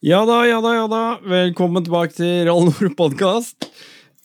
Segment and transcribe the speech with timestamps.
[0.00, 0.98] Ja da, ja da, ja da.
[1.26, 3.66] Velkommen tilbake til Rall Nord podkast.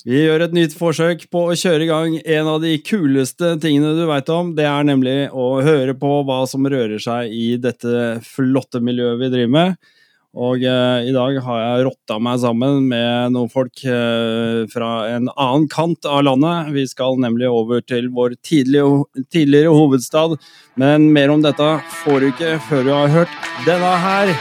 [0.06, 3.96] Vi gjør et nytt forsøk på å kjøre i gang en av de kuleste tingene
[3.98, 4.52] du veit om.
[4.54, 9.32] Det er nemlig å høre på hva som rører seg i dette flotte miljøet vi
[9.34, 9.92] driver med.
[10.46, 15.32] Og eh, i dag har jeg rotta meg sammen med noen folk eh, fra en
[15.34, 16.70] annen kant av landet.
[16.78, 20.38] Vi skal nemlig over til vår tidligere, tidligere hovedstad.
[20.78, 24.38] Men mer om dette får du ikke før du har hørt denne her.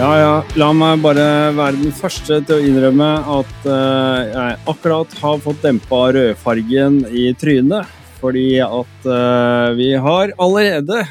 [0.00, 0.36] Ja, ja.
[0.56, 5.58] La meg bare være den første til å innrømme at uh, jeg akkurat har fått
[5.60, 7.90] dempa rødfargen i trynet.
[8.16, 11.02] Fordi at uh, vi har allerede,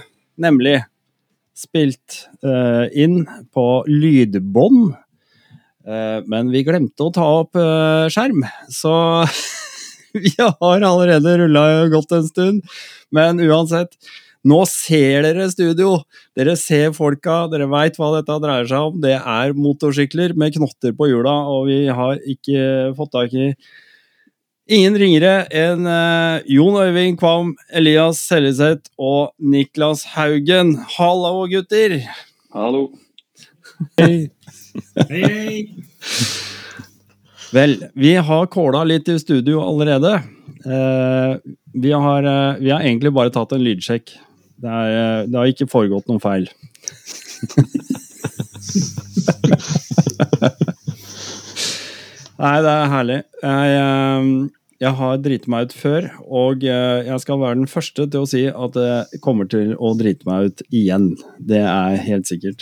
[0.41, 0.79] nemlig,
[1.53, 4.95] spilt uh, inn på lydbånd.
[6.29, 7.57] Men vi glemte å ta opp
[8.13, 8.93] skjerm, så
[10.25, 11.63] vi har allerede rulla
[11.93, 12.81] godt en stund.
[13.13, 13.95] Men uansett.
[14.47, 15.97] Nå ser dere studio!
[16.37, 19.01] Dere ser folka, dere veit hva dette dreier seg om.
[19.03, 23.49] Det er motorsykler med knotter på hjula, og vi har ikke fått tak i
[24.69, 30.75] ingen ringere enn eh, Jon Øyvind Kvam, Elias Seljeseth og Niklas Haugen.
[30.95, 31.97] Hallo, gutter!
[32.55, 32.85] Hallo.
[33.99, 34.29] Hei.
[35.09, 35.59] Hei, hei!
[37.51, 40.15] Vel, vi har kåla litt i studio allerede.
[40.63, 41.37] Eh,
[41.73, 44.15] vi, har, eh, vi har egentlig bare tatt en lydsjekk.
[44.59, 46.47] Det, er, eh, det har ikke foregått noen feil.
[52.39, 53.19] Nei, det er herlig.
[53.43, 54.23] Jeg, eh,
[54.79, 58.29] jeg har driti meg ut før, og eh, jeg skal være den første til å
[58.31, 61.13] si at jeg kommer til å drite meg ut igjen.
[61.39, 62.61] Det er helt sikkert.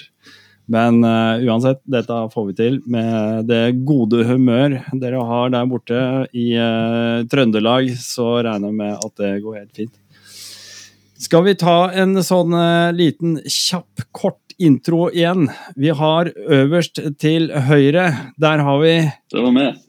[0.67, 6.01] Men uh, uansett, dette får vi til med det gode humør dere har der borte
[6.35, 9.95] i uh, Trøndelag, så regner jeg med at det går helt fint.
[11.17, 15.47] Skal vi ta en sånn uh, liten kjapp, kort intro igjen?
[15.73, 18.05] Vi har øverst til høyre,
[18.37, 18.93] der har vi
[19.33, 19.79] Det var meg.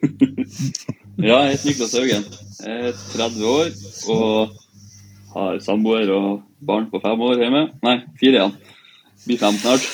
[1.28, 2.24] ja, jeg heter Niklas Haugen.
[2.64, 3.68] Jeg er 30 år
[4.14, 4.56] og
[5.34, 6.30] har samboer og
[6.64, 7.64] barn på fem år hjemme.
[7.84, 8.56] Nei, fire igjen.
[9.26, 9.84] Blir fem snart.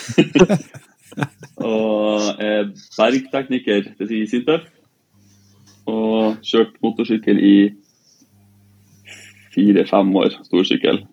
[1.74, 4.70] og er bergtekniker til Sintef.
[5.90, 7.56] Og kjørt motorsykkel i
[9.54, 11.04] fire-fem år, storsykkel.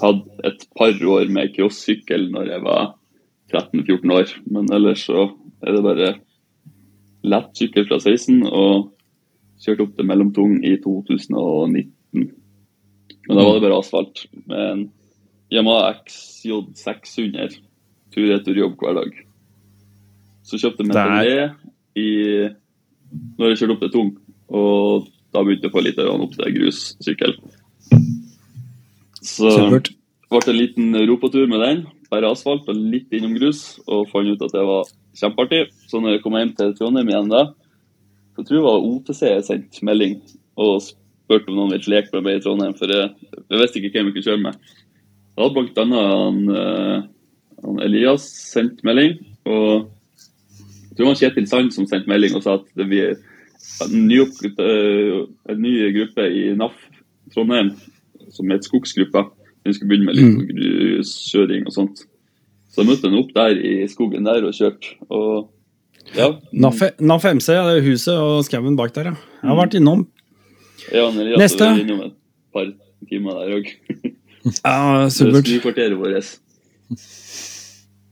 [0.00, 2.94] Hadde et par år med crossykkel når jeg var
[3.52, 5.28] 13-14 år, men ellers så
[5.62, 6.10] er det bare
[7.30, 8.90] lett sykkel fra 16 og
[9.60, 12.30] kjørte opp til mellomtung i 2019.
[13.28, 14.86] Men da var det bare asfalt med en
[15.50, 17.58] Yamaha XJ 600
[18.14, 19.14] tur-retur-jobb hver dag.
[20.46, 21.50] Så kjøpte jeg Metalé
[21.98, 22.10] i
[23.38, 24.10] når jeg kjørte opp til Tung,
[24.54, 27.34] og da begynte jeg å få litt opp til grussykkel.
[29.20, 29.90] Så Supert.
[30.30, 34.30] ble det en liten europatur med den, bare asfalt og litt innom grus, og fant
[34.30, 34.88] ut at det var
[35.20, 35.66] kjempeartig.
[35.90, 37.44] Så når jeg kom hjem til Trondheim igjen da,
[38.36, 40.18] så tror jeg var OTC jeg sendte melding
[40.60, 43.92] og spurte om noen ville leke med meg i Trondheim, for jeg, jeg visste ikke
[43.94, 44.60] hvem jeg kunne kjøre med.
[45.34, 47.02] Da hadde blant annet han, eh,
[47.64, 49.90] han Elias sendt melding, og
[50.90, 53.14] jeg tror det var Kjetil Sand som sendte melding og sa at det blir
[53.86, 55.20] en ny, eh,
[55.52, 56.89] en ny gruppe i NAF
[57.34, 57.72] Trondheim
[58.30, 59.26] som het Skogsgruppa.
[59.64, 60.46] Den skulle begynne med litt Mm.
[60.50, 62.04] gruskjøring og sånt.
[62.70, 64.94] Så jeg møtte henne opp der i skogen der og kjørte.
[65.10, 65.50] Og
[66.16, 69.16] ja, NAF NAF MC, det er huset og skauen bak der, ja.
[69.42, 70.06] Jeg har vært innom.
[70.92, 71.64] ja han Elias Neste.
[71.66, 72.12] var innom et
[72.54, 72.66] par
[73.08, 73.66] timer der òg.
[74.64, 75.44] Ja, supert.
[75.44, 76.38] Stuekvarteret vårt.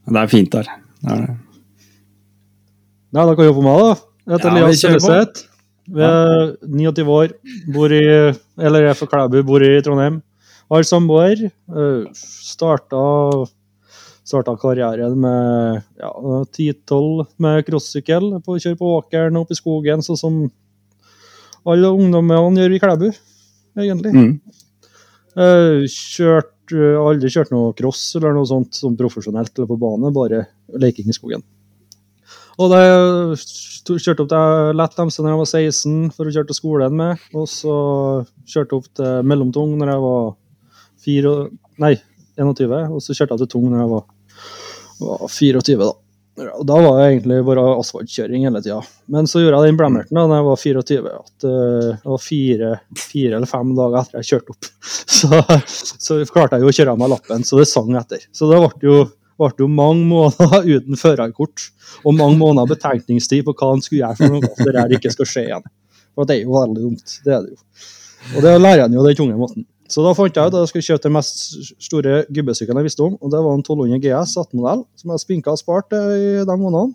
[0.08, 0.66] Det er fint der.
[1.00, 1.36] Det er det.
[3.14, 3.94] Ja, da kan jeg jobbe med da.
[4.36, 5.32] Etter Ja, vi Elias kjører
[5.88, 7.32] Vi er 29 år,
[7.72, 8.02] bor i
[8.60, 10.20] Eller er fra Klæbu, bor i Trondheim.
[10.68, 11.46] Har samboer.
[11.48, 13.46] eh, Starta,
[14.28, 16.12] starta karrieren med ja,
[16.52, 18.30] 10-12 med crossykkel.
[18.44, 20.38] på Kjøre på åkeren opp i skogen, sånn som
[21.68, 23.08] alle ungdommene gjør i Klæbu,
[23.78, 24.12] egentlig.
[24.12, 24.40] Mm.
[25.38, 30.12] Eh, Kjørt, eh, aldri kjørt noe cross eller noe sånt som profesjonelt eller på bane,
[30.12, 30.44] bare
[30.76, 31.44] leking i skogen.
[32.58, 32.84] Og det
[33.96, 37.24] kjørte opp til lett MC når jeg var 16 for å kjøre til skolen med.
[37.32, 37.76] Og så
[38.44, 40.28] kjørte jeg opp til mellomtung når jeg var
[41.06, 41.32] 4,
[41.84, 41.94] nei,
[42.36, 42.76] 21.
[42.92, 44.04] Og så kjørte jeg til tung når jeg var,
[45.00, 45.94] var 24, da.
[46.38, 48.78] Og da var det egentlig bare asfaltkjøring hele tida.
[49.10, 52.22] Men så gjorde jeg den blemmerten da når jeg var 24, at uh, det var
[52.22, 54.70] fire, fire, eller fem dager etter jeg kjørte opp.
[55.18, 55.40] Så,
[55.98, 58.20] så klarte jeg jo å kjøre av meg lappen, så det sang etter.
[58.30, 58.98] Så det ble jo,
[59.38, 61.68] ble jo mange måneder uten førerkort,
[62.04, 65.14] og mange måneder betenkningstid på hva han skulle gjøre for noe at det der ikke
[65.14, 65.66] skal skje igjen.
[66.18, 67.18] For det er jo veldig dumt.
[67.24, 67.60] Det er det jo.
[68.34, 69.66] Og det lærer en jo den tunge måten.
[69.88, 71.38] Så da fant jeg ut at jeg skulle kjøpe den mest
[71.80, 75.54] store gubbesykkelen jeg visste om, og det var en 1200 GS 18-modell som jeg spinka
[75.54, 76.92] og spart i de månedene.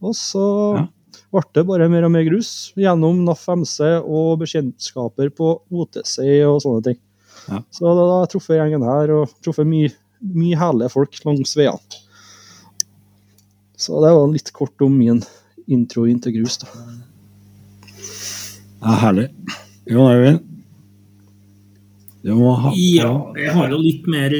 [0.00, 0.44] Og så
[0.78, 0.86] ja.
[1.34, 6.16] ble det bare mer og mer grus gjennom NAF MC og bekjentskaper på OTC
[6.48, 7.00] og sånne ting.
[7.50, 7.60] Ja.
[7.76, 12.00] Så da har jeg truffet gjengen her og truffet mye, mye herlige folk langs veiene.
[13.80, 15.22] Så det var litt kort om min
[15.70, 16.58] intro inn til grus.
[16.60, 16.68] da.
[18.80, 19.28] Ja, herlig.
[19.88, 20.46] Jon Øyvind?
[22.20, 24.34] Ha, ja, jeg har jo litt mer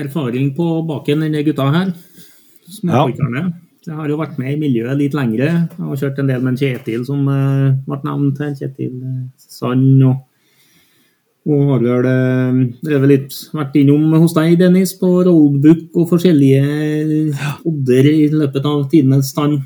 [0.00, 1.90] erfaring på baken enn de gutta her.
[2.72, 3.50] Småpikerne.
[3.84, 5.48] Jeg har jo vært med i miljøet litt lengre.
[5.50, 8.54] Jeg har kjørt en del med en Kjetil som uh, ble nevnt her.
[8.56, 10.04] Kjetil uh, Sand.
[10.06, 10.20] Og,
[11.42, 16.62] og har vel uh, litt vært innom hos deg, Dennis, på rollbook og forskjellige
[17.66, 19.58] odder i løpet av tidenes stand.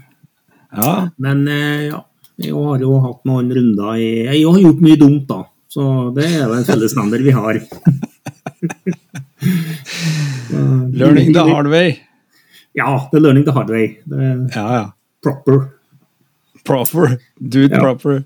[0.73, 1.11] Ja.
[1.21, 2.01] Men uh, ja,
[2.41, 5.43] jeg har jo hatt noen runder i Jeg har gjort mye dumt, da.
[5.77, 5.85] Så
[6.17, 7.61] det er jo en fellesnevner vi har.
[10.97, 11.99] learning the hard way.
[12.77, 13.97] Ja, det er learning the hard way.
[14.05, 14.85] Det er ja, ja.
[15.25, 15.67] proper.
[16.65, 17.19] Proper.
[17.39, 17.81] Do it ja.
[17.81, 18.23] proper.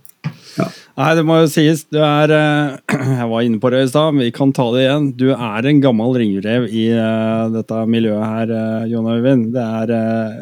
[0.58, 0.66] Ja.
[1.00, 1.86] Nei, det må jo sies.
[1.88, 2.74] Du er eh,
[3.20, 5.06] Jeg var inne på det i stad, vi kan ta det igjen.
[5.16, 9.46] Du er en gammel ringrev i uh, dette miljøet her, uh, Jon Øyvind.
[9.54, 9.94] Det er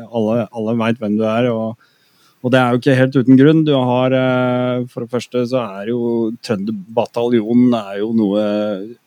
[0.09, 1.53] Alle, alle veit hvem du er.
[1.53, 1.79] og
[2.39, 3.63] og det er jo ikke helt uten grunn.
[3.67, 6.01] Du har eh, For det første så er jo
[6.47, 8.45] Trønderbataljonen er jo noe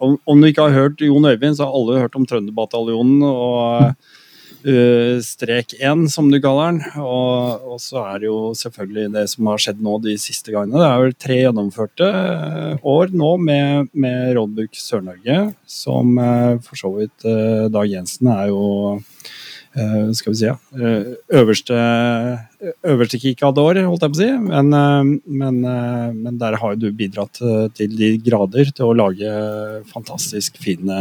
[0.03, 3.93] om, om, du ikke har hørt Jon Øyvind, så har alle hørt om Trønderbataljonen og
[5.25, 7.01] strek 1, som du kaller den.
[7.01, 10.79] Og, og, så er det jo selvfølgelig det som har skjedd nå de siste gangene.
[10.79, 16.79] Det er vel tre gjennomførte uh, år nå med, med Roadbook Sør-Norge, som uh, for
[16.79, 17.29] så vidt
[17.73, 18.65] Dag Jensen er jo
[19.71, 20.57] skal vi si, ja,
[21.39, 21.75] øverste,
[22.91, 24.27] øverste kikador, holdt jeg på å si.
[24.43, 24.67] Men,
[25.23, 27.39] men, men, der har du bidratt
[27.77, 29.31] til de grader til å lage
[29.93, 30.99] fantastisk fine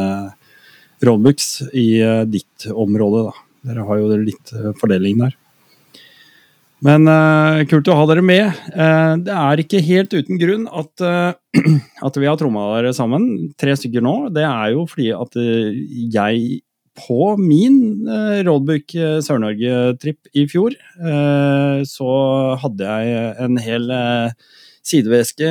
[1.03, 1.89] rollbooks i
[2.31, 3.27] ditt område.
[3.33, 3.50] Da.
[3.67, 5.37] Dere har jo litt fordeling der.
[6.81, 7.05] Men
[7.69, 8.57] kult å ha dere med.
[9.27, 11.05] det er ikke helt uten grunn at,
[12.09, 13.27] at vi har tromma dere sammen,
[13.61, 14.15] tre stykker nå.
[14.33, 15.37] Det er jo fordi at
[16.17, 16.63] jeg
[16.99, 22.11] på min uh, Roadbook eh, Sør-Norge-tripp i fjor, eh, så
[22.61, 24.33] hadde jeg en hel eh,
[24.87, 25.51] sideveske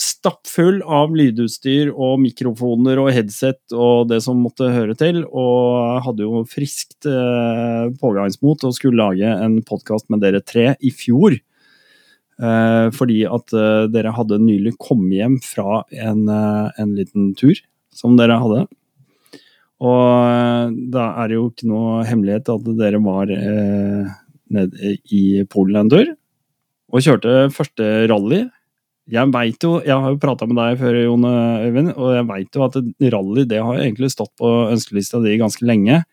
[0.00, 6.26] stappfull av lydutstyr og mikrofoner og headset og det som måtte høre til, og hadde
[6.26, 11.38] jo friskt eh, pågangsmot og skulle lage en podkast med dere tre i fjor.
[12.42, 17.58] Eh, fordi at eh, dere hadde nylig kommet hjem fra en, en liten tur
[17.92, 18.64] som dere hadde.
[19.82, 24.10] Og eh, da er det jo ikke noe hemmelighet at dere var eh,
[24.52, 26.12] nede i Polen en tur
[26.92, 28.42] og kjørte første rally.
[29.10, 32.56] Jeg vet jo, jeg har jo prata med deg før, Jon Øyvind, og jeg veit
[32.58, 32.76] jo at
[33.10, 36.04] rally det har egentlig stått på ønskelista di ganske lenge.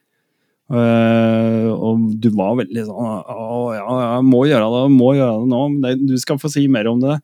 [0.69, 5.37] Uh, og du var veldig sånn Å ja, jeg må gjøre det, jeg må gjøre
[5.39, 5.61] det nå.
[5.73, 7.15] Men du skal få si mer om det.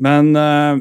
[0.00, 0.80] Men uh,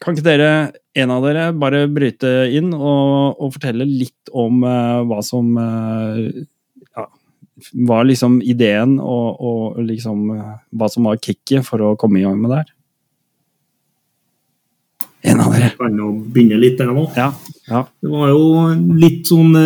[0.00, 0.50] kan ikke dere,
[0.96, 7.06] en av dere, bare bryte inn og, og fortelle litt om uh, hva som ja,
[7.88, 12.40] var liksom ideen, og, og liksom hva som var kicket for å komme i gang
[12.40, 12.76] med det her?
[15.22, 15.68] En av dere.
[15.68, 17.06] Jeg kan jo begynne litt, jeg nå.
[17.16, 17.32] Ja,
[17.68, 17.84] ja.
[18.00, 18.44] Det var jo
[19.00, 19.56] litt sånn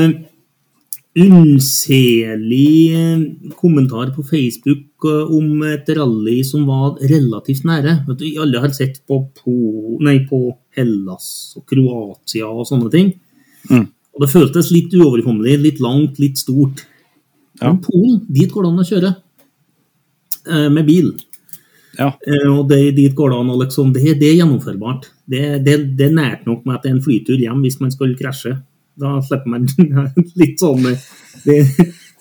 [1.15, 3.21] unnselig eh,
[3.57, 8.01] kommentar på Facebook eh, om et rally som var relativt nære.
[8.43, 9.55] Alle har sett på, på,
[10.03, 13.13] nei, på Hellas og Kroatia og sånne ting.
[13.71, 13.87] Mm.
[14.15, 16.83] Og Det føltes litt uoverkommelig, litt langt, litt stort.
[17.61, 17.71] Ja.
[17.71, 19.15] Men Polen, dit går det an å kjøre.
[20.51, 21.15] Eh, med bil.
[21.95, 22.09] Ja.
[22.51, 25.13] og det, dit går det an å liksom, det, det er gjennomførbart.
[25.25, 27.93] Det, det, det er nært nok med at det er en flytur hjem hvis man
[27.95, 28.59] skal krasje.
[29.01, 29.69] Da slipper man
[30.41, 30.85] litt sånn
[31.45, 31.57] Det,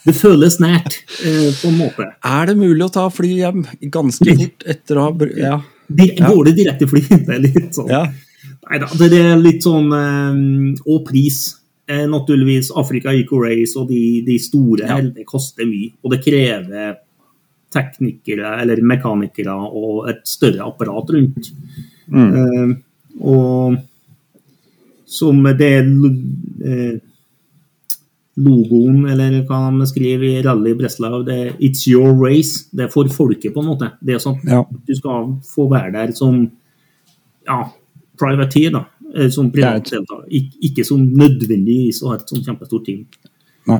[0.04, 2.08] det føles nært, eh, på en måte.
[2.26, 5.58] Er det mulig å ta fly hjem ganske fort etter å ha ja.
[5.94, 7.04] Går det direkte fly?
[7.28, 7.92] Det er litt sånn.
[7.92, 8.08] Ja.
[8.64, 10.38] Nei da, det er litt sånn eh,
[10.88, 11.44] Og pris.
[11.84, 15.02] Eh, naturligvis Afrika Eco Race og de, de store ja.
[15.04, 15.92] det koster mye.
[16.04, 16.96] Og det krever
[17.74, 21.50] teknikere eller mekanikere og et større apparat rundt.
[22.08, 22.76] Mm.
[23.22, 23.78] Og
[25.06, 25.72] som det
[26.66, 27.00] eh,
[28.42, 32.66] logoen, eller hva de skriver i Rally Breslau, det er 'It's your race'.
[32.74, 33.92] Det er for folket, på en måte.
[34.04, 34.64] Det er sånn Ja.
[34.88, 36.50] du skal få være der som
[37.48, 37.70] ja,
[38.18, 38.86] privateer, da.
[39.16, 40.26] eh, Som privatdeltaker.
[40.32, 43.06] Ik ikke som nødvendigvis å ha et sånt kjempestort team.
[43.68, 43.80] Nei.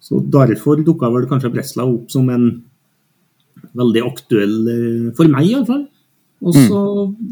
[0.00, 2.62] Så derfor dukka vel kanskje Breslau opp som en
[3.74, 5.86] veldig aktuell eh, For meg, iallfall.
[6.42, 6.78] Og så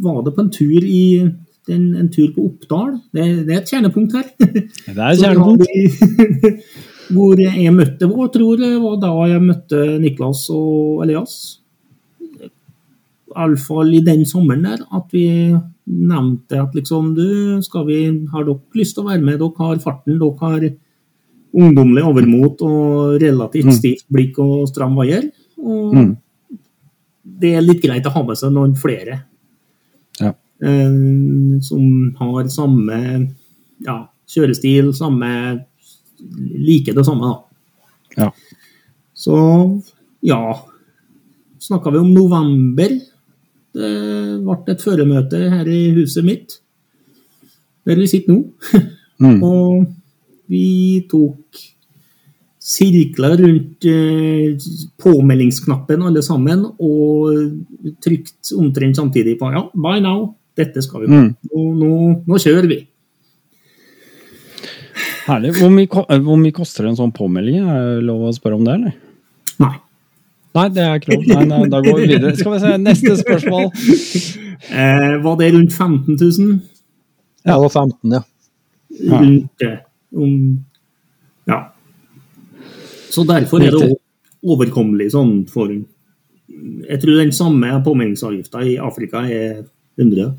[0.02, 1.00] var det på en tur i
[1.68, 2.92] en, en tur på Oppdal.
[3.12, 4.28] Det, det er et kjernepunkt her.
[4.38, 5.66] Det er et kjernepunkt.
[5.66, 6.54] vi-
[7.14, 11.58] Hvor jeg møtte vår, tror jeg var da jeg møtte Niklas og Elias.
[13.30, 15.24] Iallfall i den sommeren der, at vi
[15.90, 17.26] nevnte at liksom Du,
[17.62, 17.98] skal vi,
[18.32, 19.38] har dere lyst til å være med?
[19.42, 20.66] Dere har farten, dere har
[21.50, 25.30] ungdommelig overmot og relativt stivt blikk og stram vaier.
[25.58, 26.16] Og Mm.
[27.40, 29.20] Det er litt greit å ha med seg noen flere
[30.20, 30.32] Ja.
[30.62, 30.96] eh,
[31.64, 31.84] som
[32.18, 32.98] har samme
[33.84, 35.30] ja, kjørestil, samme
[36.20, 37.38] Liker det samme, da.
[38.20, 38.26] Ja.
[39.16, 39.36] Så
[40.20, 40.42] ja
[41.60, 42.92] Snakka vi om november.
[43.72, 43.90] Det
[44.44, 46.56] ble et føremøte her i huset mitt,
[47.86, 48.84] der vi sitter nå.
[49.20, 49.42] Mm.
[49.48, 49.84] Og
[50.50, 50.64] vi
[51.10, 51.60] tok
[52.70, 54.68] sirkler rundt eh,
[55.02, 61.18] påmeldingsknappen alle sammen, og trykt omtrent samtidig på ja, by now, dette skal vi på.
[61.18, 61.34] Mm.
[61.50, 61.92] Nå, nå,
[62.30, 62.80] nå kjører vi.
[65.26, 65.52] Herlig.
[65.58, 67.62] Hvor mye, hvor mye koster en sånn påmelding?
[67.62, 68.96] Er det lov å spørre om det, eller?
[69.62, 69.74] Nei.
[70.58, 71.26] Nei, det er ikke lov.
[71.30, 72.32] Nei, nei, da går vi videre.
[72.38, 73.70] Skal vi se, neste spørsmål.
[74.60, 76.56] Eh, var det rundt 15 000?
[77.46, 78.20] Ja, det var 15, ja.
[79.08, 79.70] Rundt det.
[80.12, 80.34] Om.
[83.10, 83.90] Så derfor er det
[84.40, 89.64] overkommelig sånn for Jeg tror den samme påmeldingsavgifta i Afrika er
[90.00, 90.32] 100.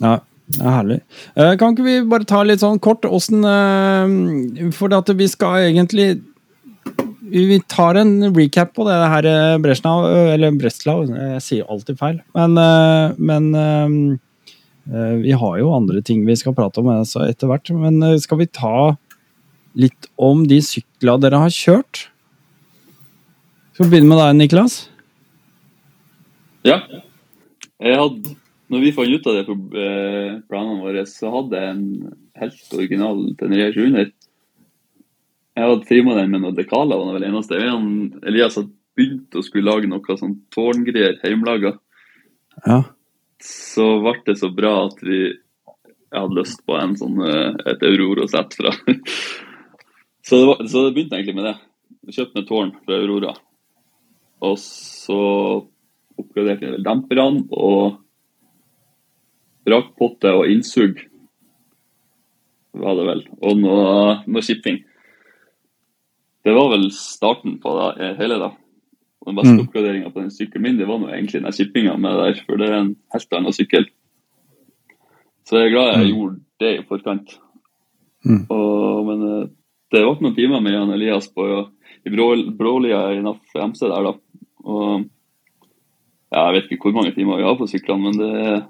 [0.00, 1.00] Ja, det er herlig.
[1.34, 5.70] Eh, Kan ikke vi bare ta litt sånn kort åssen eh, For at vi skal
[5.70, 6.20] egentlig
[7.32, 12.20] Vi tar en recap på det her eh, Breslau, eller Breslau, jeg sier alltid feil.
[12.36, 12.54] Men,
[13.18, 13.48] men
[15.24, 17.72] vi har jo andre ting vi skal prate om etter hvert.
[17.74, 18.92] Men skal vi ta
[19.76, 22.06] litt om de sykla dere har kjørt?
[23.76, 24.76] Skal vi begynne med deg, Niklas?
[26.66, 26.80] Ja.
[27.84, 28.36] Jeg hadde,
[28.72, 32.78] når vi fant ut av det på eh, planene våre, så hadde jeg en helt
[32.78, 34.14] original Tenerife 700.
[35.56, 37.60] Jeg hadde trimma den med noen dekaler, var det vel eneste.
[37.60, 41.76] Jeg Elias hadde begynt å skulle lage noe sånn tårngreier hjemmelaga.
[42.64, 42.80] Ja.
[43.44, 45.20] Så ble det så bra at vi
[46.06, 48.72] jeg hadde lyst på en sånn, eh, et Aurora-sett fra
[50.26, 51.56] så, det var, så det begynte egentlig med det.
[52.06, 53.34] Jeg kjøpte ned tårn fra Aurora.
[54.46, 55.20] Og så
[56.16, 58.00] oppgraderte jeg vel demperne og
[59.66, 61.00] rakpotte og innsug.
[62.76, 63.24] Var det vel.
[63.42, 64.82] Og noe, noe shipping.
[66.46, 68.52] Det var vel starten på det hele, da.
[69.24, 69.60] Og Den beste Mm.
[69.64, 72.56] oppgraderinga på den sykkelen min det var nå egentlig den shippinga med det der, for
[72.56, 73.86] det er en helt annen sykkel.
[75.46, 77.38] Så jeg er glad jeg gjorde det i forkant.
[78.24, 78.46] Mm.
[78.50, 79.48] Og, men eh,
[79.92, 81.46] det ble noen timer med Jan Elias på,
[82.06, 84.14] i Brålia i NAF MC der, da.
[84.66, 85.04] Og
[86.34, 88.64] ja, jeg vet ikke hvor mange timer vi har på syklene, men det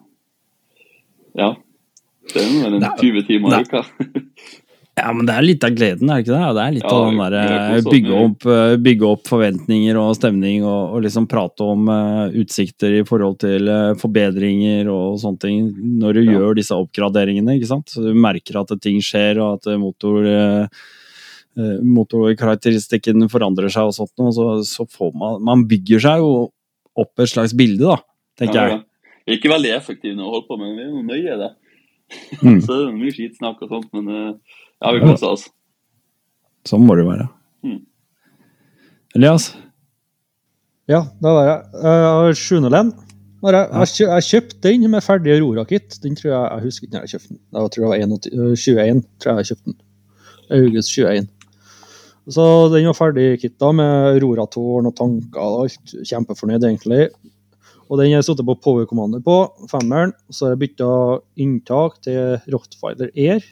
[1.36, 1.54] Ja.
[2.26, 3.84] Det er vel en er- 20 timer i uka.
[4.96, 6.52] Ja, men det er litt av gleden, er det ikke det?
[6.56, 10.64] Det er litt Ja, av den derre oss bygge eh, bygge opp forventninger og stemning,
[10.64, 15.68] og, og liksom prate om uh, utsikter i forhold til uh, forbedringer og sånne ting,
[16.00, 16.38] når du Ja.
[16.38, 17.92] gjør disse oppgraderingene, ikke sant?
[17.92, 20.24] Så du merker at ting skjer, og at eh, motor...
[20.24, 20.68] eh, eh,
[21.56, 26.32] motorkarakteristikken forandrer seg og sånt, og så, så får man Man bygger seg jo
[26.96, 27.96] opp et slags bilde, da,
[28.40, 28.82] tenker Ja, jeg.
[29.26, 31.38] Vi er ikke veldig effektive når vi holder på, men vi er jo nøye i
[31.40, 31.52] det.
[32.42, 32.60] Mm.
[32.64, 35.46] så det er mye skitsnakk og sånt, men eh, ja, vi koser oss.
[36.66, 37.26] Sånn må det jo være.
[37.66, 37.80] Mm.
[39.18, 39.50] Elias?
[40.90, 41.58] Ja, da var jeg.
[41.82, 42.92] Har Sjunolen.
[43.42, 45.98] Har Jeg, jeg, jeg kjøpte den med ferdig Aurora-kit.
[46.02, 47.40] Den tror jeg, jeg husker ikke når jeg kjøpte den.
[47.56, 49.78] Jeg tror det var 21, øh, 21 tror jeg jeg kjøpte den.
[50.56, 51.28] August 21.
[52.26, 55.92] Så den var ferdig kitta med Aurora-tårn og tanker og alt.
[56.08, 57.06] Kjempefornøyd, egentlig.
[57.86, 59.36] Og den har jeg sittet på Power Commander på,
[59.70, 60.14] femmeren.
[60.34, 60.88] Så har jeg bytta
[61.38, 63.46] inntak til Rottweiler Air.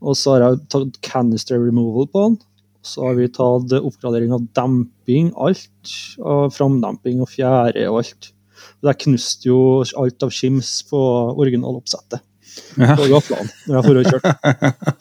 [0.00, 2.40] Og så har jeg tatt canister removal på den.
[2.82, 5.92] Så har vi tatt oppgradering av demping, alt.
[6.24, 8.32] Og framdemping og fjære og alt.
[8.82, 9.60] Det knuste jo
[10.00, 10.98] alt av skims på
[11.36, 12.24] originaloppsettet
[12.76, 12.94] Ja.
[12.96, 14.32] på gaflene når jeg for og kjørte.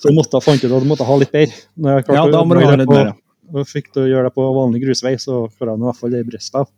[0.01, 1.61] Så jeg måtte, fant ut at jeg måtte ha litt bedre.
[1.77, 3.65] Når jeg klarte Ja, da må du ha litt bedre.
[3.67, 6.29] fikk du gjøre det på vanlig grusvei, så klarer jeg i hvert fall det i
[6.29, 6.75] brystet.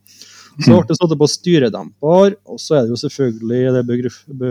[0.61, 3.83] Så ble det satt på styredemper, og så er det jo selvfølgelig det
[4.37, 4.49] be,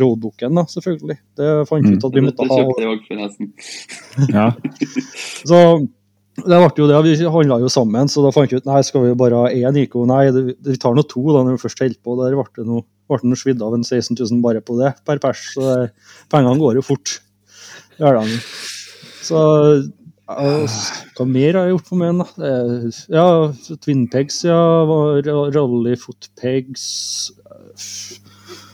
[0.00, 1.18] roadbooken, da, selvfølgelig.
[1.36, 2.60] Det fant vi ut at vi måtte Det ha.
[2.62, 3.50] kjøpte jeg òg, forresten.
[4.36, 4.46] Ja.
[5.44, 5.58] Så
[6.40, 9.04] det ble jo det, vi handla jo sammen, så da fant vi ut nei, skal
[9.04, 9.98] vi bare ha én IK?
[10.08, 12.16] Nei, vi tar nå to da når vi først holder på.
[12.22, 15.20] Der ble det noe, ble det svidd av en 16 000 bare på det per
[15.22, 15.90] pers, så det,
[16.32, 17.18] pengene går jo fort.
[19.22, 19.38] Så
[20.32, 22.18] hva mer har jeg gjort for meg?
[22.22, 22.26] da?
[22.48, 24.58] Er- Ja, Twin Pegs, ja.
[25.52, 27.30] Rally Foot Pegs.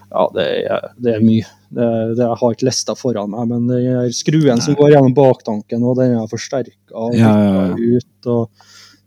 [0.09, 1.45] Ja, det er, det er mye.
[1.69, 5.13] Det, det jeg har ikke lista foran meg, men den er skruen som går gjennom
[5.17, 7.99] baktanken, og den er forsterka Ja, ja, ja.
[7.99, 8.31] ut.
[8.33, 8.49] og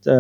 [0.06, 0.18] det,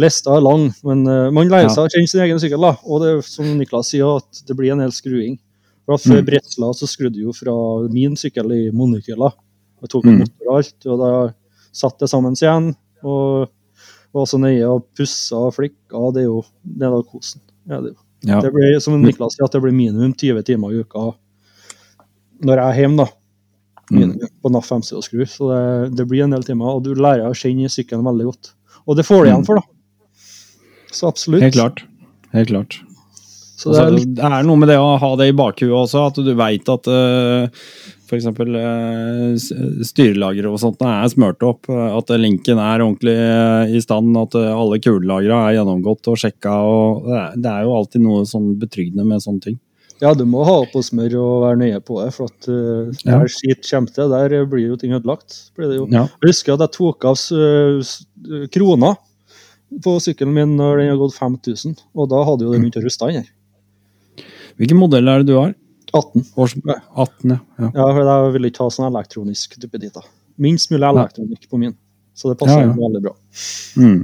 [0.00, 2.60] Lista er lang, men eh, man lærer seg å kjenne sin egen sykkel.
[2.64, 5.38] da, Og det er som Niklas sier, at det blir en del skruing.
[5.86, 6.26] For at Før Mm.
[6.28, 7.54] Bretsla så skrudde jo fra
[7.92, 9.32] min sykkel i monokyla.
[9.82, 10.18] Jeg tok en Mm.
[10.24, 11.10] motor og alt, og da
[11.72, 12.74] satte det sammen igjen.
[13.02, 13.48] Og
[14.14, 16.12] var så nøye og pussa og flikka.
[16.14, 17.40] Det er jo det er da kosen.
[17.68, 17.94] Ja, det.
[18.22, 18.40] Ja.
[18.42, 21.14] det blir, som Niklas sier, at det blir minimum 20 timer i uka
[22.44, 22.96] når jeg er hjemme.
[22.96, 23.08] da.
[23.90, 24.12] Mm.
[24.42, 25.24] På NAF MC og skru.
[25.26, 28.52] Så det, det blir en del timer, og du lærer å kjenne sykkelen veldig godt.
[28.86, 29.62] Og det får du igjen for, da.
[30.90, 31.42] Så absolutt.
[31.42, 31.84] Helt klart.
[32.32, 32.80] Helt klart.
[33.60, 35.74] Så det er Altså, litt, det er noe med det å ha det i bakhuet
[35.76, 37.48] også, at du veit at uh,
[38.08, 38.26] f.eks.
[38.32, 41.68] Uh, styrelagre og sånt er smurt opp.
[41.70, 46.18] eh, At linken er ordentlig eh, i stand, at eh, alle kulelagra er gjennomgått og
[46.18, 46.54] sjekka.
[46.66, 49.58] Og det, er, er jo alltid noe sånn betryggende med sånne ting.
[50.00, 53.18] ja, du må ha på smør og være nøye på det, for at uh, Ja.
[53.20, 55.52] der skit kommer til, der blir jo ting ødelagt.
[55.54, 55.86] Blir det jo.
[55.92, 56.06] Ja.
[56.24, 57.94] Jeg husker at jeg tok av uh,
[58.56, 58.94] krona
[59.84, 62.84] på sykkelen min når den har gått 5000, og da hadde jo den begynt å
[62.84, 63.28] ruste inn her.
[64.60, 65.54] Hvilken modell er det du har?
[65.92, 66.24] 18.
[66.38, 67.38] Års 18, ja.
[67.58, 67.70] ja.
[67.74, 69.96] For jeg vil ikke ha sånn elektronisk duppeditt.
[70.40, 71.76] Minst mulig elektronikk på min.
[72.14, 72.74] Så det passer Ja, ja.
[72.76, 73.14] veldig bra.
[73.80, 74.02] Mm.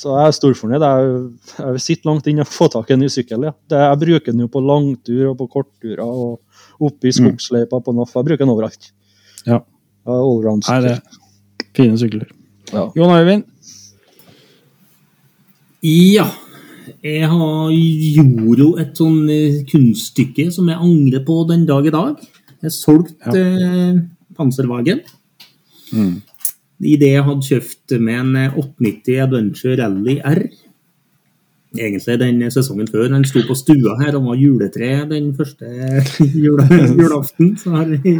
[0.00, 0.84] Så jeg er storfornøyd.
[0.84, 1.22] Jeg,
[1.60, 3.44] jeg sitter langt inne og får tak i en ny sykkel.
[3.48, 3.52] Ja.
[3.70, 6.40] Det, jeg bruker den jo på langtur og på kortturer og
[6.80, 8.14] oppe i skogsløypa på NAF.
[8.16, 8.90] Jeg bruker den overalt.
[9.44, 9.52] Mm.
[9.52, 9.60] Ja.
[10.10, 10.94] Er det
[11.76, 12.30] fine sykler.
[12.72, 12.88] Ja.
[12.96, 13.44] Jon Øyvind?
[15.86, 16.28] Ja.
[17.04, 21.92] Jeg har gjorde jo et sånn eh, kunststykke som jeg angrer på den dag i
[21.94, 22.18] dag.
[22.60, 24.00] Jeg solgte eh,
[24.36, 25.00] Panservagen.
[25.94, 26.18] Mm.
[26.80, 30.42] Det jeg hadde kjøpt med en eh, 890 Adventure Rally R.
[31.78, 33.06] Egentlig den sesongen før.
[33.12, 35.70] Den sto på stua her og var juletre den første
[36.44, 36.66] jula,
[36.98, 37.54] julaften.
[37.60, 38.18] Så har jeg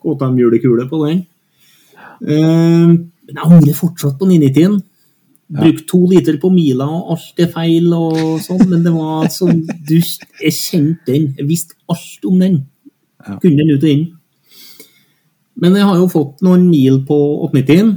[0.00, 1.24] KTM-julekule på den.
[2.24, 2.86] Eh,
[3.30, 4.80] Men jeg angrer fortsatt på 990-en.
[5.50, 9.64] Brukt to liter på mila, og alt er feil og sånn, men det var sånn
[9.88, 11.24] du, Jeg kjente den.
[11.38, 12.60] Jeg visste alt om den.
[13.26, 13.34] Ja.
[13.42, 14.04] Kunne den ut og inn.
[15.60, 17.18] Men jeg har jo fått noen mil på
[17.50, 17.90] 890-en.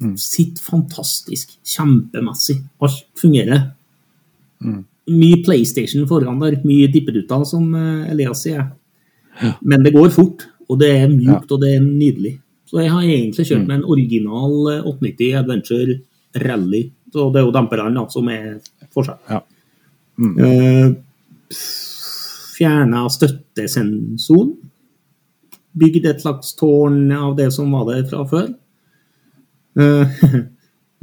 [0.00, 0.14] Mm.
[0.20, 1.56] Sitter fantastisk.
[1.66, 2.60] Kjempemessig.
[2.84, 3.66] Alt fungerer.
[4.62, 4.84] Mm.
[5.10, 6.60] Mye PlayStation foran der.
[6.64, 8.68] Mye dippedutter, som eh, Elias sier.
[9.60, 12.38] Men det går fort, og det er mjukt, og det er nydelig.
[12.66, 13.66] Så jeg har egentlig kjørt Mm.
[13.68, 15.98] med en original eh, 890 Adventure
[16.42, 16.82] Rally.
[17.12, 18.58] Så det er jo damperne som er
[18.94, 19.22] forskjellen.
[19.30, 19.40] Ja.
[20.16, 20.34] Mm.
[20.40, 21.56] Eh,
[22.56, 24.54] Fjerna støttesensoren.
[25.76, 28.52] Bygd et slags tårn av det som var der fra før.
[29.80, 30.20] Eh,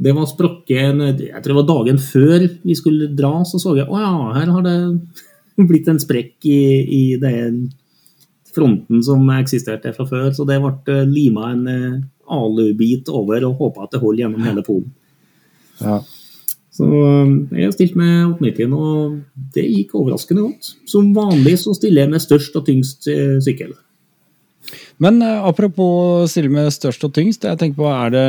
[0.04, 3.86] Det var sprukket Jeg tror det var dagen før vi skulle dra, så så jeg
[3.86, 4.78] å ja, her har det
[5.70, 7.68] blitt en sprekk i, i den
[8.54, 10.32] fronten som eksisterte fra før.
[10.34, 14.66] Så det ble lima en eh, alubit over og håpa at det holder gjennom hele
[14.66, 14.90] polen.
[15.80, 16.02] Ja.
[16.74, 20.74] Så eh, jeg har stilt med 890, og det gikk overraskende godt.
[20.90, 23.74] Som vanlig så stiller jeg med størst og tyngst eh, sykkel.
[25.02, 28.26] Men eh, apropos stille med størst og tyngst, jeg tenker på, er det,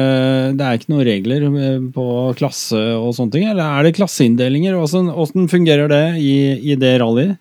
[0.59, 2.05] det er ikke noen regler eh, på
[2.37, 3.47] klasse og sånne ting?
[3.49, 4.77] Eller er det klasseinndelinger?
[4.81, 6.35] Hvordan, hvordan fungerer det i,
[6.73, 7.37] i det rallyet?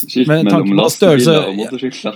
[0.00, 2.14] Skilt Med tanke mellom på lastebiler størrelse- og motorsykler.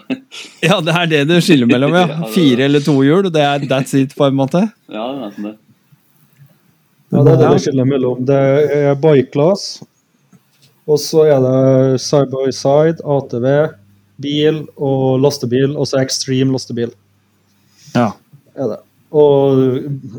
[0.64, 2.22] Ja, det er det du skiller mellom, ja.
[2.36, 4.62] Fire eller to hjul, det er that's it, på en måte.
[4.88, 5.54] Ja, det er nesten det.
[7.14, 8.24] Ja, det er det det skiller mellom.
[8.26, 8.38] Det
[8.74, 9.82] er bike class,
[10.84, 13.46] og så er det side by side, ATV,
[14.24, 16.90] bil og lastebil, og så extreme lastebil.
[17.94, 18.10] Ja.
[18.58, 18.80] er det.
[19.14, 19.60] Og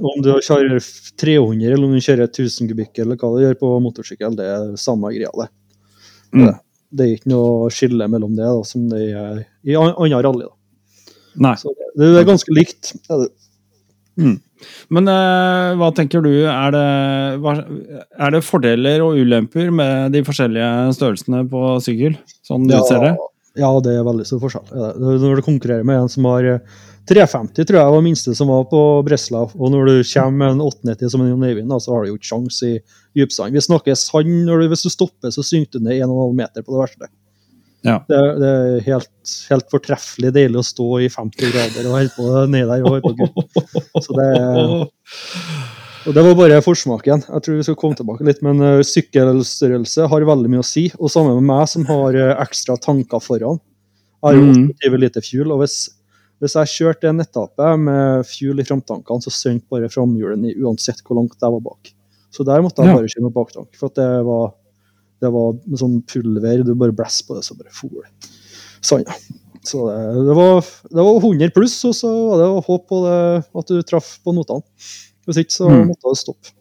[0.08, 0.79] om du kjører
[1.19, 4.69] 300 eller om du kjører 1000 kubikk eller hva du gjør på motorsykkel, det er
[4.79, 5.49] samme greia, det.
[6.31, 6.45] Mm.
[6.95, 10.47] Det, er ikke noe skille mellom det da, som det er i an- andre rally.
[10.47, 11.12] Da.
[11.43, 11.53] Nei.
[11.60, 12.93] Så det, det er ganske likt.
[13.12, 13.31] er det.
[14.94, 16.88] Men uh, hva tenker du, er det,
[17.44, 17.56] hva,
[18.26, 22.20] er det fordeler og ulemper med de forskjellige størrelsene på sykkel?
[22.46, 23.15] Sånn du ser det?
[23.56, 24.68] Ja, det er veldig stor forskjell.
[25.00, 28.65] Når du konkurrerer med en som har eh, 350, tror jeg var minste som var
[28.68, 29.46] på Breslau.
[29.56, 32.18] Og når du kommer med en 890 som en Jon Eivind, så har du jo
[32.20, 32.74] ikke sjans i
[33.15, 33.56] dypsand.
[33.56, 34.34] Vi snakker sand.
[34.48, 37.12] Når du, hvis du stopper, så synker du ned 1,5 meter på det verste.
[37.86, 38.00] Ja.
[38.10, 42.30] Det, det er helt, helt fortreffelig deilig å stå i 50 grader og holde på
[42.50, 42.86] nedi der.
[42.86, 44.30] og holde på Så det,
[46.06, 47.24] og det var bare forsmaken.
[47.26, 50.84] Jeg tror vi skal komme tilbake litt, men uh, sykkelstørrelse har veldig mye å si.
[51.00, 53.62] Og sammen med meg som har uh, ekstra tanker foran.
[54.21, 54.67] Jeg har jo Mm.
[54.82, 55.78] 28 liter fuel, og hvis,
[56.41, 61.19] hvis jeg kjørte en etappe med fuel i framtankene, så sank bare framhjulene uansett hvor
[61.19, 61.91] langt jeg var bak.
[62.34, 63.69] Så der måtte jeg bare kjøre med baktank.
[63.80, 64.50] For at det var,
[65.23, 68.06] det var sånn pulver, du bare blåser på det, så bare for.
[68.86, 69.15] Sånn, ja.
[69.65, 70.60] Så det, det, var,
[70.91, 73.15] det var 100 pluss, og så var det håp på det,
[73.62, 74.62] at du traff på notene.
[75.25, 75.88] Hvis ikke, så Mm.
[75.89, 76.51] måtte det stoppe.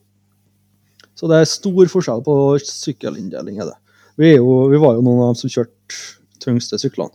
[1.15, 3.59] Så det er stor forskjell på sykkelinndeling.
[3.61, 3.77] er det.
[4.17, 5.99] Vi, er jo, vi var jo noen av dem som kjørte
[6.43, 7.13] tyngste syklene.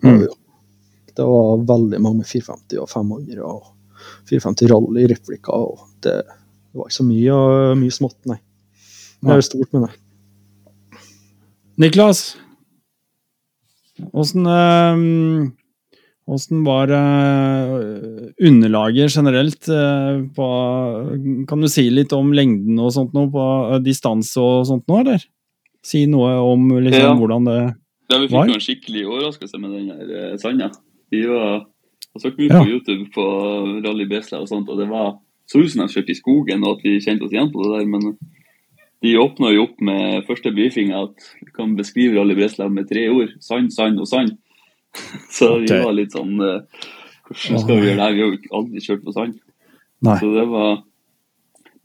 [0.00, 0.36] Det var Mm.
[1.16, 3.66] Det var veldig mange med 450 og 500 og
[4.30, 5.50] 450 rally replikker.
[5.52, 8.38] og det, det var ikke så mye, mye smått, nei.
[9.20, 9.90] Det er stort, men det.
[11.80, 12.36] Niklas,
[14.12, 15.50] åssen eh,
[16.30, 17.70] Åssen var eh,
[18.46, 20.48] underlaget generelt eh, på
[21.48, 25.00] Kan du si litt om lengden og sånt nå, på eh, distanse og sånt nå,
[25.02, 25.24] eller?
[25.82, 27.14] Si noe om liksom, Ja.
[27.16, 27.72] hvordan det var?
[28.10, 28.48] Ja, vi fikk Var?
[28.50, 30.68] jo en skikkelig overraskelse med den eh, sanda.
[31.10, 31.64] Vi var
[32.10, 32.60] jeg så mye Ja.
[32.60, 33.26] på YouTube på
[33.86, 35.16] Rally Besla og sånt, og det var
[35.50, 37.70] så ut som de kjørte i skogen, og at vi kjente oss igjen på det
[37.78, 38.12] der, men
[39.00, 43.06] de åpna jo opp med første briefing at vi kan beskrive Rally Breslau med tre
[43.08, 43.32] ord.
[43.40, 44.34] Sand, sand og sand.
[45.36, 46.88] Så vi var litt sånn eh,
[47.30, 48.16] Hvordan skal vi gjøre det her?
[48.16, 49.36] Vi har jo aldri kjørt på sand.
[50.04, 50.16] Nei.
[50.20, 50.82] Så det var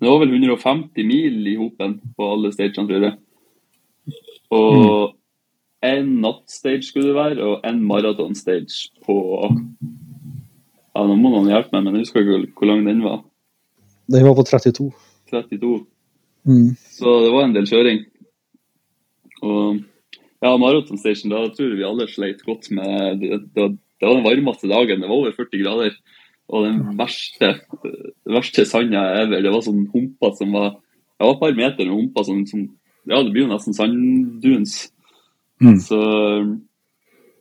[0.02, 3.16] Det var vel 150 mil i hopen på alle stagene, tror jeg.
[4.56, 5.16] Og
[5.86, 9.18] en nattstage skulle det være, og en maratonstage på
[10.96, 13.24] Ja, nå må noen hjelpe meg, men jeg husker ikke hvor lang den var.
[14.12, 14.92] Den var på 32.
[15.32, 15.74] 32.
[16.46, 16.76] Mm.
[16.98, 18.04] Så det var en del kjøring.
[19.46, 19.82] Og
[20.44, 24.28] ja, maratonstation, da tror jeg vi alle sleit godt med Det, det, det var den
[24.28, 25.02] varmeste dagen.
[25.02, 25.96] Det var over 40 grader.
[26.54, 27.56] Og den verste,
[28.30, 29.42] verste sanda ever.
[29.42, 30.76] Det var sånn humper som var
[31.16, 32.68] Det var et par meter med humper som, som
[33.06, 34.90] Ja, det blir jo nesten sandduns.
[35.62, 35.78] Mm.
[35.80, 36.00] Så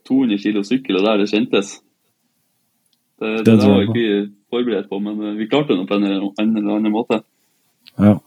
[0.07, 1.79] 200 kilo sykkel, og der det kjentes.
[3.19, 6.05] Det, det, Det var vi ikke forberedt på, men eh, vi klarte det på en
[6.05, 7.21] eller annen måte.
[7.97, 8.17] Ja.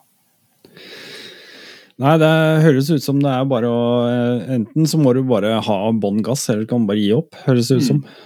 [1.98, 2.30] Nei, det
[2.62, 6.22] høres ut som det er bare å eh, Enten så må du bare ha bånn
[6.22, 8.02] gass, eller du kan bare gi opp, høres det ut som.
[8.04, 8.24] Mm.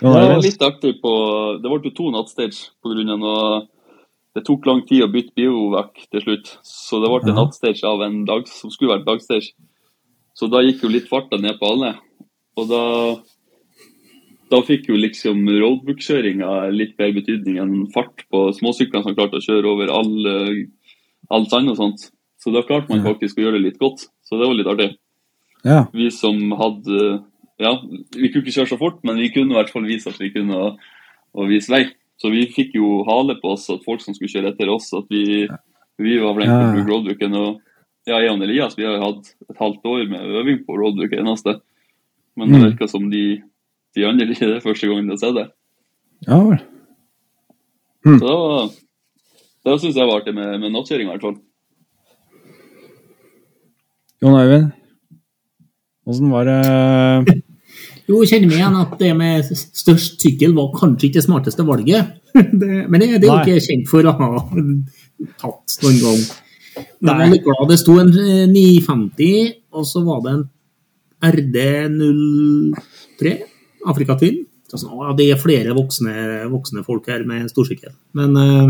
[0.00, 1.12] Det var litt artig på
[1.58, 3.16] Det ble jo to nattstage pga.
[3.16, 3.64] noe
[4.36, 8.04] Det tok lang tid å bytte biovekk til slutt, så det ble en nattstage av
[8.06, 9.56] en dag som skulle vært dagstage.
[10.36, 11.96] Så da gikk jo litt farta ned på alle.
[12.60, 12.84] Og da
[14.50, 19.44] da fikk jo liksom roadbook-kjøringa litt bedre betydning enn fart på småsyklene som klarte å
[19.44, 20.10] kjøre over all,
[21.30, 22.10] eh, all og sånt.
[22.40, 24.06] Så da klarte man faktisk å gjøre det litt godt.
[24.24, 24.96] Så det var litt artig
[25.64, 25.86] ja.
[25.92, 27.22] vi som hadde
[27.60, 27.74] Ja,
[28.16, 30.30] vi kunne ikke kjøre så fort, men vi kunne i hvert fall vise at vi
[30.32, 30.68] kunne å,
[31.36, 31.82] å vise vei.
[32.16, 35.04] Så vi fikk jo hale på oss at folk som skulle kjøre etter oss, at
[35.12, 35.44] vi,
[36.00, 36.70] vi var flinke Ja.
[36.72, 37.36] på roadbooken.
[37.36, 37.60] Og
[38.08, 41.58] ja, jeg og Elias vi har hatt et halvt år med øving på roadbook eneste.
[42.36, 42.64] Men det Mm.
[42.70, 43.42] virka som de,
[43.96, 45.48] de andre det er første gangen de har sett det.
[46.28, 46.60] ja vel.
[48.04, 48.70] Så det var
[49.66, 51.38] det syns jeg var artig med, med nattkjøring, i hvert fall.
[54.20, 54.66] Jon Øyvind,
[56.08, 57.36] åssen var det
[58.10, 61.66] Jo, jeg kjenner meg igjen at det med størst sykkel var kanskje ikke det smarteste
[61.66, 62.16] valget.
[62.60, 64.26] Det, men det, det er jo ikke kjent for å ha
[65.42, 66.20] tatt noen gang.
[66.78, 67.64] Jeg var glad.
[67.70, 70.44] Det sto en eh, 950, og så var det en
[71.30, 73.24] RD03,
[73.90, 74.38] Afrikatvinn.
[74.70, 76.14] Så sånn, det er flere voksne,
[76.52, 77.92] voksne folk her med storsykkel.
[78.18, 78.68] Men eh,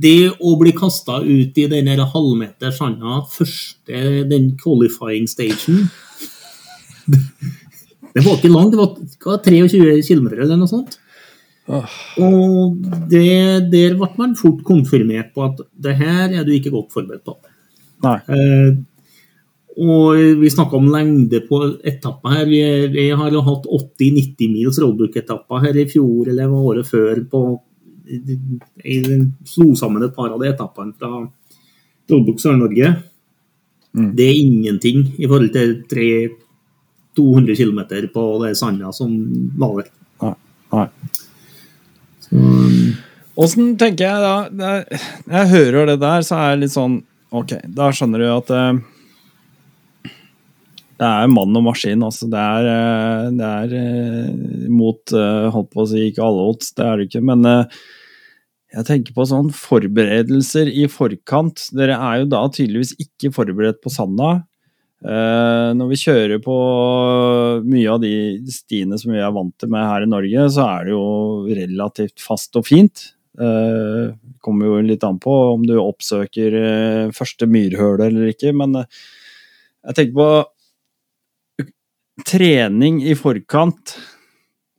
[0.00, 5.88] det å bli kasta ut i den halvmeter sanda, første den qualifying stagen
[8.14, 10.98] Det var ikke langt, det var 23 km eller noe sånt.
[11.66, 12.76] Og
[13.10, 17.24] det, der ble man fort konfirmert på at det her er du ikke godt forberedt
[17.26, 17.34] på.
[18.04, 18.18] Nei.
[18.28, 18.76] Eh,
[19.74, 22.44] og vi snakka om lengde på etapper her.
[22.46, 22.60] Vi,
[22.94, 27.24] vi har jo hatt 80-90 mils roadbook-etapper her i fjor eller året før.
[27.30, 27.40] på
[28.04, 31.10] Jeg slo sammen et par av de etappene fra
[32.10, 32.90] Roadbook Sør-Norge.
[33.94, 34.10] Mm.
[34.18, 36.40] Det er ingenting i forhold til 300,
[37.14, 37.80] 200 km
[38.12, 39.12] på det sanda som
[39.58, 39.90] var der.
[40.24, 40.34] Nei.
[40.74, 40.88] Nei.
[43.34, 46.96] Åssen tenker jeg da Når jeg hører det der, så er jeg litt sånn
[47.34, 48.80] Ok, da skjønner du at eh,
[51.00, 52.04] det er mann og maskin.
[52.06, 52.28] Altså.
[52.30, 56.72] Det er, eh, det er eh, mot eh, Holdt på å si ikke alle odds,
[56.78, 57.24] det er det ikke.
[57.32, 57.46] Men
[58.74, 61.68] jeg tenker på sånn forberedelser i forkant.
[61.76, 64.36] Dere er jo da tydeligvis ikke forberedt på sanda.
[65.04, 66.54] Når vi kjører på
[67.68, 68.14] mye av de
[68.50, 71.04] stiene som vi er vant til med her i Norge, så er det jo
[71.60, 73.04] relativt fast og fint.
[73.36, 76.56] Det kommer jo litt an på om du oppsøker
[77.14, 80.28] første myrhøle eller ikke, men jeg tenker på
[82.22, 83.96] trening i forkant,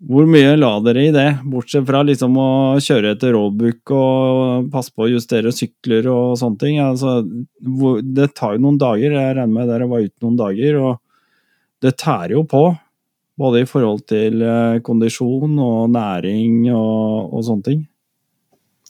[0.06, 1.28] hvor mye la dere i det?
[1.50, 2.50] Bortsett fra liksom å
[2.84, 6.80] kjøre etter roadbook og passe på å justere sykler og sånne ting.
[6.84, 7.22] Altså,
[8.04, 9.16] det tar jo noen dager.
[9.16, 10.80] Jeg regner med dere var ute noen dager.
[10.84, 11.00] Og
[11.82, 12.68] det tærer jo på.
[13.40, 17.82] Både i forhold til eh, kondisjon og næring og, og sånne ting.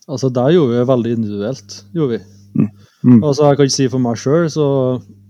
[0.06, 1.80] Altså, der gjorde vi veldig individuelt.
[1.96, 2.35] gjorde vi.
[2.56, 2.70] Mm.
[3.06, 3.20] Mm.
[3.20, 4.66] Altså, jeg kan ikke si for meg sjøl, så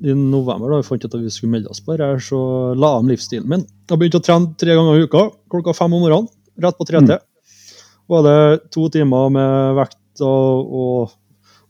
[0.05, 2.39] i november da vi fant ut at vi skulle melde oss på her, så
[2.77, 3.65] la jeg om livsstilen min.
[3.89, 6.29] Jeg begynte å trene tre ganger i uka, klokka fem om morgenen,
[6.63, 7.17] rett på 3T.
[7.17, 7.73] Mm.
[8.13, 8.39] Var det
[8.75, 11.15] to timer med vekt og, og,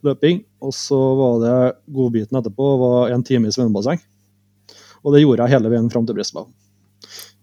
[0.05, 1.55] løping, og så var det
[1.95, 4.01] godbiten etterpå var en time i svømmebasseng.
[5.05, 6.51] Og det gjorde jeg hele veien fram til Brisbane.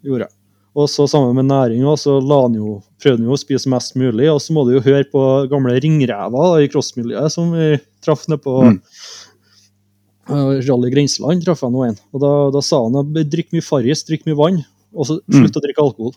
[0.07, 0.37] Gjorde jeg.
[0.73, 4.31] Og så sammen med næringa så han jo, prøvde han jo å spise mest mulig.
[4.33, 8.41] Og så må du jo høre på gamle ringrever i crossmiljøet som vi traff nede
[8.41, 8.79] på mm.
[10.65, 11.45] Rally Grenseland.
[11.45, 11.99] traff jeg nå en.
[12.15, 14.63] Og da, da sa han at drikk mye Farris, drikk mye vann,
[14.97, 15.43] og så mm.
[15.43, 15.61] slutt mm.
[15.61, 16.17] å drikke alkohol.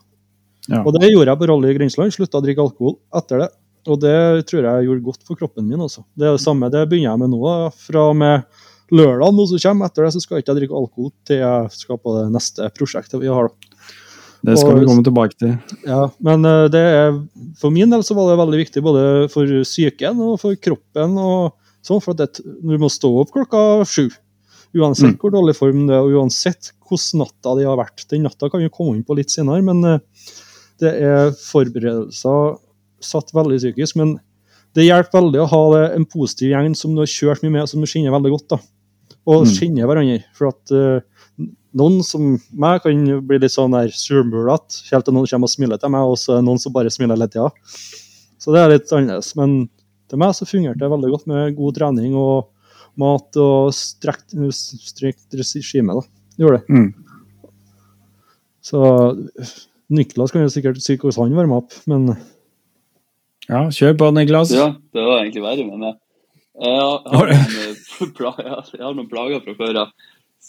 [0.71, 0.81] Ja.
[0.81, 2.15] Og det gjorde jeg på Rally Grenseland.
[2.15, 3.51] Slutta å drikke alkohol etter det.
[3.85, 4.15] Og det
[4.49, 5.83] tror jeg gjorde godt for kroppen min.
[5.83, 6.05] også.
[6.17, 7.43] Det er det samme det begynner jeg med nå.
[7.85, 8.63] Fra og med
[8.95, 11.99] lørdag nå som kommer, etter det så skal jeg ikke drikke alkohol til jeg skal
[12.01, 13.51] på det neste prosjektet vi har.
[13.51, 13.74] da.
[14.45, 15.53] Det skal og, vi komme tilbake til.
[15.87, 17.15] Ja, Men det er,
[17.59, 21.17] for min del så var det veldig viktig både for psyken og for kroppen.
[21.17, 21.55] og
[21.85, 24.07] sånn, For at det, du må stå opp klokka sju.
[24.75, 25.19] Uansett mm.
[25.21, 28.05] hvor dårlig form det er, og uansett hvordan natta de har vært.
[28.11, 30.31] Den natta kan vi komme inn på litt senere, men uh,
[30.83, 32.57] det er forberedelser
[33.05, 33.97] satt veldig psykisk.
[34.01, 34.17] Men
[34.75, 35.63] det hjelper veldig å ha
[35.95, 38.49] en positiv gjeng som du har kjørt mye med, som du kjenner veldig godt.
[38.55, 38.59] da.
[39.25, 39.53] Og mm.
[39.55, 40.19] kjenner hverandre.
[40.35, 41.14] For at uh,
[41.75, 45.81] noen som meg kan bli litt sånn der surmulete, helt til noen kommer og smiler
[45.81, 47.49] til meg, og så er det noen som bare smiler hele tida.
[48.39, 49.33] Så det er litt annerledes.
[49.39, 49.57] Men
[50.11, 52.51] til meg så fungerte det veldig godt med god trening og
[53.01, 55.97] mat og strekt, strekt regime.
[55.97, 56.05] da.
[56.39, 56.77] Gjorde det.
[56.77, 57.51] Mm.
[58.65, 58.81] Så
[59.93, 62.15] Niklas kan jo sikkert si hvordan han varmer opp, men
[63.45, 64.55] Ja, kjør på, Niklas.
[64.55, 65.97] Ja, det var egentlig verre, men jeg,
[66.65, 66.79] jeg,
[67.11, 67.29] har,
[68.71, 69.91] jeg har noen plager fra før av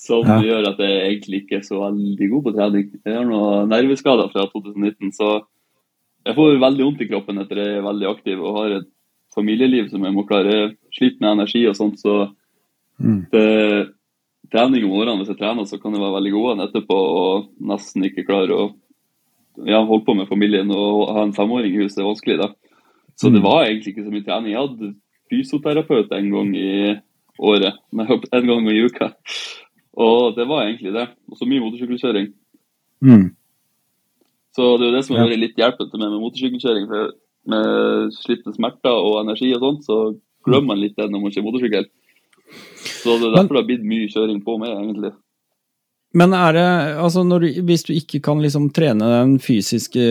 [0.07, 0.39] som ja.
[0.45, 2.89] gjør at jeg egentlig ikke er så veldig god på trening.
[3.03, 5.31] Jeg har noen nerveskader fra 2019, så
[6.27, 8.89] jeg får veldig vondt i kroppen etter jeg er veldig aktiv og har et
[9.37, 10.57] familieliv som jeg må klare.
[10.57, 12.17] Jeg sliter med energi og sånt, så
[13.03, 13.21] mm.
[13.35, 13.47] det,
[14.53, 18.07] trening om morgenen hvis jeg trener, så kan jeg være veldig god etterpå og nesten
[18.09, 18.69] ikke klare å
[19.65, 22.39] ja, holde på med familien og ha en femåring i huset er vanskelig.
[22.43, 22.51] da.
[23.17, 23.47] Så det mm.
[23.47, 24.53] var egentlig ikke så mye trening.
[24.53, 24.95] Jeg hadde
[25.33, 26.73] fysioterapeut en gang i
[27.39, 29.13] året, en gang i uka.
[29.97, 31.07] Og det var egentlig det.
[31.31, 32.31] Og så mye motorsykkelkjøring.
[33.05, 33.29] Mm.
[34.57, 36.89] Så det er jo det som har vært litt hjelpete med, med motorsykkelkjøring.
[36.91, 37.15] For
[37.47, 39.99] med slitte smerter og energi og sånt, så
[40.47, 41.89] glemmer man litt det når man kjører motorsykkel.
[42.77, 45.13] Så det er derfor det har blitt mye kjøring på meg, egentlig.
[46.17, 46.67] Men er det,
[47.03, 50.05] altså du, hvis du ikke kan liksom trene den fysiske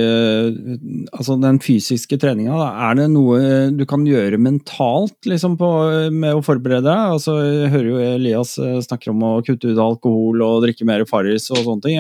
[1.16, 3.40] altså den fysiske treninga, er det noe
[3.74, 5.70] du kan gjøre mentalt liksom på,
[6.14, 7.16] med å forberede deg?
[7.16, 11.08] Altså, jeg hører jo Elias eh, snakker om å kutte ut alkohol og drikke mer
[11.10, 11.98] Farris og sånne ting.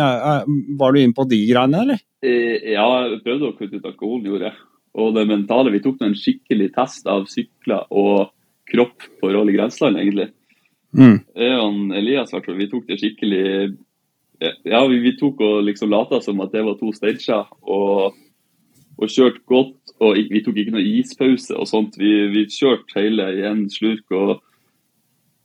[0.78, 2.06] Var du inne på de greiene, eller?
[2.26, 4.60] Eh, ja, jeg prøvde å kutte ut alkohol, gjorde jeg.
[5.02, 8.30] Og det mentale Vi tok en skikkelig test av sykler og
[8.70, 10.30] kropp på Rolle Grensland, egentlig.
[10.96, 11.18] Mm.
[11.36, 13.46] Og Elias vi tok det skikkelig
[14.67, 18.15] ja, vi, vi, tok og liksom lata som at det var to stager, og,
[18.97, 19.77] og kjørte godt.
[20.03, 21.95] Og vi tok ikke noe ispause og sånt.
[21.99, 24.41] Vi, vi kjørte hele i en slurk og,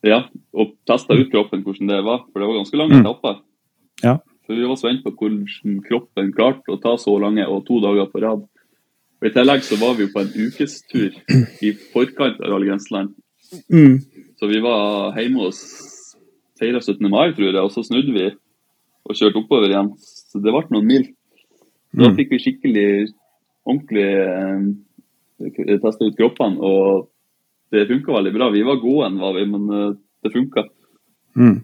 [0.07, 0.25] ja,
[0.57, 2.25] og testa ut kroppen hvordan det var.
[2.31, 3.43] For det var ganske lange mm.
[4.03, 4.17] Ja.
[4.47, 8.11] Så vi var spent på hvordan kroppen klarte å ta så lange og to dager
[8.11, 8.43] på rad.
[9.21, 11.15] Og I tillegg så var vi jo på en ukestur
[11.67, 13.13] i forkant av Rally Grenseland.
[13.69, 14.01] Mm.
[14.41, 15.61] Så vi var hjemme hos
[16.61, 17.05] feira 17.
[17.13, 18.27] mai, tror jeg, og så snudde vi
[19.07, 19.95] og kjørte oppover igjen.
[20.01, 21.09] Så det ble noen mil.
[21.97, 22.19] Da mm.
[22.19, 22.91] fikk vi skikkelig
[23.67, 27.09] ordentlig eh, testa ut kroppene, og
[27.75, 28.51] det funka veldig bra.
[28.55, 29.91] Vi var gode, var vi, men eh,
[30.25, 30.67] det funka.
[31.39, 31.59] Mm.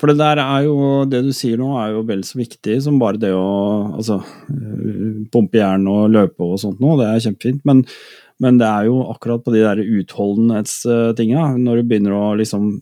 [0.00, 0.76] For det der er jo,
[1.08, 3.50] det du sier nå er jo vel så viktig som bare det å
[3.98, 4.20] altså,
[4.52, 6.98] eh, pumpe jern og løpe og sånt noe.
[7.00, 7.60] Det er kjempefint.
[7.68, 7.84] Men,
[8.40, 12.72] men det er jo akkurat på de der utholdenhetstinga, når du begynner å liksom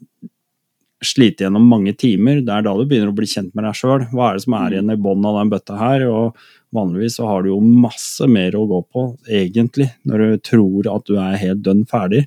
[1.04, 2.40] slite gjennom mange timer.
[2.42, 4.06] Det er da du begynner å bli kjent med deg sjøl.
[4.12, 6.06] Hva er det som er igjen i bånn av den bøtta her?
[6.10, 6.38] Og
[6.74, 11.06] vanligvis så har du jo masse mer å gå på, egentlig, når du tror at
[11.08, 12.24] du er helt dønn ferdig.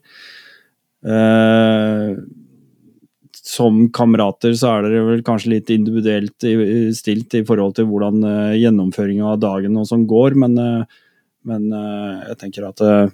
[1.04, 2.16] Eh,
[3.42, 8.22] som kamerater så er dere vel kanskje litt individuelt i- stilt i forhold til hvordan
[8.24, 10.84] uh, gjennomføringa av dagen og sånn går, men, eh,
[11.50, 13.10] men eh, jeg tenker at eh,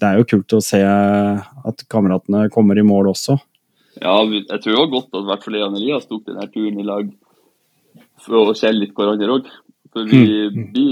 [0.00, 3.36] det er jo kult å se at kameratene kommer i mål også.
[4.02, 6.86] Ja, jeg tror var godt at i hvert fall jeg Elias tok denne turen i
[6.86, 7.10] lag
[8.24, 9.46] for å skjelle litt hverandre òg.
[9.94, 10.84] For vi, vi,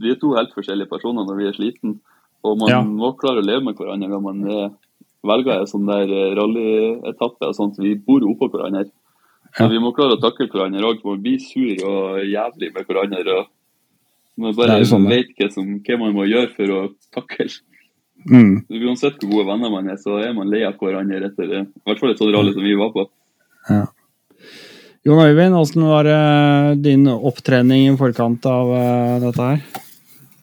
[0.00, 1.94] vi er to helt forskjellige personer når vi er sliten,
[2.44, 2.80] og man Ja.
[2.84, 4.70] må klare å leve med hverandre når man er,
[5.24, 7.78] velger en sånn der eh, rallyetappe og sånt.
[7.80, 8.90] Vi bor oppå hverandre.
[9.56, 9.68] Så Ja.
[9.68, 11.00] vi må klare å takle hverandre òg.
[11.04, 13.38] Man blir sur og jævlig med hverandre.
[13.40, 13.46] og
[14.36, 17.48] Man bare sånn vet hva, som, hva man må gjøre for å takle.
[18.28, 18.60] Mm.
[18.68, 21.62] Uansett hvor gode venner man er, så er man lei av hverandre etter det.
[21.64, 23.06] I hvert fall et sånt rally som vi var på.
[25.06, 29.86] Jon Øyvind, hvordan var eh, din opptrening i forkant av eh, dette her?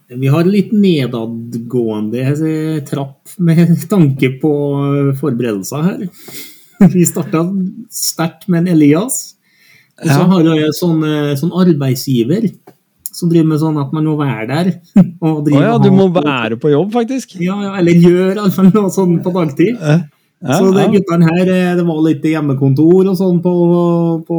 [0.08, 6.06] Vi har litt nedadgående eh, trapp med tanke på eh, forberedelser her.
[6.96, 7.44] Vi starta
[7.94, 9.36] sterkt med en Elias.
[9.98, 12.50] Og så har jeg sånn, eh, sånn arbeidsgiver
[13.17, 14.69] som driver med sånn at man må være der.
[15.25, 17.34] Å ja, du må være på jobb, faktisk.
[17.41, 19.82] Ja, ja, eller gjøre iallfall noe sånn på dagtid.
[20.38, 23.53] Ja, så de guttene her, eh, det var litt hjemmekontor og sånn på,
[24.27, 24.38] på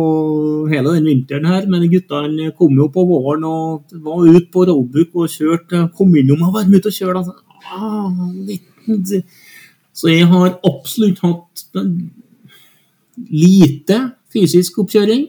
[0.70, 5.18] hele den vinteren her, men guttene kom jo på våren og var ute på roadbook
[5.18, 5.88] og kjørte.
[5.98, 7.24] Kom innom og var med ute og kjørte.
[7.24, 7.34] Altså.
[7.74, 8.06] Ah,
[9.98, 11.66] Så jeg har absolutt hatt
[13.34, 13.98] lite
[14.30, 15.26] fysisk oppkjøring.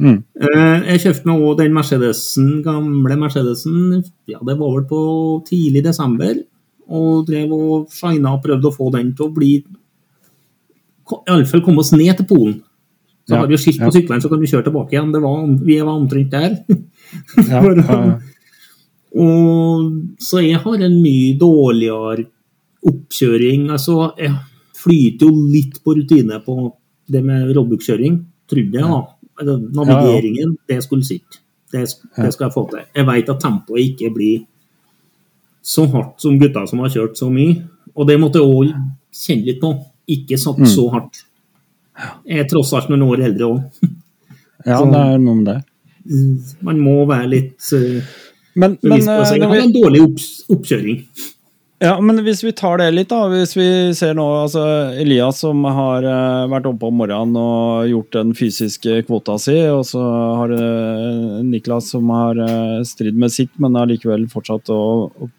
[0.00, 0.16] Mm.
[0.40, 5.00] Eh, Jeg kjøpte meg også den Mercedesen, gamle Mercedesen, ja, det var vel på
[5.48, 6.38] tidlig desember,
[6.88, 9.52] og drev og shina og prøvde å få den til å bli
[11.26, 12.58] Iallfall komme oss ned til Polen.
[13.26, 13.86] Så Ja, har vi jo skilt ja.
[13.88, 15.10] på syklene, så kan vi kjøre tilbake igjen.
[15.14, 16.54] Det var, vi var omtrent der.
[17.50, 18.18] Ja, ja, ja.
[19.20, 19.88] Og,
[20.22, 22.28] så jeg har en mye dårligere
[22.86, 23.68] oppkjøring.
[23.74, 24.34] Altså, jeg
[24.78, 26.56] flyter jo litt på rutine på
[27.10, 28.86] det med roadbook-kjøring, trodde jeg.
[28.86, 29.00] da.
[29.40, 31.40] Altså, navigeringen, det skulle sitte.
[31.72, 32.82] Det, det skal jeg få til.
[32.96, 34.40] Jeg vet at tempoet ikke blir
[35.62, 37.56] så hardt som gutta som har kjørt så mye.
[37.94, 38.72] Og det måtte jeg òg
[39.14, 39.72] kjenne litt på.
[40.10, 40.66] Ikke satt Mm.
[40.66, 41.24] så hardt.
[42.26, 43.60] Jeg er tross alt noen år eldre òg.
[44.66, 45.58] ja, det er noe med det.
[46.64, 48.00] Man må være litt uh,
[48.56, 49.36] Men, men, bevisst på eh, seg.
[49.36, 51.02] Jeg når har en dårlig opps oppkjøring.
[51.80, 53.24] Ja, men hvis vi tar det litt, da.
[53.32, 54.62] Hvis vi ser nå altså
[55.00, 59.82] Elias som har eh, vært oppe om morgenen og gjort den fysiske kvota si, og
[59.88, 60.04] så
[60.42, 65.30] har uh, Niklas som har uh, stridd med sitt, men allikevel fortsatt å, å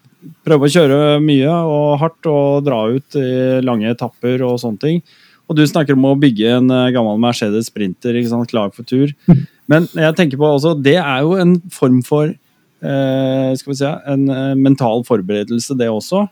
[0.46, 5.04] prøve å kjøre mye og hardt og dra ut i lange etapper og sånne ting.
[5.50, 8.88] Og du snakker om å bygge en eh, gammel Mercedes Sprinter ikke sant, klar for
[8.88, 9.12] tur.
[9.70, 12.38] Men jeg tenker på også, det er jo en form for eh,
[12.82, 16.26] skal vi si, en eh, mental forberedelse, det også.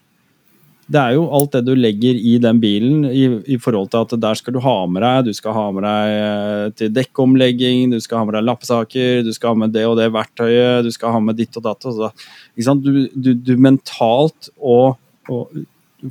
[0.91, 4.15] Det er jo alt det du legger i den bilen i, i forhold til at
[4.25, 5.29] der skal du ha med deg.
[5.29, 9.31] Du skal ha med deg eh, til dekkomlegging, du skal ha med deg lappesaker, du
[9.37, 11.87] skal ha med det og det verktøyet, du skal ha med ditt og datt.
[11.87, 12.75] Og så?
[12.83, 14.99] Du, du, du mentalt og,
[15.31, 15.63] og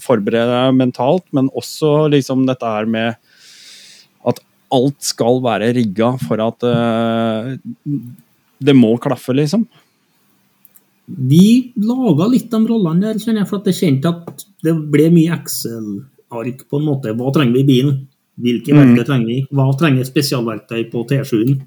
[0.06, 3.20] forbereder deg mentalt, men også liksom dette her med
[4.30, 4.40] at
[4.72, 7.52] alt skal være rigga for at uh,
[8.60, 9.68] det må klaffe, liksom.
[11.18, 15.10] Vi laga litt de rollene der, kjenner jeg, for at jeg kjente at det ble
[15.14, 17.14] mye Excel-ark på en måte.
[17.18, 18.08] Hva trenger vi i bilen?
[18.40, 18.80] Hvilke Mm.
[18.80, 19.40] verktøy trenger vi?
[19.52, 21.62] Hva trenger spesialverktøy på T7-en?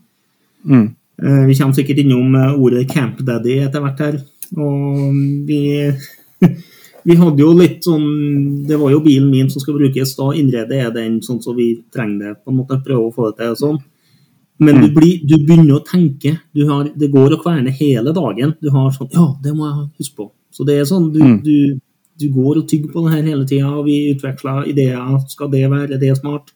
[0.64, 0.86] Mm.
[1.22, 4.20] Eh, Vi kommer sikkert innom eh, ordet Camp Daddy etter hvert her.
[4.56, 5.12] Og
[5.46, 5.92] vi,
[7.04, 10.14] vi hadde jo litt sånn Det var jo bilen min som skal brukes.
[10.16, 12.44] Da innredet er den sånn som vi trenger det.
[12.44, 13.82] på en måte Prøve å få det til sånn.
[14.62, 16.36] Men du, blir, du begynner å tenke.
[16.54, 18.54] Du har, det går å kverne hele dagen.
[18.62, 20.28] Du har sånn Ja, det må jeg huske på.
[20.52, 21.38] Så det er sånn du, Mm.
[21.42, 21.80] du,
[22.20, 23.70] du går og tygger på det her hele tida.
[23.86, 25.18] Vi utveksler ideer.
[25.28, 25.98] Skal det være?
[26.00, 26.52] Det smart?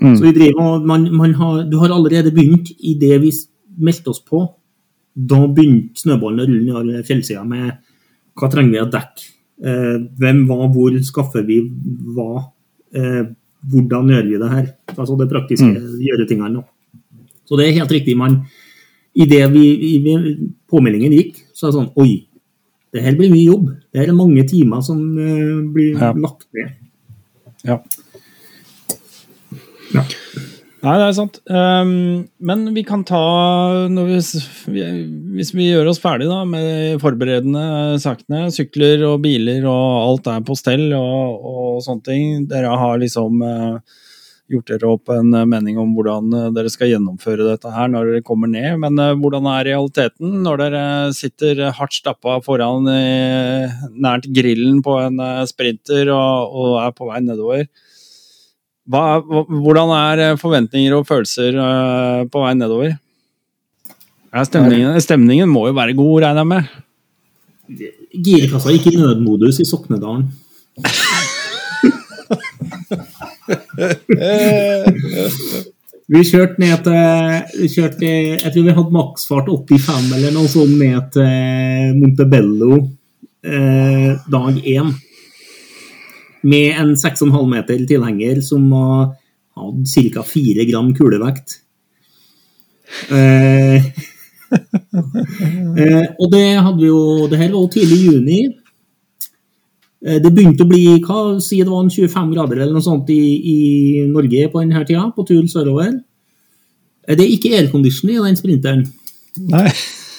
[0.00, 0.14] Mm.
[0.16, 3.32] Så vi driver, og man, man har, du har allerede begynt i det vi
[3.78, 4.44] meldte oss på.
[5.18, 7.72] Da begynte snøballen å rulle nedover fjellsida med
[8.38, 9.24] hva trenger vi av dekk?
[9.66, 11.56] Eh, hvem, hva, hvor skaffer vi
[12.14, 12.44] hva?
[12.94, 13.24] Eh,
[13.66, 14.66] hvordan gjør vi det her?
[14.94, 15.72] Altså det praktiske
[16.04, 16.62] gjøretingene.
[17.48, 18.16] Så det er helt riktig.
[18.16, 18.42] man
[19.18, 20.12] Idet i, vi,
[20.70, 22.10] påmeldingen gikk, så er det sånn Oi,
[22.94, 23.70] det her blir mye jobb.
[23.90, 26.12] Det her er mange timer som uh, blir Ja.
[26.14, 26.76] lagt ned.
[27.66, 27.80] Ja.
[29.96, 30.04] Ja.
[30.78, 31.40] Nei, det er sant.
[31.50, 34.84] Um, men vi kan ta når vi,
[35.40, 40.44] Hvis vi gjør oss ferdig da, med forberedende sakene, sykler og biler og alt er
[40.46, 43.98] på stell og, og sånne ting Dere har liksom eh,
[44.48, 48.12] gjort dere opp en eh, mening om hvordan eh, dere skal gjennomføre dette her når
[48.12, 48.78] dere kommer ned.
[48.82, 50.84] Men eh, hvordan er realiteten når dere
[51.16, 57.66] sitter hardt stappa foran nært grillen på en sprinter og, og er på vei nedover?
[58.88, 61.58] Hva, hvordan er forventninger og følelser
[62.32, 62.94] på vei nedover?
[64.48, 67.92] Stemningen, stemningen må jo være god, regner jeg med?
[68.28, 70.30] Girkassa gikk i nødmodus i Soknedalen.
[76.08, 80.78] Vi kjørte ned til vi kjørte, Jeg tror vi hadde maksfart 85 eller noe sånt
[80.80, 82.78] ned til Montebello
[83.44, 84.88] eh, dag én.
[86.48, 90.22] Med en 6,5 meter tilhenger som hadde ca.
[90.24, 91.58] 4 gram kulevekt.
[93.12, 93.76] Eh,
[95.82, 98.40] eh, og det hadde vi jo Det her var tidlig i juni.
[100.04, 103.10] Eh, Det begynte å bli hva, si det var en 25 grader eller noe sånt
[103.10, 103.58] i, i
[104.10, 105.98] Norge på denne tida, på tur sørover.
[107.06, 108.86] Eh, Det er ikke aircondition i den sprinteren.
[109.50, 109.68] Nei.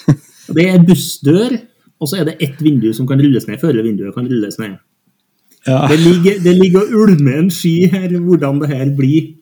[0.56, 1.60] Det er bussdør,
[2.02, 3.60] og så er det ett vindu som kan rulles ned.
[3.62, 4.80] Førervinduet kan rulles ned.
[5.68, 5.84] Ja.
[5.92, 9.36] Det ligger, det ligger og ulmer en sky her hvordan det her blir.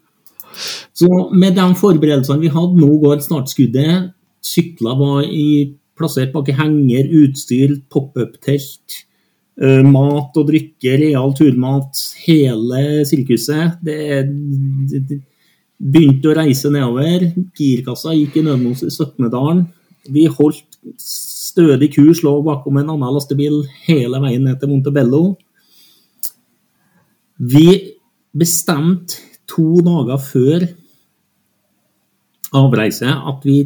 [0.98, 4.10] Så med de forberedelsene vi hadde, nå går startskuddet.
[4.44, 9.04] Sykler var i, plassert bak i henger, utstyr, pop-up-telt.
[9.62, 13.80] Eh, mat og drikke, real turmat, hele sirkuset.
[13.84, 13.98] Det,
[14.92, 15.20] det, det
[15.78, 17.28] begynte å reise nedover.
[17.58, 19.66] Girkassa gikk i nødmos i Søknedalen.
[20.10, 20.64] Vi holdt
[21.02, 25.36] stødig kurs, lå bakom en annen lastebil hele veien ned til Montebello.
[27.38, 27.68] Vi
[28.38, 30.66] bestemte to dager før
[32.58, 33.60] avreise at vi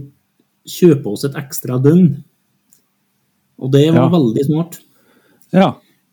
[0.68, 2.24] kjøper oss et ekstra døgn.
[3.62, 4.10] Og det var Ja.
[4.10, 4.80] veldig smart.
[5.54, 5.70] Ja.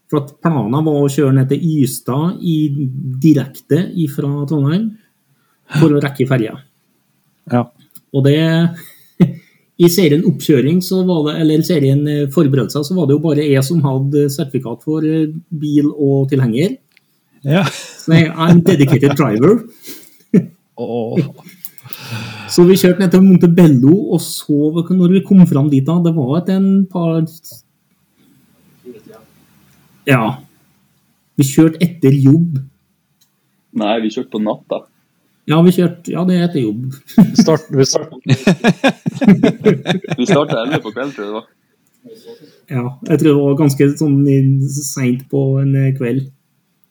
[0.09, 2.57] For at planen var å kjøre ned til Ystad i,
[3.21, 3.85] direkte
[4.15, 4.89] fra Trondheim
[5.77, 6.55] for å rekke ferja.
[7.53, 7.67] Ja.
[8.17, 8.39] Og det
[9.85, 13.45] I serien oppkjøring, så var det, eller serien eh, forberedelser, så var det jo bare
[13.47, 16.79] jeg som hadde sertifikat for eh, bil og tilhenger.
[17.45, 17.67] ja.
[18.09, 19.63] Så jeg er en dedicated driver.
[20.79, 21.19] Oh.
[22.47, 24.55] Så vi kjørte ned til Montebello, og så,
[24.95, 26.53] når vi kom fram dit, da, det var et
[26.93, 27.25] par
[30.09, 30.23] Ja.
[31.39, 32.57] Vi kjørte etter jobb.
[33.79, 34.81] Nei, vi kjørte på natta.
[35.49, 36.89] Ja, vi kjørte, ja, det er etter jobb.
[37.39, 38.19] Start, vi starter
[40.19, 41.47] Vi starta 11 på kvelden, tror jeg det var.
[42.69, 44.19] Ja, jeg tror det var ganske sånn
[44.73, 46.27] seint på en kveld.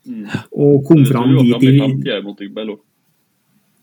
[0.07, 0.23] Mm.
[0.57, 1.73] Og kom fram dit i.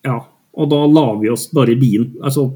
[0.05, 0.18] Ja,
[0.55, 2.14] og da la vi oss bare i bilen.
[2.22, 2.49] Altså,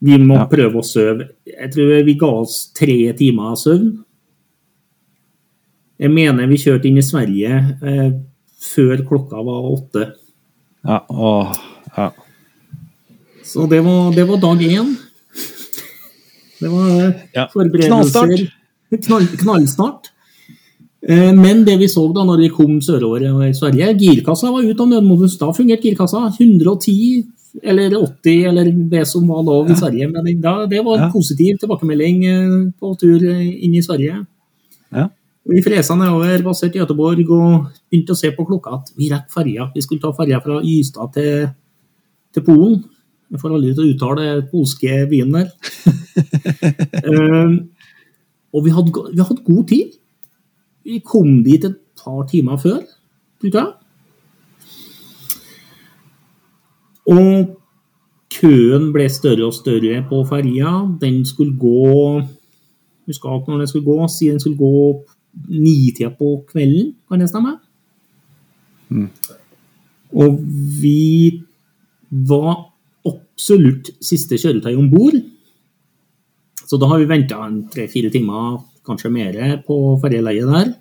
[0.00, 0.46] vi må Ja.
[0.50, 1.28] prøve å sove.
[1.46, 3.90] Jeg tror vi ga oss tre timer søvn.
[6.00, 8.10] Jeg mener vi kjørte inn i Sverige eh,
[8.70, 10.06] før klokka var åtte.
[10.86, 11.00] Ja.
[11.12, 11.50] Åh.
[11.96, 12.06] Ja.
[13.44, 14.94] Så det var, det var dag én.
[16.60, 17.48] Det var eh, Ja.
[17.52, 18.46] forberedelser.
[19.06, 20.08] Knall, knallstart.
[21.06, 24.80] Eh, Men det vi så da når vi kom sørover i Sverige, girkassa var ute
[24.82, 25.36] av nødmodus.
[25.38, 26.24] Da fungerte girkassa.
[26.40, 27.24] 110
[27.62, 30.08] eller 80 eller det som var lov i Sverige.
[30.12, 34.24] Men da, det var en positiv tilbakemelding eh, på tur eh, inn i Sverige.
[34.94, 35.08] Ja.
[35.48, 39.32] Vi fresa nedover, basert i Göteborg, og begynte å se på klokka at vi rekker
[39.32, 39.68] ferja.
[39.74, 41.46] Vi skulle ta ferja fra Ystad til,
[42.34, 42.82] til Polen.
[43.30, 45.52] Jeg får aldri til å uttale den polske byen der.
[47.00, 47.52] Eh,
[48.52, 49.94] og vi hadde, vi hadde god tid.
[50.84, 52.82] Vi kom dit et par timer før,
[53.40, 53.70] tror jeg.
[57.10, 57.56] Og
[58.34, 60.74] køen ble større og større på ferja.
[61.00, 62.20] Den skulle gå
[63.08, 63.96] Husker ikke når den skulle gå.
[64.12, 64.76] Si den skulle gå
[65.48, 67.56] nitida på kvelden, kan det stemme?
[70.10, 70.40] Og
[70.80, 71.40] vi
[72.10, 72.70] var
[73.06, 75.18] absolutt siste kjøretøy om bord.
[76.66, 77.38] Så da har vi venta
[77.72, 80.72] tre-fire timer, kanskje mer, på ferjeleiet der.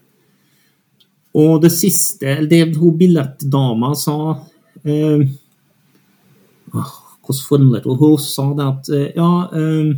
[1.38, 4.16] Og det siste Det hun billettdama sa
[4.82, 5.22] eh,
[6.74, 9.92] åh, Hvordan formulerte hun Hun sa det at eh, ja eh,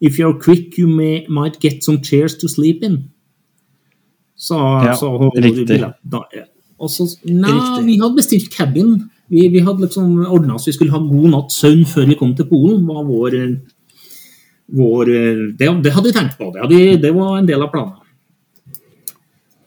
[0.00, 3.10] If you're quick, you may, might get some chairs to sleep in.
[4.40, 5.80] Sa, Ja, sa hun riktig.
[6.80, 7.84] Og så Nei, Riktig.
[7.90, 8.94] vi hadde bestilt cabin.
[9.28, 12.32] Vi, vi hadde liksom ordna oss vi skulle ha god natts søvn før vi kom
[12.38, 12.86] til Polen.
[12.88, 13.36] var vår,
[14.80, 15.10] vår
[15.60, 16.48] det, det hadde vi tenkt på.
[16.54, 17.98] Det, hadde, det var en del av planen.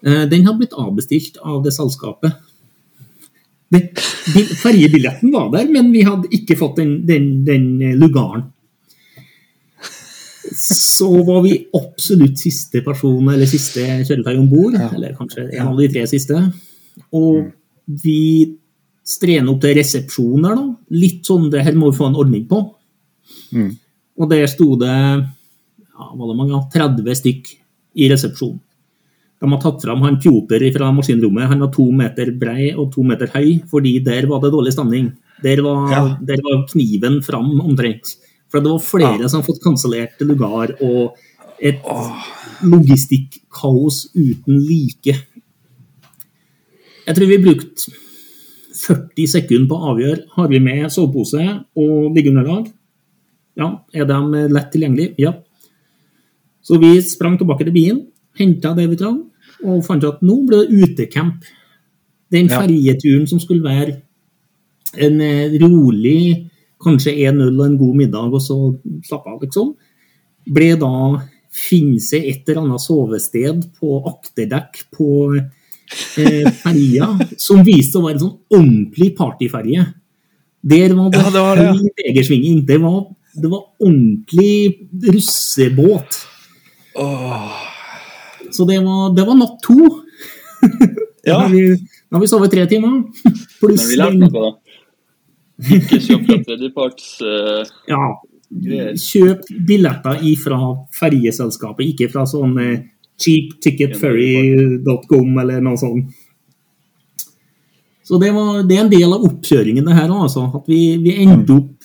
[0.04, 2.34] Eh, Den har blitt avbestilt av det selskapet.
[4.64, 7.70] Ferjebilletten var der, men vi hadde ikke fått den, den, den
[8.02, 8.50] lugaren.
[10.54, 14.78] Så var vi absolutt siste person, eller siste kjøretøy om bord.
[14.94, 16.40] Eller kanskje en av de tre siste.
[17.16, 17.50] Og
[18.04, 18.20] vi
[19.04, 20.68] strener opp til resepsjon der, da.
[20.96, 22.62] Litt sånn det her må vi få en ordning på.
[23.54, 23.72] Mm.
[24.20, 27.52] Og der sto det ja, var det mange, 30 stykk
[28.00, 28.62] i resepsjonen.
[29.44, 31.50] De har tatt fram han Pjoter fra maskinrommet.
[31.52, 35.10] Han var to meter brei og to meter høy, fordi der var det dårlig stemning.
[35.44, 36.18] Der var, Ja.
[36.22, 38.16] der var kniven fram omtrent.
[38.54, 41.16] For det var flere som har fått kansellert lugar, og
[41.58, 41.82] et
[42.62, 45.16] logistikkaos uten like.
[47.08, 47.92] Jeg tror vi brukte
[48.78, 51.42] 40 sekunder på å avgjøre har vi med sovepose
[51.80, 52.70] og liggeunderlag.
[53.58, 55.16] Ja, er de lett tilgjengelige?
[55.22, 55.34] Ja.
[56.64, 58.06] Så vi sprang tilbake til bilen,
[58.40, 59.20] henta det vi trang,
[59.66, 61.44] og fant at nå ble det utecamp.
[62.34, 62.62] Den Ja.
[62.62, 64.02] ferjeturen som skulle være
[64.98, 66.50] en eh, rolig,
[66.84, 68.58] kanskje 1-0 og en god middag, og så
[69.08, 69.74] slappe av, liksom,
[70.54, 70.92] ble da
[71.54, 77.12] finne seg et eller annet sovested på akterdekk på eh, ferja,
[77.46, 79.86] som viste å være en sånn ordentlig partyferje.
[80.64, 81.94] Der var det, Ja, det var det, ja.
[82.08, 82.62] vegersvinging.
[82.66, 83.02] Det var,
[83.36, 86.22] det var ordentlig russebåt.
[88.54, 89.80] Så det var, det var natt to.
[91.24, 91.46] Ja.
[91.48, 91.62] vi,
[92.12, 92.98] da har vi sovet tre timer.
[93.62, 94.63] Pluss Men vi lærte den- noe, da.
[95.72, 98.06] Ikke kjøp fra tredjeparts uh, Ja.
[99.00, 100.58] Kjøp billetter ifra
[100.94, 102.82] ferjeselskapet, ikke fra sånn eh,
[103.18, 106.06] cheapticketferry.com eller noe sånt.
[108.04, 110.10] Så det, var, det er en del av oppkjøringen, det her.
[110.12, 111.82] Altså, at vi, vi endte opp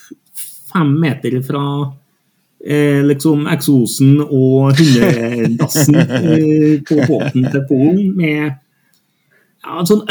[0.68, 1.64] fem meter fra
[2.64, 8.53] eh, liksom eksosen og hundedassen eh, på båten til Polen med ja,
[9.89, 10.05] sånn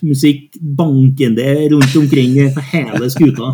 [0.00, 3.50] euro-trash-pop-musikk bankende rundt omkring på hele skuta.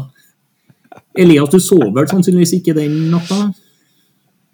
[1.18, 3.52] Elias, du sov vel sannsynligvis ikke den natta?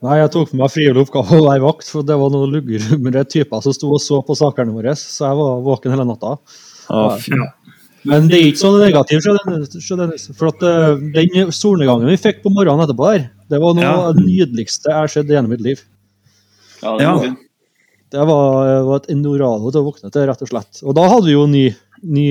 [0.03, 3.23] Nei, jeg tok på meg frivillig oppgave å være vakt, for det var noen luggerumre
[3.31, 6.37] typer som sto og så på sakene våre, så jeg var våken hele natta.
[6.91, 7.19] Ja.
[8.05, 9.29] Men det er ikke så negativt,
[10.35, 13.93] for at eh, den solnedgangen vi fikk på morgenen etterpå der, det var noe Ja.
[14.09, 15.85] av det nydeligste jeg har sett gjennom mitt liv.
[16.83, 17.13] Ja, det Ja.
[17.15, 17.39] var fint.
[18.13, 20.83] Det var, var et enorado til å våkne til, rett og slett.
[20.85, 21.65] Og da hadde vi jo ny,
[22.05, 22.27] ny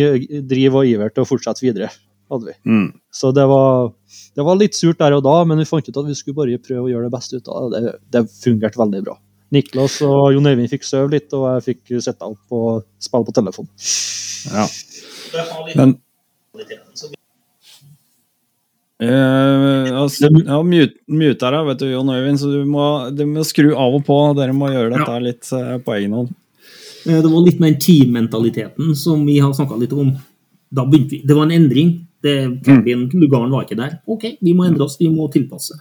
[0.47, 1.89] driv og iver til å fortsette videre.
[2.31, 2.55] hadde vi.
[2.69, 2.87] Mm.
[3.11, 3.89] Så det var,
[4.37, 6.61] det var litt surt der og da, men vi fant ut at vi skulle bare
[6.61, 7.81] prøve å gjøre det beste ut av det.
[8.13, 9.17] Det, fungerte veldig bra.
[9.51, 13.35] Niklas og Jon Øyvind fikk sove litt, og jeg fikk sitte opp og spille på
[13.35, 13.67] telefon.
[14.53, 14.69] Ja.
[15.75, 15.97] Men
[19.07, 23.45] eh, altså, ja, mute, muter deg, vet du, Jon Øyvind, så du må, du må
[23.47, 24.19] skru av og på.
[24.37, 26.31] Dere må gjøre dette litt uh, på egen hånd.
[27.07, 30.13] Uh, Det var litt med den teammentaliteten som vi har snakka litt om.
[30.71, 31.93] Da begynte vi, det var en endring.
[32.21, 32.35] Det,
[32.65, 33.97] Campien, lugaren var ikke der.
[34.05, 35.79] OK, vi må endre oss, vi må tilpasse.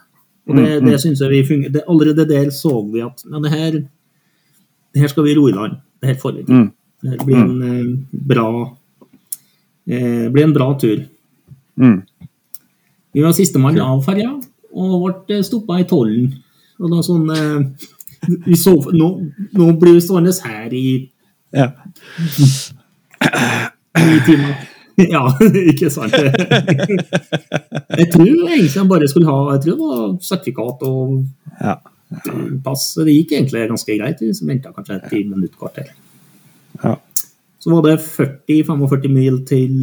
[0.49, 3.53] Og det, det synes jeg vi funger, det, Allerede der så vi at ja, det,
[3.53, 3.81] her,
[4.95, 5.77] det her skal vi ro i land.
[6.01, 6.63] Det her får vi til.
[6.63, 6.71] Mm.
[7.01, 8.49] Det her blir en eh, bra
[9.87, 11.05] eh, blir en bra tur.
[11.81, 12.01] Mm.
[13.15, 14.31] Vi var sistemann av ferja
[14.71, 16.29] og ble stoppa i tollen.
[16.81, 17.89] Og da sånn eh,
[18.47, 19.09] vi så, nå,
[19.57, 20.85] nå blir vi stående her i
[21.53, 21.73] Ja.
[23.99, 24.55] ni timer.
[25.01, 25.23] Ja,
[25.73, 26.13] ikke sant?
[26.15, 31.25] Jeg tror egentlig han bare skulle ha jeg tror det var sertifikat og
[31.61, 31.77] Ja.
[32.65, 32.95] pass.
[32.99, 34.21] Det gikk egentlig ganske greit.
[34.23, 35.91] Vi venta kanskje et ti minutter kvarter.
[36.85, 36.97] Ja.
[37.61, 39.75] Så var det 40-45 mil til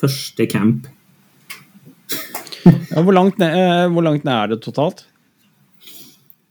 [0.00, 0.86] første camp.
[2.64, 5.04] Ja, hvor, langt ned, eh, hvor langt ned er det totalt?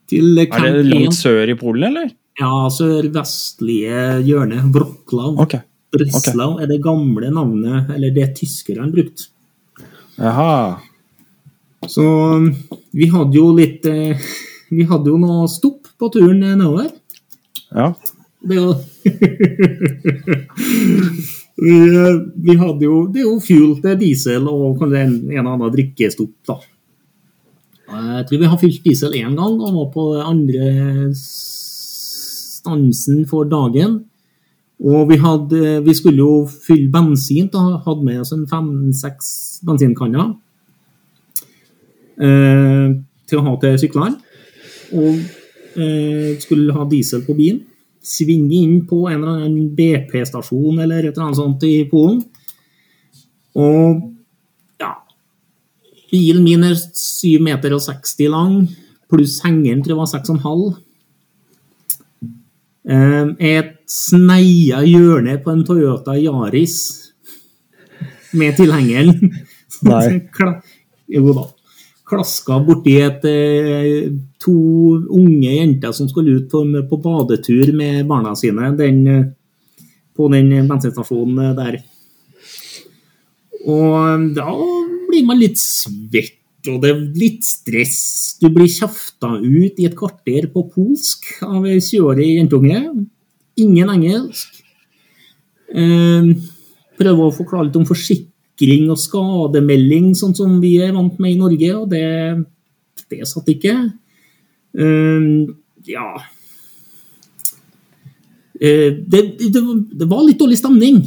[0.10, 0.90] Til Er det 1.
[0.90, 2.08] langt sør i Polen, eller?
[2.40, 4.64] Ja, sørvestlige hjørne.
[4.74, 5.36] Wroclaw.
[5.44, 5.62] Okay.
[5.94, 9.24] Breslau er det gamle navnet, eller det tyskerne brukte.
[10.20, 10.80] Jaha.
[11.88, 12.04] Så
[12.92, 14.20] vi hadde jo litt eh,
[14.70, 16.90] Vi hadde jo noe stopp på turen nedover.
[17.72, 17.94] Ja.
[18.44, 18.74] Det jo
[21.62, 25.38] vi, eh, vi hadde jo Det er jo fuel til diesel og kanskje en, en
[25.38, 26.60] eller annen drikkestopp, da.
[27.90, 30.68] Jeg tror vi har fylt diesel én gang og var på andre
[31.18, 34.04] stansen for dagen.
[34.80, 40.30] Og vi, hadde, vi skulle jo fylle bensin, da hadde med oss en fem-seks bensinkanner
[42.24, 42.94] eh,
[43.28, 44.22] til å ha til syklene.
[44.96, 45.18] Og
[45.76, 47.66] eh, skulle ha diesel på bilen.
[48.06, 52.22] Svinge inn på en eller annen BP-stasjon eller et eller annet sånt i Polen.
[53.60, 54.06] Og
[54.80, 54.94] ja
[56.12, 58.56] Bilen min er 7 meter og 60 lang,
[59.12, 60.80] pluss hengeren tror jeg var 6,5.
[62.90, 63.26] Eh,
[63.58, 66.78] Et sneia hjørne på en Toyota Yaris
[68.34, 69.34] med tilhengeren.
[69.90, 70.22] Nei.
[71.10, 71.48] Jo da.
[72.10, 74.10] Klaska borti et eh,
[74.42, 74.56] to
[75.14, 79.28] unge jenter som skulle ut på, på badetur med barna sine den, eh,
[80.18, 81.80] på den bensinstasjonen der.
[83.70, 84.50] Og da
[85.10, 86.40] blir man litt svett,
[86.70, 88.00] og det er litt stress.
[88.42, 92.82] Du blir kjefta ut i et kvarter på polsk av ei 20-årig jentunge.
[93.60, 94.64] Ingen engelsk.
[95.70, 96.34] Eh,
[97.00, 97.88] prøver å forklare litt om
[98.60, 102.44] forsikring og skademelding, sånn som vi er vant med i Norge, og det,
[103.10, 103.92] det satt ikke.
[104.78, 105.50] Uh,
[105.90, 106.20] ja
[108.62, 109.62] uh, det, det,
[109.98, 111.00] det var litt dårlig stemning.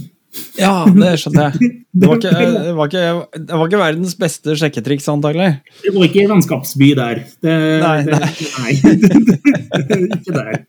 [0.59, 1.76] Ja, det skjønner jeg.
[1.92, 2.32] Det var, ikke,
[2.64, 3.05] det, var ikke,
[3.36, 5.61] det var ikke, verdens beste sjekketriks, antagelig.
[5.84, 7.22] Det var ikke vennskapsby der.
[7.44, 8.32] Det, nei, nei.
[8.57, 8.72] nei.
[10.16, 10.64] ikke der.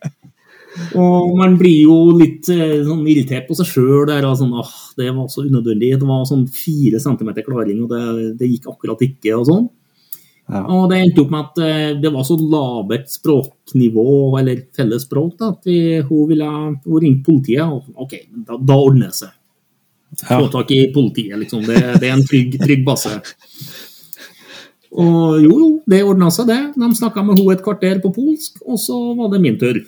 [0.97, 4.09] Og man blir jo litt eh, sånn irritert på seg sjøl.
[4.39, 4.55] Sånn,
[4.97, 5.93] det var så unødvendig.
[6.01, 9.35] Det var sånn fire centimeter klaring, og det, det gikk akkurat ikke.
[9.37, 9.69] og sånn.
[10.51, 10.65] Ja.
[10.75, 14.09] Og det endte opp med at eh, det var så lavert språknivå,
[14.41, 17.63] eller felles språk, da, at hun ville hun ringte politiet.
[17.63, 18.19] og OK,
[18.49, 19.39] da, da ordner det seg.
[20.27, 21.63] Få tak i politiet, liksom.
[21.65, 23.15] Det, det er en trygg, trygg base.
[24.93, 26.59] Og jo, jo, det ordna seg, det.
[26.77, 29.79] De snakka med henne et kvarter på polsk, og så var det min tur.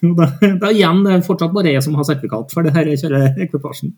[0.18, 3.02] da, da, igjen, det er fortsatt bare jeg som har sertifikat for det her jeg
[3.02, 3.92] kjører ekvipasjen.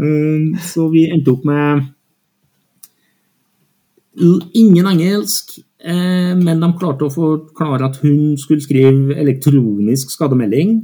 [0.00, 1.88] Um, så vi endte opp med
[4.54, 10.80] ingen engelsk, eh, men de klarte å forklare at hun skulle skrive elektronisk skademelding.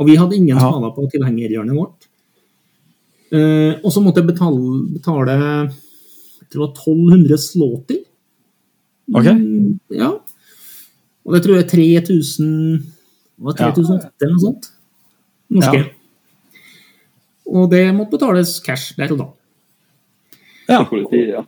[0.00, 0.70] Og vi hadde ingen ja.
[0.70, 2.08] skader på tilhengerhjørnet vårt.
[3.32, 8.00] Eh, og så måtte jeg betale, betale jeg tror det var 1200 slåti.
[9.12, 9.36] Okay.
[9.36, 10.10] Mm, ja.
[11.22, 12.82] Og det tror jeg 3000
[13.42, 14.68] det var 3008 eller noe sånt.
[15.52, 15.80] Norske.
[15.82, 16.60] Ja.
[17.52, 19.26] Og det måtte betales cash der og da.
[20.70, 20.78] Ja.
[20.78, 21.42] Til politiet, ja.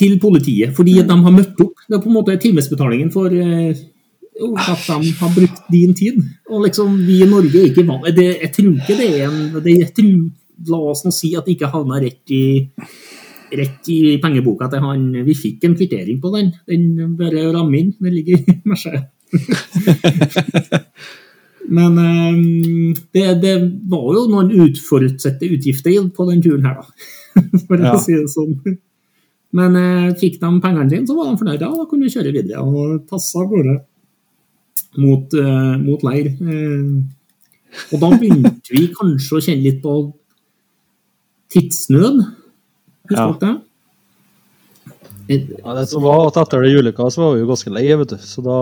[0.00, 1.84] Til politiet, fordi at de har møtt opp.
[1.86, 3.76] Det er på en måte timesbetalingen for eh,
[4.40, 6.22] at de har brukt din tid.
[6.48, 9.62] Og liksom, vi i Norge er ikke vant det, Jeg tror ikke det er en
[9.64, 10.28] det, tror,
[10.70, 12.64] La oss nå si at det ikke havna rett i
[13.56, 16.52] rett i pengeboka til han Vi fikk en kvittering på den.
[16.68, 17.94] Den bare rammer inn.
[17.98, 19.06] Den ligger i mersa.
[21.70, 23.54] Men um, det, det,
[23.90, 26.86] var jo noen utforutsette utgifter på den turen her, da.
[27.68, 27.94] For ja.
[27.94, 28.56] å si det sånn.
[29.54, 31.68] Men uh, fikk de pengene sine, så var de fornøyde.
[31.68, 33.76] og da kunne vi kjøre videre og tasse av gårde
[34.98, 36.32] mot, uh, mot leir.
[36.42, 37.06] Uh,
[37.94, 39.96] og da begynte vi kanskje å kjenne litt på
[41.54, 42.22] tidsnød.
[43.10, 43.56] Husker dere det?
[45.30, 48.16] Ja, det som var at Etter det juleka så var vi jo ganske lei, vet
[48.16, 48.18] du.
[48.18, 48.56] så da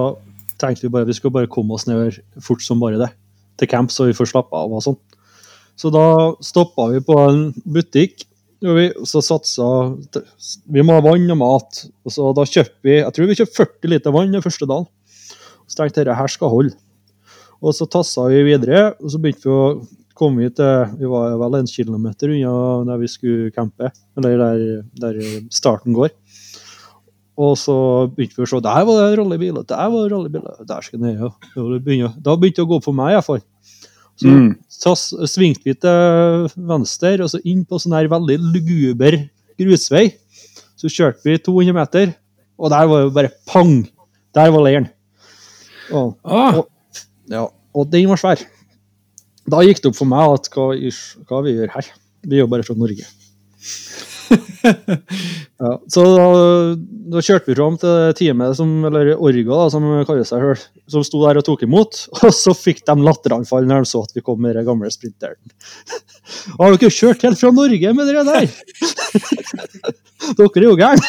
[0.61, 3.13] tenkte vi bare vi skulle bare komme oss ned fort som bare det.
[3.59, 4.99] Til camp, så vi får slappe av og sånn.
[5.79, 8.25] Så da stoppa vi på en butikk.
[8.67, 9.65] Og vi, så satsa
[10.67, 11.85] Vi må ha vann og mat.
[12.03, 14.89] og så Da kjøpte vi jeg tror vi kjøpte 40 liter vann den første dagen.
[15.69, 16.75] Så tenkte jeg her skal holde.
[17.63, 19.63] Og så tassa vi videre, og så begynte vi å
[20.19, 24.63] komme vi til Vi var vel en kilometer unna der vi skulle campe, eller der,
[25.03, 25.19] der
[25.55, 26.15] starten går.
[27.39, 27.75] Og så
[28.11, 31.21] begynte vi å se der var det rollebiler, der var det rollebiler Der skal ned,
[31.23, 31.31] ja.
[31.55, 33.45] Da begynte det å gå opp for meg, iallfall.
[34.19, 34.49] Så, mm.
[34.67, 34.95] så
[35.31, 39.21] svingte vi til venstre, og så inn på sånn her veldig luguber
[39.59, 40.09] grusvei.
[40.79, 42.17] Så kjørte vi 200 meter,
[42.59, 43.77] og der var det bare pang!
[44.35, 44.91] Der var leiren.
[45.95, 46.59] Og, ah.
[46.61, 48.43] og, ja, og den var svær.
[49.49, 50.73] Da gikk det opp for meg at hva,
[51.31, 51.95] hva vi gjør her.
[52.27, 53.07] Vi er jo bare fra Norge.
[55.63, 56.27] ja, så da,
[57.13, 61.05] da, kjørte vi fram til teamet, som, eller Orga, da, som kaller seg sjøl, som
[61.07, 61.93] sto der og tok imot.
[62.23, 65.39] Og så fikk de latteranfall når de så at vi kom med den gamle sprinteren.
[66.59, 68.47] Har dere kjørt helt fra Norge med det der?
[70.39, 71.09] dere er jo gærne!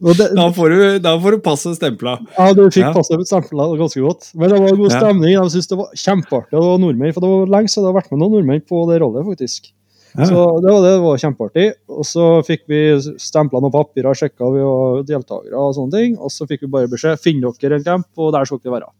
[0.00, 2.16] Det, da, får du, da får du passet stempla.
[2.38, 2.94] Ja, du fikk ja.
[2.96, 4.30] passet stempla ganske godt.
[4.38, 5.34] Men det var god stemning.
[5.34, 6.54] Jeg syntes det var kjempeartig.
[6.54, 8.82] Det var nordmenn, for det var lenge siden det hadde vært med noen nordmenn på
[8.88, 9.68] det rollet, faktisk.
[10.12, 10.26] Ja.
[10.28, 11.66] Så det var, det var kjempeartig.
[11.92, 12.80] Og så fikk vi
[13.20, 16.18] stempla noen papirer, sjekka vi var deltakere og sånne ting.
[16.20, 18.90] Og så fikk vi bare beskjed finn dere en camp, og der skal dere være.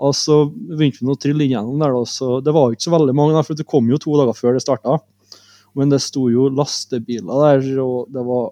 [0.00, 1.96] Og så begynte vi å trille inn gjennom der.
[2.08, 4.64] Så det var ikke så veldig mange, for det kom jo to dager før det
[4.64, 4.98] starta.
[5.78, 8.50] Men det sto jo lastebiler der, og det var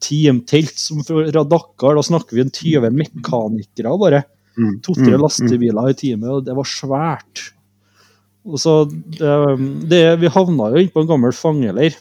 [0.00, 1.96] teamtelt som fra Dakar.
[1.98, 4.22] Da snakker vi en 20 mekanikere bare.
[4.58, 4.76] Mm.
[4.84, 5.20] To-tre mm.
[5.22, 7.50] lastebiler i teamet, og det var svært.
[8.48, 9.32] Og så det,
[9.90, 11.96] det, Vi havna jo inne på en gammel fangeleir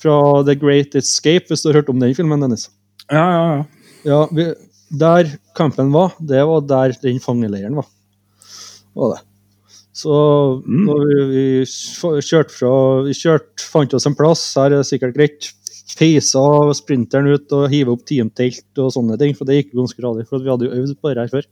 [0.00, 2.68] fra The Great Escape, hvis du har hørt om den filmen, Dennis?
[3.08, 3.62] Ja, ja, ja.
[4.04, 4.50] ja vi,
[5.00, 7.88] der campen var, det var der den fangeleiren var.
[8.94, 9.22] var det.
[9.96, 10.12] Så
[10.60, 10.82] mm.
[10.84, 12.72] når vi, vi kjørte fra
[13.06, 15.48] Vi kjørte, fant oss en plass, her er det sikkert greit
[15.86, 16.42] feisa
[16.74, 19.34] sprinteren ut og hive opp teamtelt og sånne ting.
[19.38, 21.46] For det gikk ganske radig, for vi hadde jo øvd på det her før.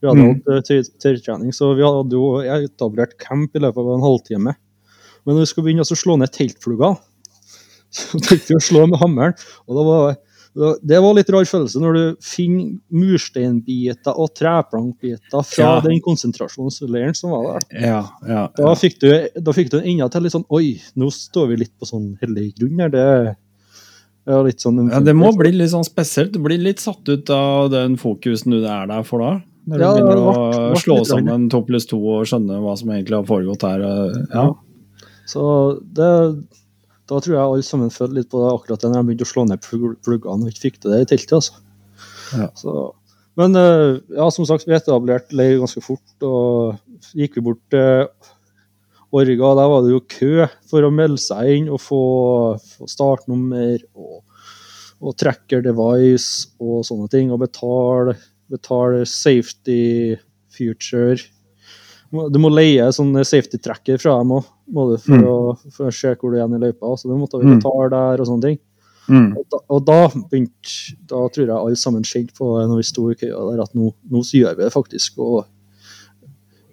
[0.00, 0.42] Vi hadde Mm.
[0.46, 4.54] hatt eh, tørrtrening, så vi hadde jo etablert camp i løpet av en halvtime.
[5.26, 6.96] Men når vi skulle begynne å slå ned teltfluger,
[7.90, 9.34] så tenkte vi å slå med hammeren.
[9.66, 10.16] Og da var,
[10.86, 15.80] det- var litt rar følelse når du finner mursteinbiter og treplankbiter fra Ja.
[15.80, 17.80] den konsentrasjonsleiren som var der.
[17.80, 21.48] Ja, ja, Da fikk du, da fikk du enda til litt sånn Oi, nå står
[21.48, 22.88] vi litt på sånn hellig grunn her.
[22.88, 23.36] Det
[24.44, 26.32] litt sånn Ja, det må bli litt sånn spesielt.
[26.36, 29.30] Du blir litt satt ut av den fokusen du er der for da.
[29.68, 30.34] Når du Ja, begynner å
[30.72, 33.82] vart slå sammen to pluss to og skjønne hva som egentlig har foregått her.
[33.82, 34.46] og- Ja.
[35.26, 35.42] Så
[35.92, 36.46] det,
[37.08, 39.46] da tror jeg alle sammen følte litt på det akkurat da jeg begynte å slå
[39.48, 41.32] ned plugg- pluggene og ikke fikk til det i teltet.
[41.32, 41.52] altså.
[42.38, 42.48] Ja.
[42.56, 42.92] Så,
[43.36, 46.78] men eh, ja, som sagt, vi etablerte leir ganske fort, og
[47.14, 48.08] gikk vi bort til
[49.12, 52.00] Orga, der var det jo kø for å melde seg inn og få,
[52.60, 54.18] få startnummer og,
[55.00, 58.18] og tracker device og sånne ting, og betale,
[58.52, 60.16] betale safety
[60.52, 61.16] future.
[62.12, 65.72] Du må leie sånne safety tracker fra dem òg, for, Mm.
[65.72, 66.92] for å se hvor du er igjen i løypa.
[67.00, 67.58] Så det måtte vi Mm.
[67.62, 68.58] betale der og sånne ting.
[69.08, 69.36] Mm.
[69.38, 73.08] Og da, og da begynte Da tror jeg alle sammen skjedde på når vi sto
[73.10, 75.16] i køya der, at nå, nå så gjør vi det faktisk.
[75.18, 75.46] Og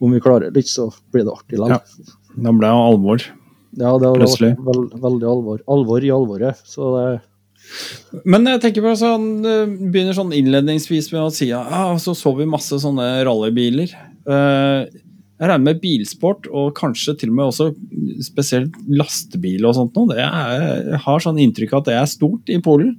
[0.02, 1.70] om vi klarer det litt, så blir det artig lag.
[1.70, 1.80] Ja.
[2.36, 3.24] Da ble det alvor.
[3.76, 4.54] Ja, det var Plutselig.
[4.64, 5.62] veld, veldig alvor.
[5.68, 6.60] Alvor i alvoret.
[6.68, 7.08] Så det
[8.24, 9.26] Men jeg tenker på sånn,
[9.90, 11.64] begynner sånn innledningsvis med å si ja,
[11.98, 13.90] så så vi masse sånne rallybiler.
[14.30, 14.86] Uh,
[15.36, 17.66] Jeg regner med bilsport, og kanskje til og med også
[18.24, 20.16] spesielt lastebil og sånt noe.
[20.16, 22.94] Jeg har sånn inntrykk av at det er stort i Polen.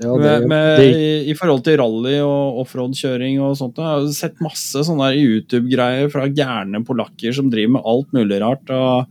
[0.00, 3.76] Ja, det, med, med, det, i, I forhold til rally og offroad-kjøring og sånt.
[3.76, 8.72] Jeg har sett masse sånne YouTube-greier fra gærne polakker som driver med alt mulig rart.
[8.72, 9.04] og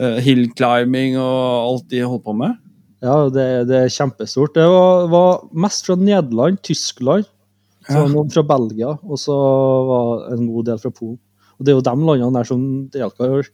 [0.00, 2.56] uh, Hill climbing og alt de holder på med.
[3.04, 4.54] ja, det, det er kjempestort.
[4.58, 7.28] Det var, var mest fra Nederland, Tyskland,
[7.84, 8.08] så Ja.
[8.08, 9.34] noen fra Belgia, og så
[9.90, 11.18] var en god del fra Polen.
[11.58, 13.44] Og det er jo de landene der som deltar.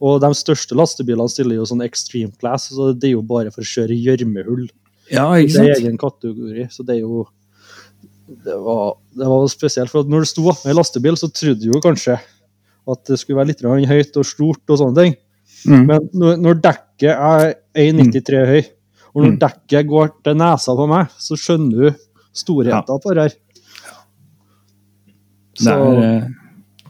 [0.00, 3.64] Og de største lastebilene stiller jo sånn extreme class, så det er jo bare for
[3.64, 4.68] å kjøre i gjørmehull.
[5.10, 7.26] Ja, Det er egen kategori, så det er jo
[8.30, 11.80] det var, det var spesielt, for når det sto med lastebil, så trodde du jo
[11.82, 12.14] kanskje
[12.90, 15.16] at det skulle være litt høyt og stort og sånne ting.
[15.66, 15.82] Mm.
[15.88, 18.62] Men når, dekket er 1,93 høy,
[19.10, 19.38] og når Mm.
[19.42, 21.98] dekket går til nesa på meg, så skjønner du
[22.32, 23.34] storheten på det her.
[25.58, 26.28] Det Så, er, eh,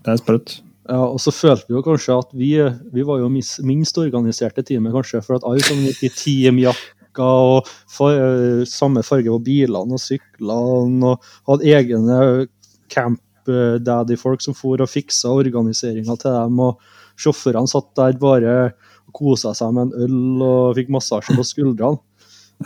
[0.04, 0.60] det er sprøtt.
[0.88, 2.52] ja, og så følte vi jo kanskje at vi,
[2.92, 6.12] vi var jo minst organiserte teamet, kanskje, for at alle som gikk i
[7.14, 7.22] teamjakker
[7.58, 12.46] og fa- eh, samme farge på bilene og syklene, og hadde egne
[12.88, 16.78] camp eh, daddy-folk som for og fiksa organiseringa til dem, og
[17.18, 18.72] sjåførene satt der bare
[19.08, 21.98] og kosa seg med en øl og fikk massasje på skuldrene.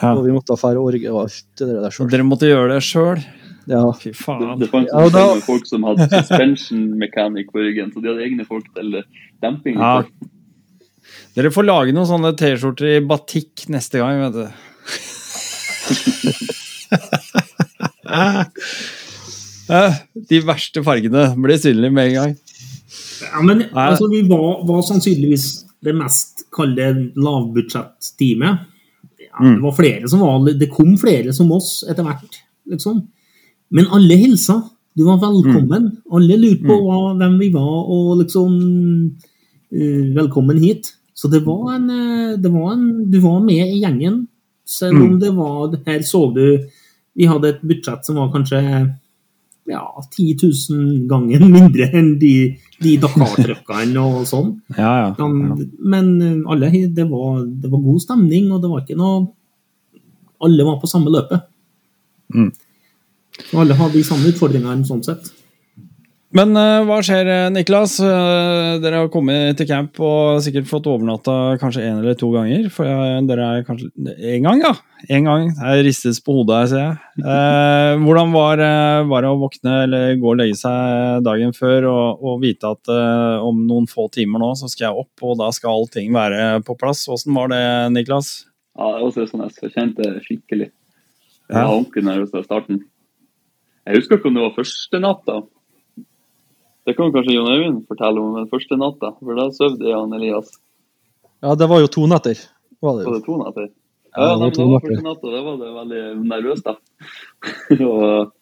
[0.02, 0.08] Ja.
[0.18, 2.08] Og vi måtte fære orge og alt det der sjøl.
[2.10, 3.20] dere måtte gjøre det sjøl?
[3.70, 3.92] Ja.
[3.94, 4.58] Fy Det, faen.
[4.58, 8.42] det fantes Ja, da- folk som hadde suspension mechanic på ryggen, så de hadde egne
[8.44, 9.04] folk til
[9.40, 9.78] demping.
[9.78, 10.02] Ja.
[11.34, 14.46] Dere får lage noen sånne T-skjorter i batikk neste gang, vet du.
[19.74, 19.94] Eh,
[20.28, 22.32] De verste fargene blir synlige med en gang.
[23.24, 25.46] Ja, men altså, vi var, var sannsynligvis
[25.84, 28.58] det mest kalde lavbudsjett-teamet.
[28.60, 29.56] Ja, Mm.
[29.56, 32.36] Det var flere som var Det kom flere som oss etter hvert,
[32.70, 33.00] liksom.
[33.74, 34.60] Men alle hilsa.
[34.94, 35.88] Du var velkommen.
[36.14, 38.52] Alle lurte på hva, hvem vi var, og liksom
[39.74, 40.92] eh, Velkommen hit.
[41.14, 44.26] Så det var en, eh, det var en Du var med i gjengen,
[44.66, 46.66] selv om det var Her så du
[47.14, 48.60] Vi hadde et budsjett som var kanskje
[49.64, 50.36] ja, 10
[50.70, 52.32] 000 ganger mindre enn de,
[52.84, 54.50] de Dakar-trøkkene og sånn.
[54.76, 55.06] Ja, ja.
[55.16, 55.28] ja.
[55.28, 59.22] Men, men alle, det var, det var god stemning, og det var ikke noe
[60.44, 61.46] Alle var på samme løpet.
[62.34, 62.50] Mm.
[63.54, 65.30] Og alle hadde de samme utfordringene sånn sett.
[66.34, 67.92] Men eh, hva skjer, eh, Niklas?
[68.02, 72.66] Eh, dere har kommet til camp og sikkert fått overnatta kanskje én eller to ganger.
[72.74, 72.90] For
[73.28, 74.72] dere er kanskje Én gang, ja!
[75.14, 75.50] Én gang.
[75.54, 77.22] Det ristes på hodet her, ser jeg.
[77.22, 78.64] Eh, hvordan var,
[79.06, 82.90] var det å våkne eller gå og legge seg dagen før og, og vite at
[82.90, 86.64] eh, om noen få timer nå så skal jeg opp, og da skal allting være
[86.66, 87.06] på plass?
[87.14, 87.62] Åssen var det,
[87.94, 88.40] Niklas?
[88.74, 90.72] Ja, det var sånn jeg kjente skikkelig.
[91.46, 92.82] Jeg var ordentlig nervøs fra starten.
[93.84, 95.42] Jeg husker ikke om det var første natta.
[96.84, 100.50] Det kan kanskje Jon Øyvind fortelle om den første natta, for da sov han Elias.
[101.40, 102.36] ja, det var jo to netter.
[102.84, 103.70] Var det Var det to netter?
[104.14, 105.30] Ja, Ja, det var det to var første natta.
[105.32, 106.76] Da var det veldig nervøst, da.
[107.88, 108.34] og,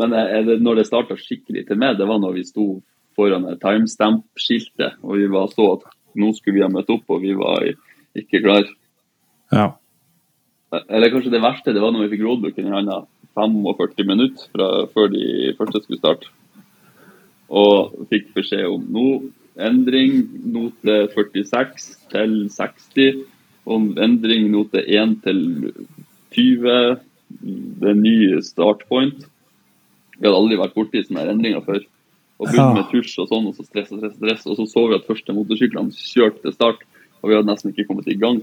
[0.00, 2.66] men eh, det, når det starta skikkelig til meg, det var når vi sto
[3.16, 5.86] foran timestamp-skiltet, og vi var så at
[6.16, 7.68] nå skulle vi ha møtt opp, og vi var
[8.16, 8.68] ikke klar.
[9.52, 9.72] Ja.
[10.88, 13.02] Eller kanskje det verste, det var når vi fikk roadbooken i handa
[13.36, 16.32] 45 minutter fra, før de første skulle starte.
[17.52, 19.06] Og fikk beskjed om nå
[19.60, 20.22] endring
[20.54, 23.18] note 46 til 60,
[23.68, 25.42] og en endring note 1 til
[26.34, 26.96] 20.
[27.82, 29.26] Det nye startpoint.
[30.18, 31.84] Vi hadde aldri vært borti sånne endringer før.
[32.40, 34.46] Og begynte med tusj og sånn, og så stress og stress, stress.
[34.50, 36.82] Og så så vi at første motorsyklene kjørte til start,
[37.20, 38.40] og vi hadde nesten ikke kommet i gang.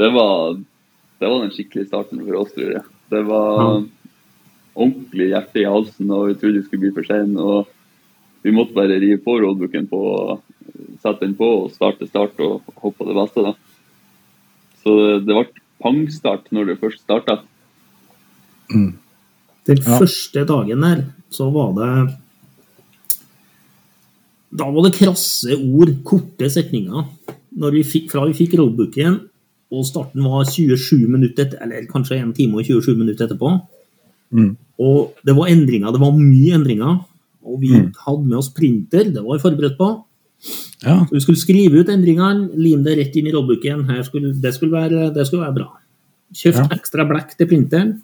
[0.00, 0.56] Det var,
[1.20, 2.84] det var den skikkelige starten for oss, tror jeg.
[3.12, 3.60] Det var
[4.72, 7.38] ordentlig hjerte i halsen, og vi trodde vi skulle bli for sene.
[7.38, 7.70] Og
[8.42, 10.00] vi måtte bare rive på roadbooken på,
[11.02, 13.44] sette den på og starte start og hoppe på det beste.
[13.46, 13.54] da.
[14.82, 15.46] Så det ble
[15.82, 17.40] pangstart når det først starta.
[18.72, 19.98] Den Ja.
[19.98, 22.16] første dagen der, så var det
[24.54, 27.06] Da var det krasse ord, korte setninger.
[27.56, 29.28] Når vi fikk, fra vi fikk roadbooken,
[29.72, 33.66] og starten var 27 minutter, etter- eller kanskje 1 time og 27 minutter etterpå.
[34.30, 34.56] Mm.
[34.78, 37.00] Og det var endringer, det var mye endringer.
[37.44, 37.92] Og vi Mm.
[38.06, 40.04] hadde med oss printer, det var vi forberedt på.
[40.82, 41.04] Ja.
[41.06, 43.86] Så vi skulle skrive ut endringene, lime det rett inn i roadbooken.
[44.04, 45.68] Skulle, det, skulle være, det skulle være bra.
[46.34, 46.68] Kjøpt Ja.
[46.76, 48.00] ekstra blekk til printeren.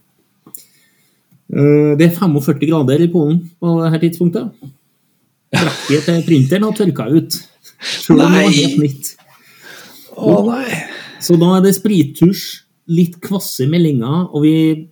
[1.51, 4.51] Eh, Det er 45 grader i Polen på dette tidspunktet.
[5.51, 7.33] Blekket til printeren har tørka ut.
[7.81, 9.17] Selv om det var helt nytt.
[10.17, 10.83] Å nei.
[11.21, 14.89] Så da er det sprittusj, litt kvasse meldinger, og vi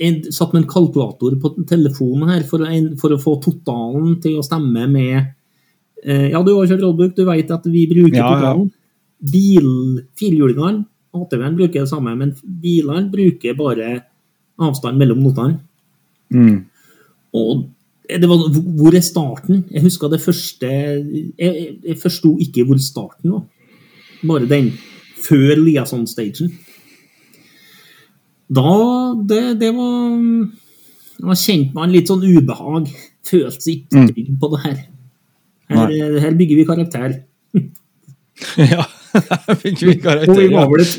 [0.00, 4.38] en- satt med en kalkulator på telefonen her for en- for å få totalen til
[4.38, 5.34] å stemme med
[6.04, 8.34] eh, Ja, du har kjørt roadbook, du vet at vi bruker Ja, ja.
[8.40, 8.72] totalen.
[9.22, 10.84] Bil, firhjulingene,
[11.14, 14.02] ATV-en bruker det samme, men bilene bruker bare
[14.58, 15.60] avstand mellom notene.
[16.32, 16.64] Mm.
[17.32, 17.64] Og
[18.08, 19.64] det var, hvor er starten?
[19.70, 23.42] Jeg husker det første Jeg, jeg, jeg forsto ikke hvor starten var.
[24.26, 24.72] Bare den
[25.16, 26.52] før liaison-stagen.
[28.52, 28.62] Da
[29.30, 30.14] Det, det var
[31.24, 32.88] Da kjente man litt sånn ubehag.
[33.24, 34.78] Følte seg ikke trygg på det her.
[35.74, 37.14] Her, her bygger vi karakter.
[38.58, 38.82] Ja.
[39.14, 40.40] her bygger vi karakter.
[40.40, 40.94] vi var et,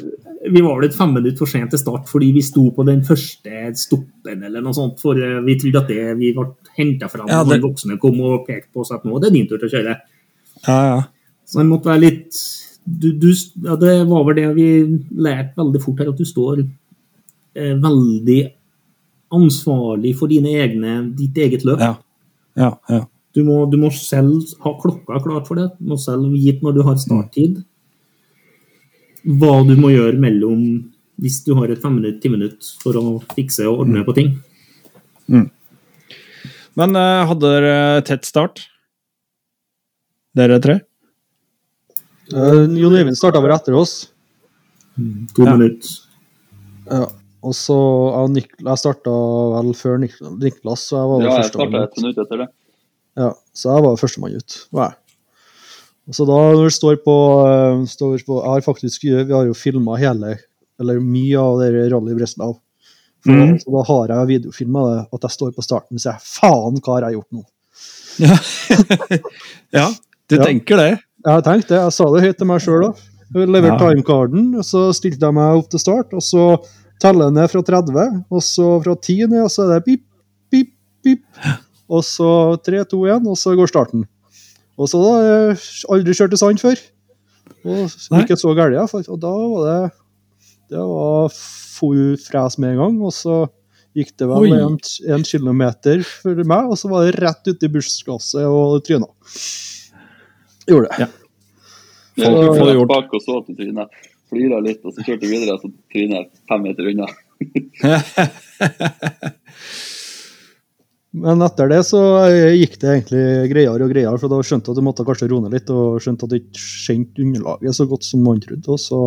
[0.56, 3.02] vi var vel et fem minutter for sent til start fordi vi sto på den
[3.04, 5.02] første stoppen eller noe sånt.
[5.04, 6.46] For eh, vi trodde at det, vi ble
[6.80, 9.36] henta fram Ja, det- de voksne kom og pekte på oss at nå det er
[9.36, 9.98] det din tur til å kjøre.
[10.68, 11.02] ja, ja.
[11.46, 12.40] Så det måtte være litt
[12.88, 13.28] du, du,
[13.68, 14.66] ja, Det var vel det vi
[15.28, 16.70] lærte veldig fort her, at du står eh,
[17.56, 18.40] veldig
[19.36, 21.80] ansvarlig for dine egne, ditt eget løp.
[21.82, 21.94] Ja.
[22.56, 23.02] Ja, ja.
[23.36, 25.70] Du må, du må selv ha klokka klart for det.
[25.80, 27.58] Du må selv vite når du har starttid.
[29.26, 30.62] Hva du må gjøre mellom
[31.20, 33.04] hvis du har et fem minutt, ti minutt for å
[33.36, 34.34] fikse og ordne på ting.
[36.76, 37.76] Men eh, hadde dere
[38.08, 38.66] tett start?
[40.36, 40.82] Dere tre?
[42.34, 44.10] Uh, Jon Øyvind starta bare etter oss.
[45.36, 45.56] To Ja.
[45.56, 45.92] minutter.
[46.90, 47.06] Ja.
[47.46, 49.14] Og så jeg Nik Jeg starta
[49.56, 51.98] vel før Nik Niklas, så jeg var Ja, førstemann ut.
[52.02, 52.48] minutt etter det.
[53.22, 54.56] Ja, så jeg var førstemann ut.
[54.74, 54.96] var
[56.12, 57.16] Så da når det står på,
[57.46, 60.38] eh, står på Jeg har faktisk Vi har jo filma hele,
[60.80, 62.60] eller mye av det Rally Breslau.
[63.26, 63.56] Mhm.
[63.62, 67.00] Så da har jeg videofilma det, at jeg står på starten og sier faen, hva
[67.00, 67.44] har jeg gjort nå?
[68.20, 68.38] Ja.
[69.74, 69.88] ja,
[70.30, 70.44] du Ja.
[70.46, 70.92] tenker det?
[71.26, 72.86] Jeg har tenkt det, jeg sa det høyt til meg sjøl.
[73.34, 73.90] Jeg leverte Ja.
[73.90, 76.44] timecarden, så stilte jeg meg opp til start, og så
[77.02, 80.04] teller ned fra 30, og så fra 10 ned, og så er det pip,
[80.52, 80.74] pip,
[81.04, 81.24] pip.
[81.92, 82.30] Og så
[82.66, 84.06] 3, 2, 1, og så går starten.
[84.76, 85.60] Og så da, har jeg
[85.96, 86.82] aldri kjørt i sand før.
[87.66, 89.06] Og ikke så galt, iallfall.
[89.10, 89.94] Og da var det
[90.74, 93.44] Det var full fres med en gang, og så
[93.96, 94.56] gikk det vel Oi.
[94.58, 94.80] en,
[95.14, 99.08] en kilometer for meg, og så var det rett ut i bussglasset og tryna.
[100.66, 101.06] Gjorde det.
[101.06, 101.08] Ja.
[102.16, 102.92] Jeg får få det gjort.
[102.92, 104.02] bak og så til trynet.
[104.36, 107.08] Flira litt, og så kjørte jeg videre, og så tryna jeg fem meter unna.
[111.16, 112.02] Men etter det så
[112.58, 115.46] gikk det egentlig greiere og greiere, for da skjønte jeg at du måtte kanskje roe
[115.46, 118.68] ned litt, og skjønte at du ikke kjente underlaget så godt som man trodde.
[118.76, 119.00] Og så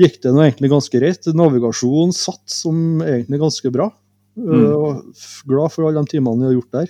[0.00, 1.22] gikk det nå egentlig ganske greit.
[1.38, 3.86] Navigasjonen satt som egentlig ganske bra.
[4.34, 4.66] Mm.
[4.74, 6.88] Og glad for alle de timene vi har gjort der.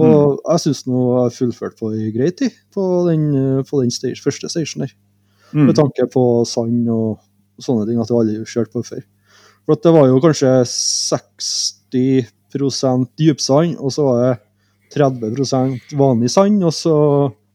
[0.00, 3.24] Og jeg syns nå jeg har fullført på ei grei tid på den,
[3.66, 4.94] på den stage, første stationen der.
[5.52, 5.66] Mm.
[5.66, 7.18] Med tanke på sand og
[7.60, 9.02] sånne ting, at jeg aldri kjørt på før.
[9.66, 12.28] For det var jo kanskje 60
[13.18, 14.38] dypsand, og så var det
[14.96, 16.94] 30% vanlig sand, og så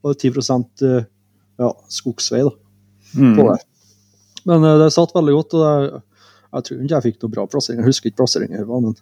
[0.04, 1.08] var det 10 eh,
[1.60, 2.54] ja, skogsvei da,
[3.16, 3.36] Mm.
[3.38, 3.60] på det.
[4.46, 6.02] Men eh, det satt veldig godt, og det,
[6.56, 7.80] jeg tror ikke jeg fikk noe bra plassering.
[7.82, 8.96] Jeg husker ikke plasseringen, jeg var, men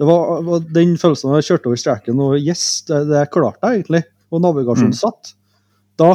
[0.00, 3.60] det var, var den følelsen da jeg kjørte over streken, og yes, det, det klarte
[3.68, 4.02] jeg egentlig.
[4.30, 5.00] Og navigasjonen Mm.
[5.00, 5.34] satt.
[6.00, 6.14] Da,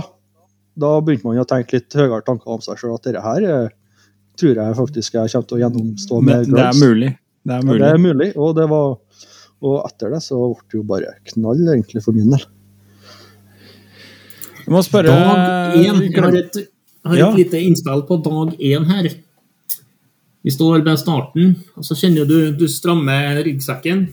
[0.76, 3.70] da begynte man å tenke litt høyere tanker om seg sjøl, at dette her eh,
[4.40, 7.12] tror jeg faktisk jeg kommer til å gjennomstå Det, med det er mulig.
[7.46, 8.98] Det er ja, det er mulig, og det var
[9.66, 12.44] Og etter det så ble det jo bare knall, egentlig, for min del.
[14.66, 16.02] Du må spørre Dag én.
[16.04, 16.58] Jeg har et,
[17.06, 17.30] har et Ja.
[17.34, 19.10] lite innspill på dag én her.
[20.44, 24.08] Vi står ved starten, og så kjenner du du strammer ryggsekken.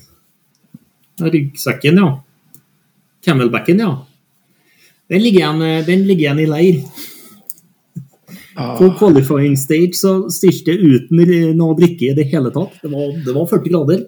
[1.21, 2.21] Ryggsekken, ja.
[3.25, 3.91] Camelbacken, ja.
[5.11, 6.83] Den ligger igjen, den ligger igjen i leir.
[8.79, 11.23] På qualifying stage så stilte jeg uten
[11.57, 12.75] noe å drikke i det hele tatt.
[12.83, 14.03] Det var, det var 40 grader.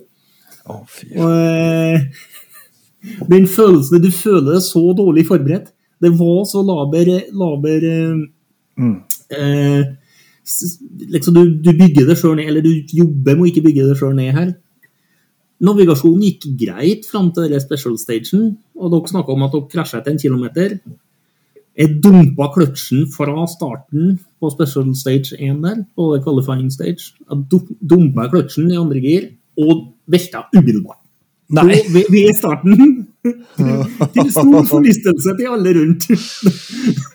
[0.68, 0.84] Oh.
[1.20, 2.04] Og eh,
[3.28, 5.72] den følelsen Du føler deg så dårlig forberedt.
[6.00, 8.22] Det var så laber, laber eh,
[8.74, 8.96] Mm.
[9.30, 9.84] eh,
[11.14, 13.94] liksom du, du bygger det sjøl ned, eller du jobber med å ikke bygge det
[14.00, 14.48] sjøl ned her.
[15.64, 20.00] Navigasjonen gikk greit fram til denne special stagen, og dere snakka om at dere krasja
[20.00, 20.76] etter en kilometer.
[21.74, 27.14] Jeg dumpa kløtsjen fra starten på special stage 1 der, på qualifying stage.
[27.24, 31.00] Jeg dum- dumpa kløtsjen i andre gir, og velta umiddelbart.
[31.54, 31.64] Nei.
[31.80, 33.06] Og ved, ved starten.
[34.14, 36.10] til stor forlystelse til alle rundt.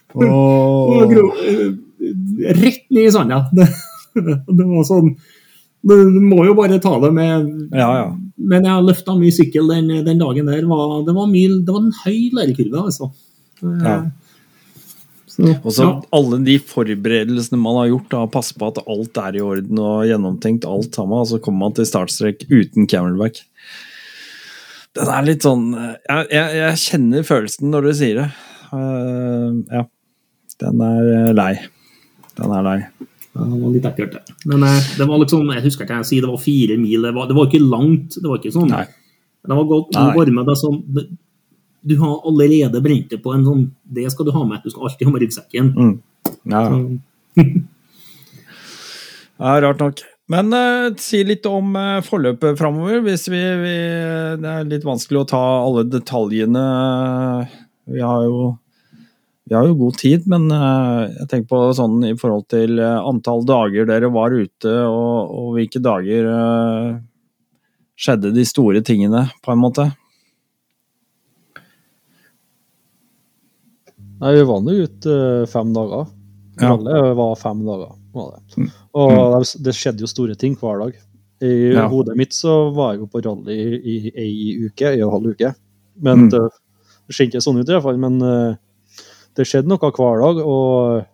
[0.09, 1.69] Eh,
[2.57, 3.43] Rett ned i sanda.
[4.15, 5.11] Det, var sånn
[5.85, 5.93] du
[6.25, 7.45] må jo bare ta det med
[7.77, 8.07] Ja, ja.
[8.39, 10.63] Men jeg har løfta mye sykkel den, den dagen der.
[10.69, 13.11] Var, det, var mye, det var en høy lærekurve, altså.
[13.63, 15.53] Eh, Ja.
[15.63, 15.91] Og så ja.
[16.11, 20.01] alle de forberedelsene man har gjort, da, passe på at alt er i orden og
[20.09, 23.39] gjennomtenkt, alt sammen, og så kommer man til startstrek uten camelback.
[24.97, 28.27] Den er litt sånn Jeg, jeg, jeg kjenner følelsen når du sier det.
[28.73, 29.85] Uh, ja.
[30.59, 31.53] Den er eh, lei.
[32.35, 32.79] Den er lei.
[33.35, 34.37] Ja, det var litt ekkelt, det.
[34.49, 37.05] Men eh, det var liksom, jeg husker ikke jeg sier det var fire mil.
[37.05, 38.17] Det var, det var ikke langt.
[38.17, 38.71] Det var ikke sånn.
[38.73, 38.85] Nei.
[39.39, 40.79] Det var godt å varme deg sånn
[41.87, 44.61] Du har allerede brent det på en sånn Det skal du ha med.
[44.65, 45.73] Du skal alltid ha med ryggsekken.
[45.77, 45.93] Mm.
[46.51, 46.61] Ja,
[49.39, 49.53] ja.
[49.63, 50.03] Rart nok.
[50.29, 53.77] Men uh, si litt om uh, forløpet framover, hvis vi, vi
[54.41, 56.65] Det er litt vanskelig å ta alle detaljene.
[57.89, 58.51] Vi har jo
[59.49, 62.99] vi har jo god tid, men eh, jeg tenker på sånn i forhold til eh,
[63.09, 66.99] antall dager dere var ute, og, og hvilke dager eh,
[67.99, 69.87] skjedde de store tingene, på en måte.
[74.19, 75.13] Nei, vi var nå ute
[75.51, 76.07] fem dager.
[76.59, 76.73] Ja.
[76.75, 77.93] Alle var fem dager.
[78.13, 78.65] Var det.
[78.99, 80.97] Og det- det skjedde jo store ting hver dag.
[81.41, 81.87] I Ja.
[81.87, 85.35] hodet mitt så var jeg jo på rally i ei uke, ei og en halv
[85.35, 85.55] uke.
[86.01, 86.29] Men Mm.
[86.31, 86.51] det,
[87.11, 87.97] ser ikke sånn ut i hvert fall.
[87.97, 88.19] Men
[89.39, 91.05] det skjedde noe hver dag, og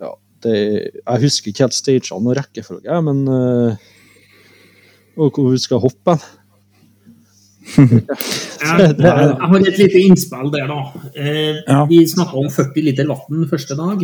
[0.00, 0.10] ja,
[0.46, 0.56] det,
[1.02, 3.88] jeg husker ikke helt stagene og rekkefølgen, men eh,
[5.20, 6.14] Og hvor vi skal hoppe
[7.76, 10.78] jeg, jeg har et lite innspill der, da.
[11.14, 11.82] Eh, Ja.
[11.86, 14.02] Vi snakka om 40 liter vann første dag.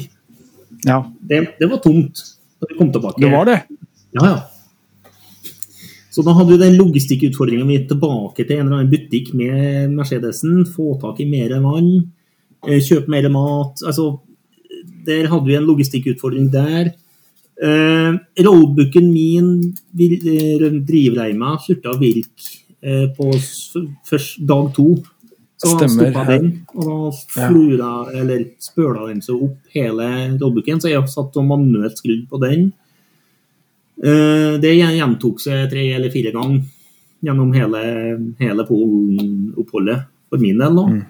[0.86, 2.20] Ja, Det, det var tomt
[2.60, 3.20] da vi kom tilbake.
[3.20, 3.56] det var det.
[4.16, 4.36] Ja, ja.
[6.10, 10.62] Så da hadde vi den logistikkutfordringa vi tilbake til en eller annen butikk med Mercedesen.
[10.72, 11.90] Få tak i mer vann,
[12.66, 13.82] kjøpe mer mat.
[13.86, 14.18] Altså,
[15.06, 16.92] der hadde vi en logistikkutfordring der.
[17.62, 18.12] Eh,
[18.44, 23.32] rollbooken min, vil- eh, drivreima, slutta å virke eh, på
[24.04, 24.96] først dag to.
[25.56, 28.20] Så stoppa den, og da Ja.
[28.20, 32.72] eller spøla den seg opp hele rollbooken, så jeg satt og manuelt skrudd på den.
[34.04, 36.60] Eh, Det gjentok seg tre eller fire ganger
[37.24, 40.74] gjennom hele, hele Polen-oppholdet, for min del.
[40.74, 40.86] nå.
[40.90, 41.04] Mm.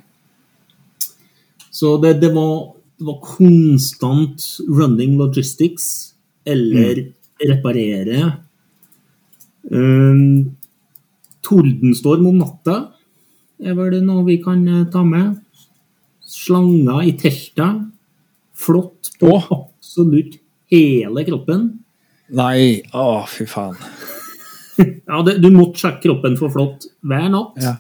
[1.77, 6.15] Så det, det, var, det var konstant running logistics,
[6.47, 7.03] eller
[7.43, 8.31] reparere.
[9.67, 10.57] Um,
[11.45, 12.77] tordenstorm om natta
[13.61, 15.37] er vel det noe vi kan eh, ta med.
[16.27, 17.87] Slanger i teltet.
[18.57, 19.49] Flått på Åh.
[19.53, 20.39] absolutt
[20.73, 21.69] hele kroppen.
[22.37, 23.77] Nei, å fy faen.
[24.77, 27.55] Ja, det, Du måtte sjekke kroppen for flått hver natt.
[27.65, 27.71] Ja.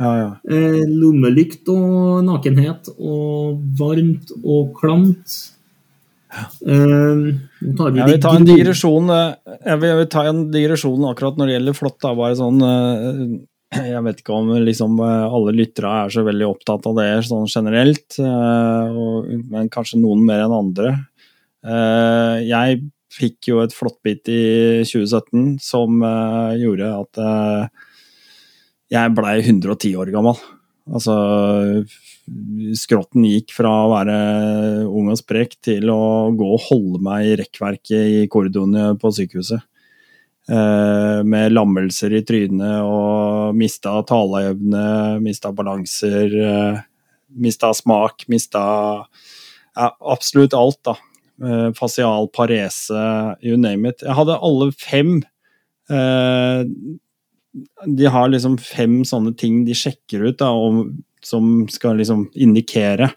[0.00, 0.30] Ja, ja.
[0.50, 5.36] Eh, lommelykt og nakenhet og varmt og klamt.
[6.34, 7.20] Eh,
[7.78, 11.04] tar vi Jeg vil ta en digresjon eh, jeg vil, jeg vil ta en digresjon
[11.06, 12.00] akkurat når det gjelder flått.
[12.02, 13.20] da, bare sånn, eh,
[13.94, 17.46] Jeg vet ikke om liksom eh, alle lyttere er så veldig opptatt av det sånn
[17.50, 20.92] generelt, og, men kanskje noen mer enn andre.
[21.62, 22.82] Eh, Jeg
[23.14, 24.42] fikk jo et flåttbit i
[24.90, 26.02] 2017 som
[26.58, 27.20] gjorde at
[28.94, 30.38] jeg blei 110 år gammel.
[30.84, 31.14] Altså
[32.76, 34.16] skrotten gikk fra å være
[34.88, 39.64] ung og sprek til å gå og holde meg i rekkverket i korridorene på sykehuset.
[40.44, 46.82] Eh, med lammelser i trynet og mista taleevne, mista balanser, eh,
[47.40, 48.64] mista smak, mista
[49.74, 50.98] ja, absolutt alt, da.
[51.42, 54.04] Eh, fasial parese, you name it.
[54.04, 55.22] Jeg hadde alle fem
[57.86, 60.86] de har liksom fem sånne ting de sjekker ut, da, om,
[61.24, 63.12] som skal liksom indikere.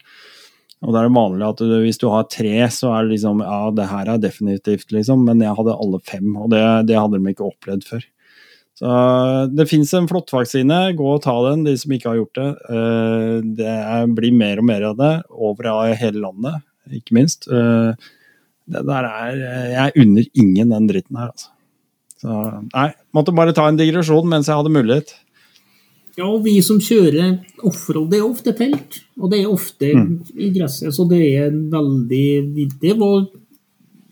[0.84, 3.42] Og da er det vanlig at du, hvis du har tre, så er det liksom
[3.42, 5.24] Ja, det her er definitivt, liksom.
[5.26, 8.06] Men jeg hadde alle fem, og det, det hadde de ikke opplevd før.
[8.78, 8.90] Så
[9.58, 10.78] det fins en flåttvaksine.
[10.94, 12.48] Gå og ta den, de som ikke har gjort det.
[12.70, 13.74] Eh, det
[14.14, 16.62] blir mer og mer av det over hele landet,
[17.00, 17.50] ikke minst.
[17.50, 18.08] Eh,
[18.68, 19.38] det der er
[19.72, 21.50] Jeg unner ingen den dritten her, altså.
[22.18, 22.34] Så
[22.74, 25.12] nei, måtte bare ta en digresjon mens jeg hadde mulighet.
[26.18, 28.96] Ja, og vi som kjører offroad, det er ofte telt.
[29.20, 30.16] Og det er ofte Mm.
[30.34, 33.28] i gresset, så det er veldig Det var,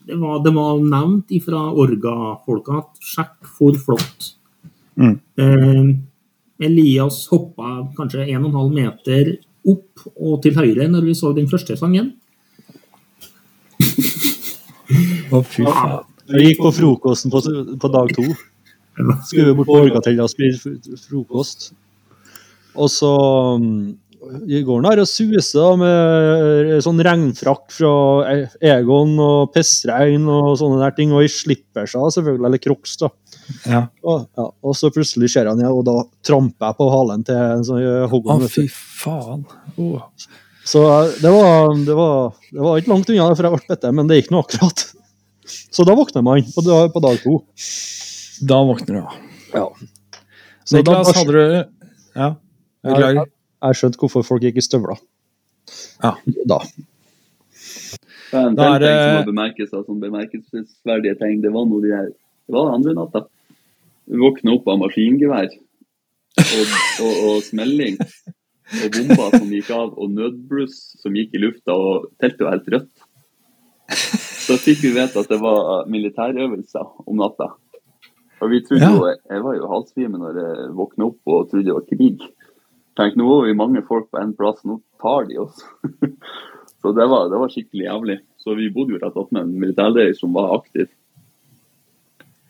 [0.07, 4.35] det var, det var nevnt fra Orga-folka at sjekk for flott.
[4.97, 5.19] Mm.
[5.37, 5.97] Eh,
[6.67, 9.37] Elias hoppa kanskje 1,5 meter
[9.67, 12.13] opp og til høyre når vi så den første sangen.
[15.33, 16.05] Å, fy faen.
[16.33, 17.43] Jeg gikk på frokosten på,
[17.83, 18.25] på dag to.
[19.29, 20.75] Skulle bort på Orgatella og spise
[21.07, 21.71] frokost.
[22.77, 23.13] Og så
[24.51, 27.91] i går her og suser da med sånn regnfrakk fra
[28.33, 32.97] E- Egon og pissregn og sånne der ting, og i slippersa selvfølgelig, eller crocs.
[33.05, 33.11] da.
[33.71, 33.83] Ja.
[34.03, 35.95] Og, ja, og så plutselig ser han igjen, og da
[36.27, 38.43] tramper jeg på halen til en sånn Å, Hoggan.
[38.43, 39.47] vet fy faen.
[39.79, 40.03] Oh.
[40.67, 43.91] Så eh, det var, det, var, det var ikke langt unna for jeg ble bitt,
[44.01, 44.87] men det gikk nå akkurat.
[45.71, 47.39] Så da våkner man på, da- på dag to.
[48.47, 49.13] Da våkner du ja.
[49.55, 49.67] Ja.
[50.65, 51.65] Så Niklas, da, hadde du
[52.17, 52.29] Ja,
[52.85, 53.15] beklager.
[53.21, 53.31] jeg,
[53.63, 54.99] jeg skjønte hvorfor folk gikk i støvler.
[56.03, 56.15] Ja.
[56.47, 56.59] Da.
[58.31, 61.41] Det er en Da er ting det- som må bemerkes sånn bemerkelsesverdige ting.
[61.43, 62.07] Det var noe de her
[62.47, 63.25] Det var andre natta.
[64.07, 66.67] Vi våkna opp av maskingevær og,
[67.03, 67.97] og, og smelling.
[68.85, 72.69] Og bomber som gikk av, og nødbluss som gikk i lufta, og teltet var helt
[72.75, 74.36] rødt.
[74.47, 77.51] Så fikk vi vite at det var militærøvelser om natta.
[78.41, 81.75] Og vi trodde jo, Jeg var jo halvsvimmel når jeg våkna opp og trodde det
[81.75, 82.27] var krig.
[82.97, 85.65] Tenk, Nå var vi mange folk på én plass, nå tar de oss.
[86.81, 88.19] Så det var, det var skikkelig jævlig.
[88.39, 90.87] Så vi bodde jo rett attmed en militærleir som var aktiv.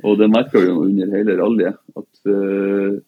[0.05, 1.79] Og det merka vi jo under hele rallyet.
[1.97, 2.99] At uh,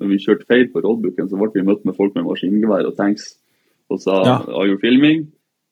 [0.00, 2.98] når vi kjørte feil på rollbooken, så ble vi møtt med folk med maskingevær og
[2.98, 3.32] tanks
[3.90, 4.36] og sa Ja.
[4.52, 5.30] Are you filming?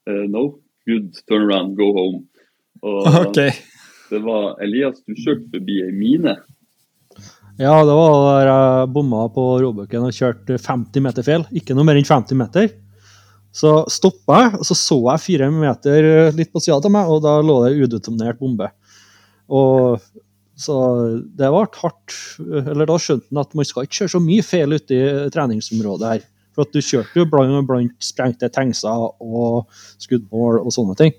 [0.09, 0.59] Uh, no.
[0.89, 1.21] Good.
[1.29, 1.77] Turn around.
[1.77, 2.25] Go home.
[2.85, 3.57] Og okay.
[4.13, 6.37] det var Elias, du kjørte forbi ei mine.
[7.59, 11.47] Ja, det var der jeg bomma på råbukken og kjørte 50 meter feil.
[11.59, 12.71] Ikke noe mer enn 50 meter.
[13.59, 17.25] Så stoppa jeg, og så så jeg fire meter litt på sida av meg, og
[17.25, 18.69] da lå det udetonert bombe.
[19.51, 19.99] Og
[20.59, 20.77] så
[21.39, 22.17] det ble hardt.
[22.47, 26.13] Eller da skjønte han at man skal ikke kjøre så mye feil ute i treningsområdet
[26.13, 26.27] her.
[26.55, 29.67] For at du kjørte jo blant, blant sprengte tankser og
[30.03, 31.19] skuddmål og sånne ting.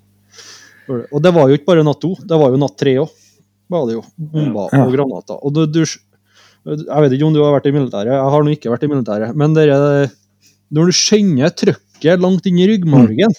[0.90, 3.12] Og det var jo ikke bare natt to, det var jo natt tre òg.
[3.70, 4.04] Var det jo.
[4.34, 5.38] Bomber og granater.
[5.46, 8.56] Og du, du, jeg vet ikke om du har vært i militæret, jeg har nå
[8.56, 9.38] ikke vært i militæret.
[9.38, 10.10] Men dere,
[10.74, 13.38] når du kjenner trøkket langt inn i ryggmargen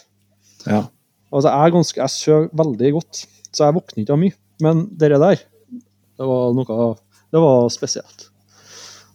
[0.68, 0.84] Ja.
[1.30, 3.20] Altså, jeg er ganske, jeg sover veldig godt,
[3.54, 4.36] så jeg våkner ikke av mye.
[4.60, 6.90] Men dere der, det var noe
[7.30, 8.26] Det var spesielt.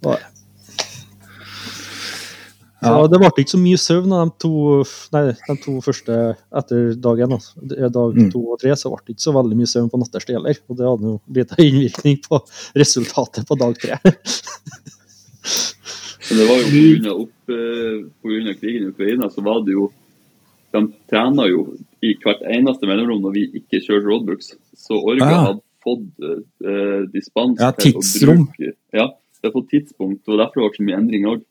[0.01, 0.21] Det det.
[0.21, 0.34] Så
[2.85, 3.07] Ja.
[3.09, 4.51] det ble ikke så mye søvn de to,
[5.15, 6.17] nei, de to første
[6.61, 7.33] etter dag én.
[7.35, 7.53] Altså.
[7.91, 8.31] Dag Mm.
[8.31, 10.59] to og tre så ble det ikke så veldig mye søvn på nattestid heller.
[10.69, 12.39] Og det hadde jo liten innvirkning på
[12.77, 13.97] resultatet på dag tre.
[16.25, 17.15] Men det var jo pga.
[17.45, 19.91] Uh, krigen i Ukraina, så var det jo
[20.73, 21.59] De trena jo
[22.03, 24.49] i hvert eneste mellomrom når vi ikke kjørte roadbooks.
[24.75, 25.45] Så Orga Ah.
[25.45, 26.07] hadde fått
[26.65, 29.05] uh, dispens Ja, til å bruke Ja,
[29.41, 31.45] det er fått tidspunkt, og derfor var det så mye endring òg.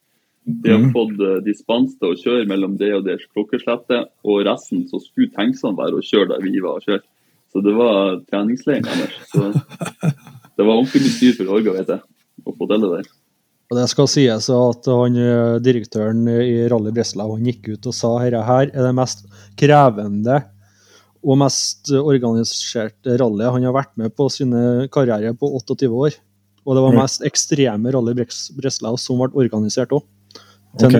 [0.46, 0.92] De har Mhm.
[0.92, 5.32] fått eh, dispens til å kjøre mellom det og det klokkeslettet, og resten så skulle
[5.32, 7.00] tanksene være å kjøre der vi var og kjøre.
[7.52, 9.14] Så det var treningsleiren deres.
[9.32, 9.40] Så
[10.56, 12.00] det var ordentlig mye styr for Orga, vet jeg,
[12.44, 13.08] å få til det der.
[13.72, 17.94] Og det skal sies at han, eh, direktøren i Rally Breslau han gikk ut og
[17.94, 19.24] sa at her er det mest
[19.56, 20.42] krevende
[21.24, 26.12] og mest organiserte rallyet han har vært med på sine karriere på 28 år.
[26.66, 27.00] Og det var Mm.
[27.00, 30.02] mest ekstreme Rally Breslau som ble organisert òg.
[30.74, 30.96] Ok.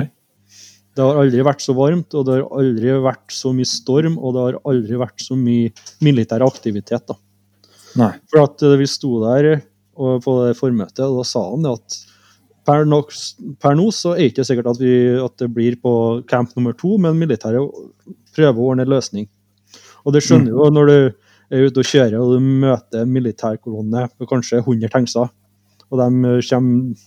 [0.94, 4.36] Det har aldri vært så varmt, og det har aldri vært så mye storm, og
[4.36, 5.72] det har aldri vært så mye
[6.06, 7.08] militær aktivitet.
[7.10, 7.16] da.
[7.98, 8.12] Nei.
[8.30, 9.48] For at eh, vi sto der
[9.94, 11.98] og på det formøtet, og da sa han det at
[12.66, 13.12] per, nok,
[13.62, 15.94] per nå så er det ikke sikkert at, vi, at det blir på
[16.30, 17.62] camp nummer to, men militæret
[18.34, 19.28] prøver å ordne en løsning.
[20.04, 20.96] Og det skjønner du jo når du
[21.54, 25.30] er ute og kjører og du møter militærkolonne på kanskje 100 tankser,
[25.90, 27.04] og de kommer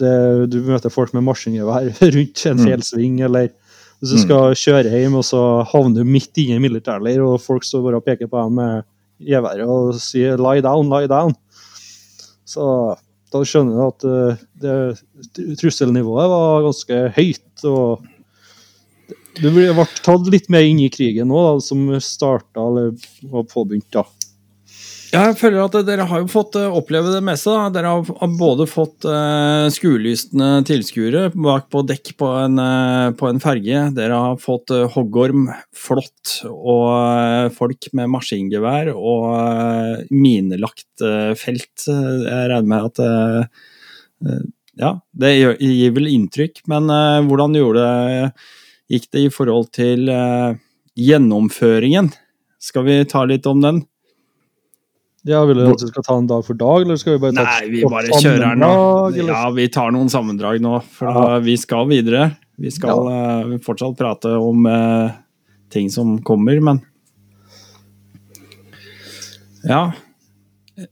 [0.00, 2.64] det, Du møter folk med maskingevær rundt en Mm.
[2.66, 3.50] fjellsving, eller
[4.00, 7.40] hvis du skal kjøre hjem, og så havner du midt inne i en militærleir, og
[7.44, 8.82] folk står bare og peker på deg med
[9.20, 11.34] geværet og sier 'lie down, lie down'.
[12.48, 12.96] Så
[13.30, 17.64] da skjønner du at eh, det, trusselnivået var ganske høyt.
[17.68, 18.00] og
[19.40, 19.68] Du ble
[20.02, 22.90] tatt litt mer inn i krigen nå, da, som starta eller
[23.30, 23.86] var påbegynt.
[23.92, 24.02] da.
[25.10, 27.50] Jeg føler at dere har jo fått eh, oppleve det meste.
[27.50, 27.70] da.
[27.74, 33.42] Dere har både fått uh, skuelystne tilskuere bak på dekk på en, eh, på en
[33.42, 33.80] ferge.
[33.96, 41.34] Dere har fått eh, hoggorm, flått og eh, folk med maskingevær og eh, minelagt eh,
[41.34, 41.88] felt.
[41.90, 43.68] Jeg regner med at eh,
[44.30, 47.90] eh, Ja, det gir vel inntrykk, men eh, hvordan gjorde
[48.90, 50.54] gikk det i forhold til eh,
[50.94, 52.14] gjennomføringen?
[52.62, 53.88] Skal vi ta litt om den?
[55.28, 57.36] Ja, Vil du at vi skal ta en dag for dag, eller skal vi bare
[57.36, 58.70] ta Nei, vi bare kjører den nå.
[59.12, 59.32] eller?
[59.34, 62.30] Ja, vi tar noen sammendrag nå, for da, vi skal videre.
[62.60, 65.10] Vi skal eh, fortsatt prate om uh,
[65.72, 66.80] ting som kommer, men
[69.64, 69.90] Ja.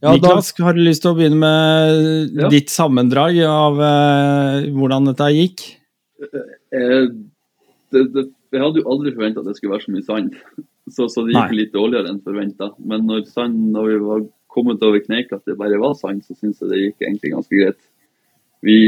[0.02, 2.48] Ja, da- har du lyst til å begynne med Ja.
[2.52, 5.62] ditt sammendrag av uh, hvordan dette gikk?
[6.20, 7.06] Eh,
[7.88, 10.34] det, det, jeg hadde jo aldri forventa at det skulle være så mye sand,
[10.94, 11.60] så, så det gikk Nei.
[11.62, 12.72] litt dårligere enn forventa.
[12.78, 16.36] Men når, sand, når vi var kommet over kneika at det bare var sand, så
[16.36, 17.80] syns jeg det gikk egentlig ganske greit.
[18.64, 18.78] Vi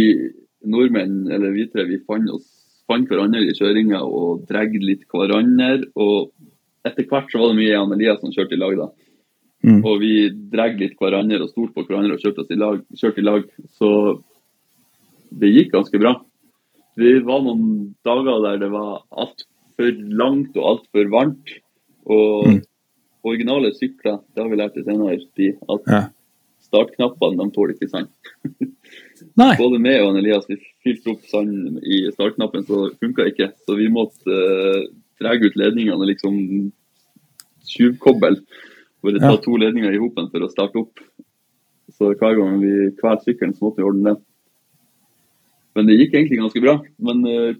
[0.66, 2.48] nordmenn, eller vi tre, vi fant, oss,
[2.90, 5.86] fant hverandre i kjøringa og dregde litt hverandre.
[6.00, 6.32] Og
[6.86, 8.90] etter hvert så var det mye Jan Elias som kjørte i lag, da.
[9.60, 9.80] Mm.
[9.84, 10.14] Og vi
[10.52, 12.82] dreg litt hverandre og stolte på hverandre og kjørte oss i lag.
[12.96, 13.48] Kjørte i lag.
[13.76, 13.90] Så
[15.40, 16.14] det gikk ganske bra.
[17.00, 21.52] Det var noen dager der det var altfor langt og altfor varmt.
[22.06, 22.62] Og Mm.
[23.24, 26.08] originale sykler, det har vi lært det senere tid, at Ja.
[26.62, 28.08] startknappene de tåler ikke sand.
[29.36, 29.56] Nei.
[29.56, 33.52] Både meg og Elias vi fylte opp sand i startknappen, så det funka ikke.
[33.66, 34.86] Så vi måtte uh,
[35.20, 36.72] dra ut ledningene og liksom
[37.68, 38.40] tjuvkoble.
[39.02, 39.36] Bare ta Ja.
[39.36, 40.98] to ledninger i hopen for å starte opp.
[41.92, 44.22] Så hver gang vi kvelte sykkelen, så måtte vi ordne det.
[45.76, 46.80] Men det gikk egentlig ganske bra.
[46.98, 47.54] Men uh,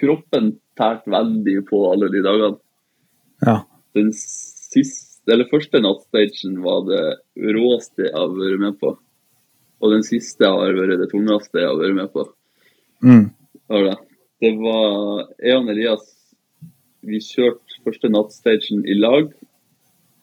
[0.00, 2.58] kroppen tærte veldig på alle de dagene.
[3.46, 3.60] Ja.
[3.96, 7.04] Den siste, eller første nattstagen var det
[7.56, 8.94] råeste jeg har vært med på.
[9.80, 12.26] Og den siste har vært det tungeste jeg har vært med på.
[13.04, 13.26] Mm.
[13.70, 13.96] Det.
[14.44, 16.08] det var jeg og Elias
[17.06, 19.30] Vi kjørte første nattstagen i lag.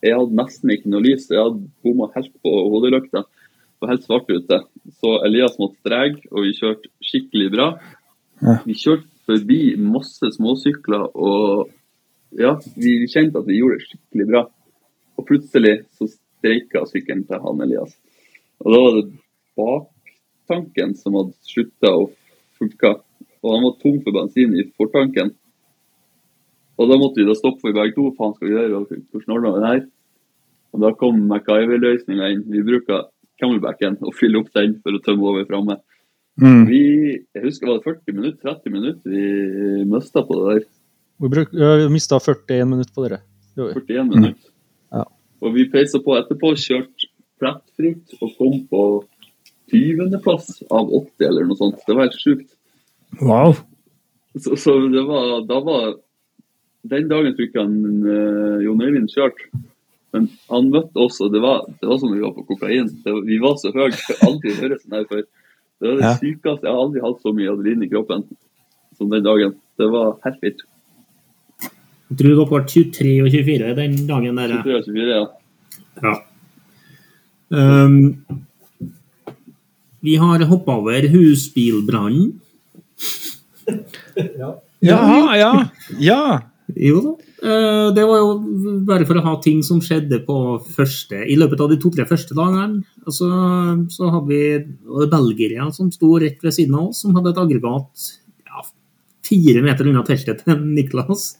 [0.06, 1.26] Jeg hadde nesten ikke noe lys.
[1.32, 3.24] Jeg hadde bomma helt på hodelykta.
[3.26, 4.60] Det var helt svart ute.
[5.00, 7.68] Så Elias måtte dra, og vi kjørte skikkelig bra.
[8.44, 8.60] Ja.
[8.68, 11.74] Vi kjørte forbi masse småsykler, og
[12.36, 14.44] ja, vi kjente at vi gjorde det skikkelig bra.
[15.18, 17.96] Og plutselig så streika sykkelen til han Elias.
[18.64, 19.06] Og da var det
[19.58, 22.08] baktanken som hadde slutta å
[22.58, 22.94] funke.
[23.44, 25.34] Og han var tom for bensin i fortanken.
[26.78, 28.12] Og da måtte vi da stoppe for begge to.
[28.18, 28.82] Faen skal vi gjøre?
[29.12, 29.86] Hvordan ordner vi det her?
[30.74, 32.44] Og da kom MacGyver-løsninga inn.
[32.52, 33.08] Vi bruker
[33.42, 35.80] camelbacken og fyller opp den for å tømme over framme.
[36.38, 36.66] Mm.
[36.70, 36.82] Vi,
[37.34, 40.68] jeg husker det var 40 minutter, 30 minutter vi mista på det der.
[41.18, 43.20] Vi, bruk, vi mista 41 minutter på dere.
[43.56, 43.94] Det gjorde vi.
[43.94, 44.50] 41 minutter.
[44.94, 45.04] Ja.
[45.42, 47.10] Og vi peisa på etterpå, kjørte
[47.42, 48.84] plettfritt og kom på
[49.74, 51.82] 20.-plass av 80 eller noe sånt.
[51.88, 52.52] Det var helt sjukt.
[53.22, 53.58] Wow.
[54.38, 55.96] Så, så det var, da var
[56.88, 59.50] Den dagen tror jeg ikke han uh, Jon Øyvind kjørte.
[60.16, 62.88] Men han møtte oss, og det var, det var som vi var på kokain.
[63.04, 63.90] Det var, vi var så høye.
[63.92, 65.26] Jeg har aldri hørt sånn her før.
[65.78, 66.14] Det var det Ja.
[66.22, 66.64] sykeste.
[66.64, 68.24] Jeg har aldri hatt så mye adrenalin i kroppen
[68.98, 69.58] som den dagen.
[69.78, 70.64] Det var helt vilt.
[72.08, 74.56] Jeg tror dere ble 23 og 24 den dagen der.
[74.64, 75.26] 23 og 24, ja.
[76.08, 76.14] Ja.
[77.50, 77.98] Um,
[80.04, 82.36] vi har hoppa over husbilbrannen.
[84.40, 85.00] Ja, ja.
[85.36, 85.52] Ja.
[86.00, 86.22] ja.
[86.76, 87.14] Jo da.
[87.38, 88.30] Eh, det var jo
[88.88, 90.36] bare for å ha ting som skjedde på
[90.74, 92.82] første I løpet av de to-tre første dagene.
[93.06, 93.28] Altså,
[93.94, 94.42] så hadde vi
[94.90, 98.08] var som sto rett ved siden av oss, som hadde et aggregat
[98.48, 98.66] ja,
[99.28, 101.36] fire meter unna teltet til Niklas.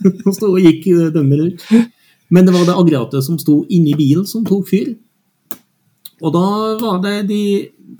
[0.24, 1.66] Han sto og gikk døgnet rundt.
[2.30, 4.92] Men det var det aggregatet som sto inni bilen, som tok fyr.
[6.20, 6.46] Og da
[6.80, 7.42] var det de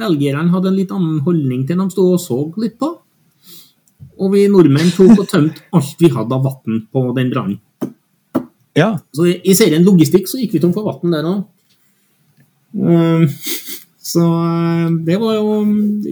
[0.01, 1.81] Belgierne hadde en litt annen holdning til.
[1.81, 2.93] De sto og så litt på.
[4.20, 7.59] Og vi nordmenn tok og tømte alt vi hadde av vann på den brannen.
[8.77, 8.93] Ja.
[9.16, 11.40] Så i i serien logistikk så gikk vi tom for vann der òg.
[14.10, 15.56] Så eh, det var jo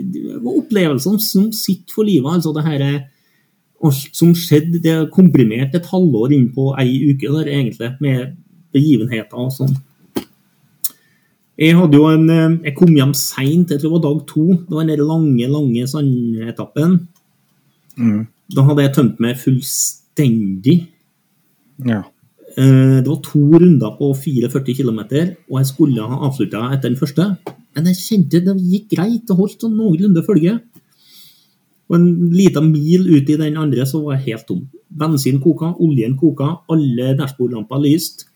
[0.02, 2.32] det var opplevelser som sitter for livet.
[2.34, 3.06] Altså det her eh,
[3.84, 8.34] Alt som skjedde, det er komprimert et halvår inn på ei uke der, egentlig, med
[8.74, 9.76] begivenheter og sånn.
[11.58, 14.44] Jeg hadde jo en eh, Jeg kom hjem seint, jeg tror det var dag to.
[14.66, 17.00] Det var den lange, lange sandetappen.
[17.98, 18.20] Mm.
[18.54, 20.78] Da hadde jeg tømt meg fullstendig.
[21.86, 22.04] ja.
[22.56, 25.00] Eh, Det var to runder på 44 km,
[25.50, 27.36] og jeg skulle ha avslutta etter den første.
[27.74, 30.60] Men jeg kjente det gikk greit, det holdt sånn noenlunde følge.
[31.88, 34.64] Og en liten mil ut i den andre så var jeg helt tom.
[34.88, 38.28] Bensin koka, oljen koka, alle dashbordlamper lyste.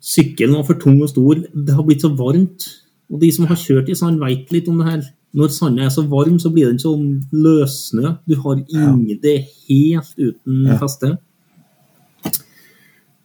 [0.00, 1.42] Sykkelen var for tung og stor.
[1.52, 2.64] Det har blitt så varmt.
[3.12, 5.06] Og de som har kjørt i sand, vet litt om det her.
[5.36, 8.14] Når sanda er så varm, så blir den sånn løssnø.
[8.24, 11.18] Du har ingen Det er helt uten feste.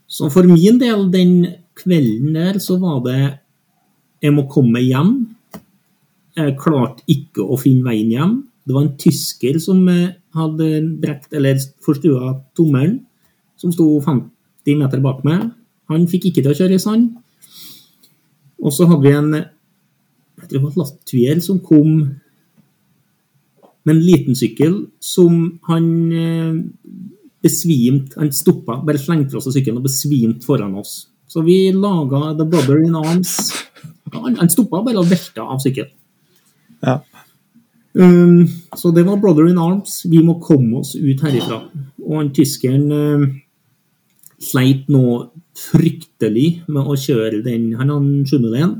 [0.07, 1.47] Så for min del, den
[1.79, 3.39] kvelden der, så var det
[4.21, 5.35] Jeg må komme hjem.
[6.35, 8.35] Jeg klarte ikke å finne veien hjem.
[8.64, 10.69] Det var en tysker som eh, hadde
[11.02, 13.02] brekt, eller forstua tommelen,
[13.60, 15.52] som sto 50 meter bak meg.
[15.91, 17.11] Han fikk ikke til å kjøre i sand.
[18.64, 19.34] Og så hadde vi en
[20.44, 21.90] jeg tror det var latvier som kom
[23.84, 26.53] med en liten sykkel som han eh,
[27.44, 31.10] besvimte Han stoppa, bare slengte fra seg sykkelen og besvimte foran oss.
[31.27, 33.52] Så vi laga The Brother in Arms.
[34.14, 35.91] Han, han stoppa bare og velta av sykkelen.
[36.84, 36.99] Ja.
[37.94, 40.02] Um, så det var Brother in Arms.
[40.06, 41.61] Vi må komme oss ut herifra.
[42.03, 43.28] Og han tyskeren uh,
[44.41, 45.06] sleit nå
[45.53, 48.76] fryktelig med å kjøre den Han hadde 701.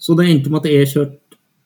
[0.00, 1.16] Så det endte med at jeg kjørte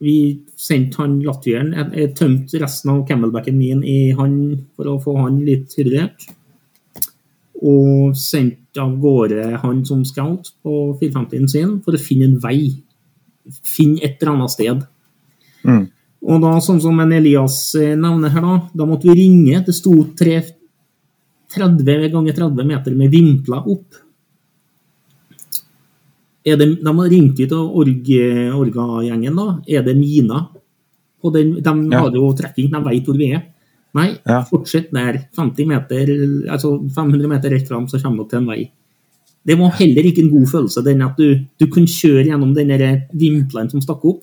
[0.04, 0.16] Vi
[0.58, 1.72] sendte han latvieren.
[1.72, 4.34] Jeg, jeg tømte resten av camelbacken min i han
[4.76, 6.26] for å få han litt hydrert.
[7.64, 12.74] Og sendte av gårde han som scout på 450-en sin for å finne en vei.
[13.64, 14.84] Finne et eller annet sted.
[15.64, 15.86] Mm.
[16.24, 19.60] Og da, sånn som en Elias eh, nevner her, da, da måtte vi ringe.
[19.66, 20.42] Det sto tre-
[21.54, 24.00] 30 ganger 30 meter med vimpler opp.
[26.44, 28.08] Er det, de har ringt ut til org,
[28.58, 29.46] Orga-gjengen, da.
[29.68, 30.48] Er det miner?
[31.24, 32.00] på den, de Ja.
[32.02, 33.42] har jo trekking, de vet hvor vi er.
[33.94, 34.42] Nei, Ja.
[34.44, 35.28] fortsett der.
[35.34, 36.04] 50 meter,
[36.52, 38.70] altså 500 meter rett fram, så kommer du til en vei.
[39.46, 42.68] Det var heller ikke en god følelse, den at du, du kunne kjøre gjennom den
[43.14, 44.20] vimpelen som stakk opp.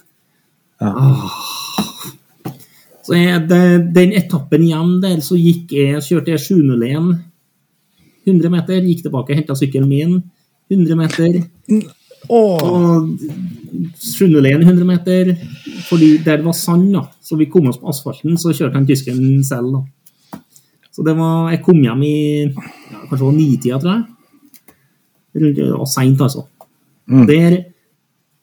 [0.79, 0.93] Ja.
[0.95, 1.29] Ah.
[3.05, 3.61] Så jeg, det,
[3.95, 7.15] den etappen hjem der, så gikk jeg, kjørte jeg 701
[8.27, 10.19] 100 meter, gikk tilbake, henta sykkelen min
[10.69, 11.39] 100 meter.
[12.29, 12.61] Oh.
[12.61, 13.09] Og
[13.97, 15.31] 701 100 meter,
[15.87, 17.01] fordi der det var sand, da.
[17.25, 20.39] Så vi kom oss på asfalten, så kjørte han tyskeren selv, da.
[20.91, 22.15] Så det var Jeg kom hjem i
[22.45, 24.03] ja, kanskje var nitida, tror jeg.
[25.41, 26.45] Rundt- Det var seint, altså.
[27.07, 27.25] Mm.
[27.27, 27.57] Der,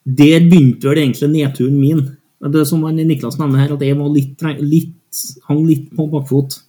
[0.05, 2.01] der begynte vel egentlig nedturen min.
[2.39, 6.60] Det som Niklas nevner her, at jeg var litt, litt, hang litt på bakfot.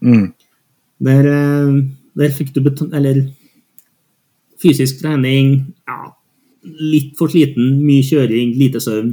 [0.00, 0.30] Mm.
[1.04, 1.74] Der, eh,
[2.16, 2.94] der fikk du beton...
[2.96, 3.26] Eller
[4.60, 5.98] fysisk trening ja,
[6.64, 9.12] Litt for sliten, mye kjøring, lite søvn.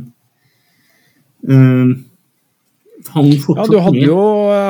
[3.11, 4.21] Hang Ja, du hadde jo,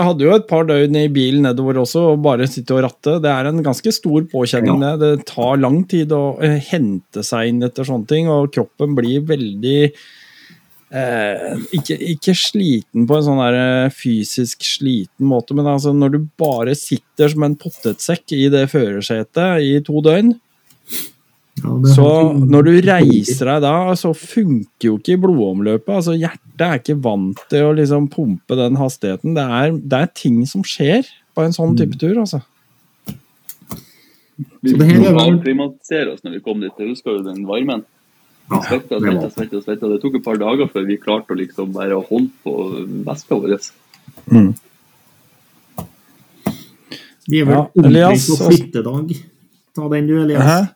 [0.04, 3.20] hadde jo et par døgn i bilen nedover også, og bare sitte og ratte.
[3.24, 4.94] Det er en ganske stor påkjenning, det.
[5.04, 9.24] Det tar lang tid å eh, hente seg inn etter sånne ting, og kroppen blir
[9.30, 9.78] veldig
[10.94, 16.16] eh, ikke, ikke sliten på en sånn der eh, fysisk sliten måte, men altså når
[16.16, 20.36] du bare sitter som en potetsekk i det førersetet i to døgn,
[21.62, 25.92] Ja, så når du reiser deg da, så funker jo ikke blodomløpet.
[26.00, 29.36] Altså Hjertet er ikke vant til å liksom pumpe den hastigheten.
[29.38, 31.06] Det er, det er ting som skjer
[31.38, 32.42] på en sånn type tur, altså.
[34.66, 36.74] Vi er avklimatisere oss når vi kom dit.
[36.90, 37.86] Husker jo den varmen.
[38.52, 39.90] Ja, Svetta, det svetta, svetta, svetta.
[39.94, 42.56] Det tok et par dager før vi klarte å liksom bare holde på
[43.08, 43.56] veska vår.
[47.30, 49.14] Vi er vel Ja, Elias, på altså- flyttedag.
[49.74, 50.44] Ta den du, Elias.
[50.44, 50.68] Hæ?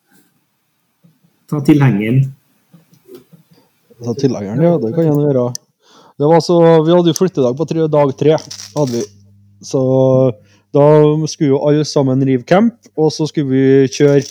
[1.49, 2.33] Ta tilhengeren.
[4.03, 5.53] Ta tilhengeren, ja, det kan gjerne være.
[6.17, 8.37] Det var så, vi hadde jo flyttedag på tre, dag tre.
[8.75, 9.03] hadde vi.
[9.61, 10.33] Så
[10.73, 14.23] da skulle jo alle sammen rive camp, og så skulle vi kjøre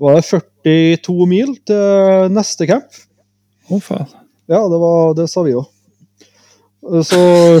[0.00, 0.24] var det
[0.66, 3.02] 42 mil til neste camp.
[3.70, 4.08] Å, faen.
[4.50, 5.64] Ja, det, var, det sa vi jo.
[7.06, 7.20] Så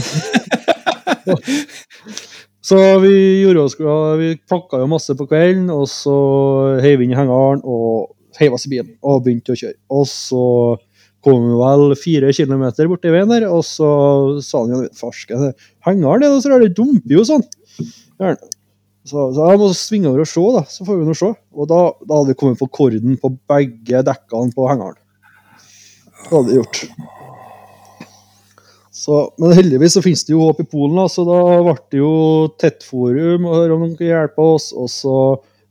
[2.70, 3.12] Så vi
[3.42, 3.74] gjorde oss
[4.20, 6.14] Vi pakka jo masse på kvelden, og så
[6.84, 9.78] heiv vi inn i hengeren og heiv oss i bilen og begynte å kjøre.
[9.96, 10.44] Og så
[11.24, 13.90] kom vi vel fire kilometer borti veien der, og så
[14.44, 15.50] sa han jo farsken
[15.86, 17.44] Hengeren er noe så rart, det dumper jo sånn.
[19.10, 20.62] Så, så jeg må svinge over og se, da.
[20.70, 21.30] Så får vi nå se.
[21.56, 24.98] Og da, da hadde vi kommet på korden på begge dekkene på hengeren.
[26.20, 26.84] Det hadde vi gjort.
[29.00, 32.02] Så, men heldigvis så finnes det jo håp i Polen, da, så da ble det
[32.02, 32.12] jo
[32.60, 34.70] tettforum og høre om noen kunne hjelpe oss.
[34.76, 35.16] Og så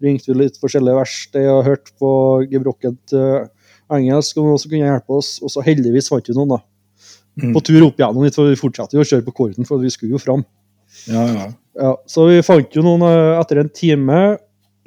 [0.04, 2.12] ringte vi litt forskjellige verksteder og hørte på
[2.50, 3.48] gebrokkent eh,
[3.96, 5.36] engelsk om noen som kunne hjelpe oss.
[5.46, 6.64] Og så heldigvis fant vi noen, da.
[7.40, 7.54] Mm.
[7.56, 9.94] På tur opp igjennom litt, for vi fortsatte jo å kjøre på korden, for vi
[9.94, 10.44] skulle jo fram.
[11.08, 11.48] Ja, ja.
[11.80, 14.20] Ja, så vi fant jo noen eh, etter en time.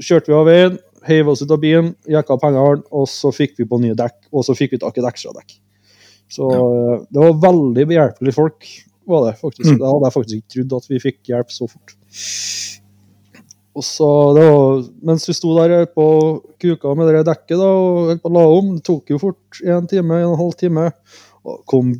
[0.02, 3.54] kjørte vi av veien, heiv oss ut av bilen, gikk av pengene, og så fikk
[3.60, 5.54] vi på nye dekk, og så fikk vi tak i et ekstradekk.
[6.32, 6.62] Så ja.
[7.12, 8.68] det var veldig behjelpelige folk,
[9.08, 9.68] var det faktisk.
[9.68, 9.78] Mm.
[9.78, 11.94] Det hadde jeg faktisk ikke trodd at vi fikk hjelp så fort.
[13.72, 16.06] Og så, det var, Mens vi sto der på
[16.60, 20.32] kuka med det dekket da, og la om, det tok jo fort en time, en
[20.32, 20.88] og en halv time,
[21.46, 21.94] og kom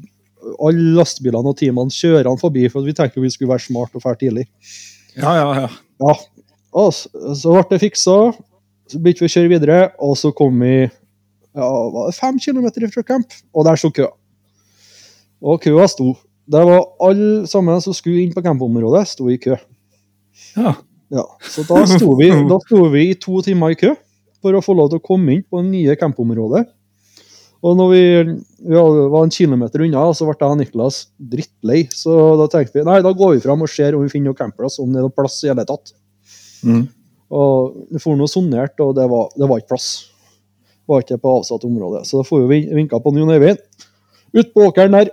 [0.62, 4.14] alle lastebilene og teamene kjørende forbi, for vi tenker vi skulle være smart og dra
[4.18, 4.46] tidlig.
[5.16, 5.68] Ja, ja, ja.
[6.02, 6.16] Ja,
[6.72, 8.16] og så, så ble det fiksa,
[8.90, 11.68] så begynte vi å kjøre videre, og så kom vi ja,
[12.16, 14.10] fem kilometer fra camp, og der sto køa.
[15.42, 16.12] Og køa sto.
[16.52, 19.58] Det var alle sammen som skulle inn på campområdet, sto i kø.
[20.56, 20.78] ja.
[21.12, 23.92] Ja, så da sto, vi, da sto vi i to timer i kø
[24.42, 26.64] for å få lov til å komme inn på det nye campområdet.
[27.62, 28.04] Og når vi,
[28.66, 30.96] vi var en kilometer unna, så ble jeg og Niklas
[31.32, 31.84] drittlei.
[31.94, 34.40] Så da tenkte vi nei, da går vi fram og ser om vi finner noen
[34.40, 35.94] campplass, om det er noen plass i hele tatt.
[36.66, 36.88] Mm.
[37.32, 39.88] Og vi får noe sonert, og det var, det var ikke plass.
[40.82, 42.02] Det var ikke på avsatt område.
[42.08, 43.62] Så da får vi vinka på Jon Øyvind.
[44.32, 45.12] Ut på åkeren der.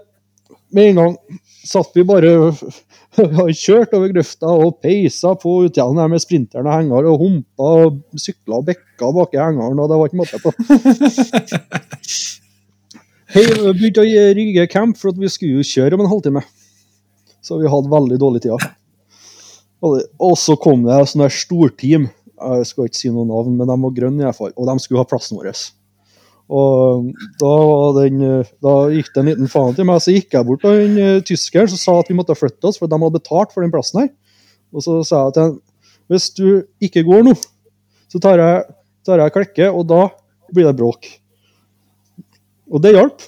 [0.74, 1.16] Med en gang
[1.66, 2.52] satt vi bare
[3.18, 7.70] har kjørt over grøfta og peisa på utsida der med sprinteren og henger og humpa
[7.86, 10.54] og sykla og bekka bak i hengeren, og det var ikke måte på.
[13.30, 14.06] Hei, vi begynte å
[14.38, 16.42] rigge camp, for at vi skulle jo kjøre om en halvtime.
[17.46, 18.64] Så vi hadde veldig dårlig tid.
[19.86, 22.08] Og så kom det sånn der storteam.
[22.40, 24.54] Jeg skal ikke si noen navn, men de var grønne i hvert fall.
[24.56, 25.52] Og de skulle ha plassen vår.
[26.50, 27.54] Og da,
[28.02, 30.80] den, eh, da gikk det en liten faen til meg, så gikk jeg bort til
[30.82, 33.74] en tysker som sa at vi måtte flytte oss, for de hadde betalt for den
[33.74, 34.10] plassen her.
[34.74, 35.58] Og så sa jeg til ham
[36.10, 36.46] hvis du
[36.82, 37.36] ikke går nå,
[38.10, 38.64] så tar jeg,
[39.06, 40.08] tar jeg klekke, og da
[40.50, 41.06] blir det bråk.
[42.70, 43.22] Og det hjalp.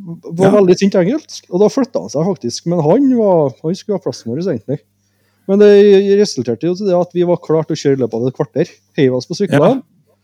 [0.00, 0.54] Var Ja.
[0.56, 1.44] veldig sint engelsk.
[1.52, 2.64] Og da flytta han seg faktisk.
[2.72, 4.80] Men han, var, han skulle ha plassen vår, egentlig.
[5.46, 5.68] Men det
[6.20, 8.72] resulterte jo til det at vi var klart å kjøre i løpet av et kvarter.
[8.96, 9.82] Heiv oss på syklene.
[9.82, 10.16] Ja.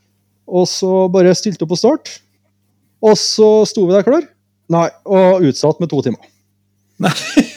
[0.49, 2.15] Og så bare stilte opp på start.
[3.05, 4.25] Og så sto vi der klar.
[4.69, 6.25] Nei, og utsatt med to timer.
[7.01, 7.15] Nei.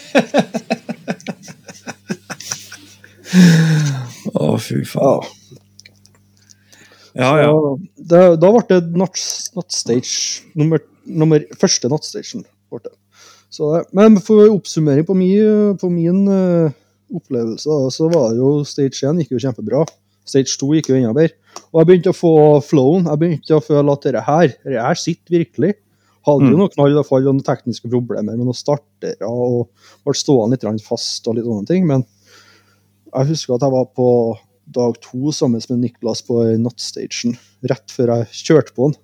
[4.41, 5.21] Å, fy faen.
[5.23, 5.41] Ja.
[7.11, 7.51] Ja, ja.
[7.97, 10.43] Det, da ble det natt- nattstage.
[10.57, 12.45] Nummer, nummer, første nattstagen.
[13.51, 16.71] Så, men for oppsummering på min, på min uh,
[17.11, 19.83] opplevelse, da, så var det jo stage 1 gikk jo kjempebra.
[20.27, 21.33] Stage 2 gikk jo bedre.
[21.71, 22.33] Og jeg begynte å få
[22.63, 23.07] flowen.
[23.09, 25.73] Jeg begynte å føle at dette her, dette her sitter virkelig.
[26.27, 26.59] Hadde jo Mm.
[26.59, 29.69] noe knall og fall og noen tekniske problemer med noen startere og
[30.05, 31.87] ble stående litt fast og litt sånne ting.
[31.87, 32.05] Men
[33.11, 34.37] jeg husker at jeg var på
[34.71, 37.37] dag to sammen med Niklas på nattstagen
[37.67, 38.99] rett før jeg kjørte på den.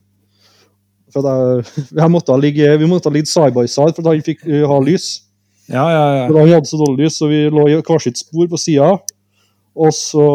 [1.12, 1.66] For jeg,
[2.02, 4.80] jeg måtte ligge, vi måtte ligge side by side for at han fikk uh, ha
[4.84, 5.24] lys.
[5.68, 6.26] Ja, ja, ja.
[6.30, 8.94] For han hadde så dårlig lys, så vi lå i hvert sitt spor på sida.
[9.78, 10.26] Og så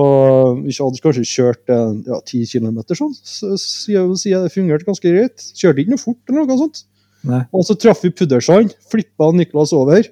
[0.62, 3.14] Vi hadde kanskje kjørt eh, ja, 10 km sånn.
[3.16, 5.46] Så siden siden det fungerte ganske greit.
[5.58, 6.84] Kjørte ikke noe fort eller noe sånt.
[7.26, 7.42] Nei.
[7.54, 10.06] Og så traff vi puddersand, flippa Niklas over,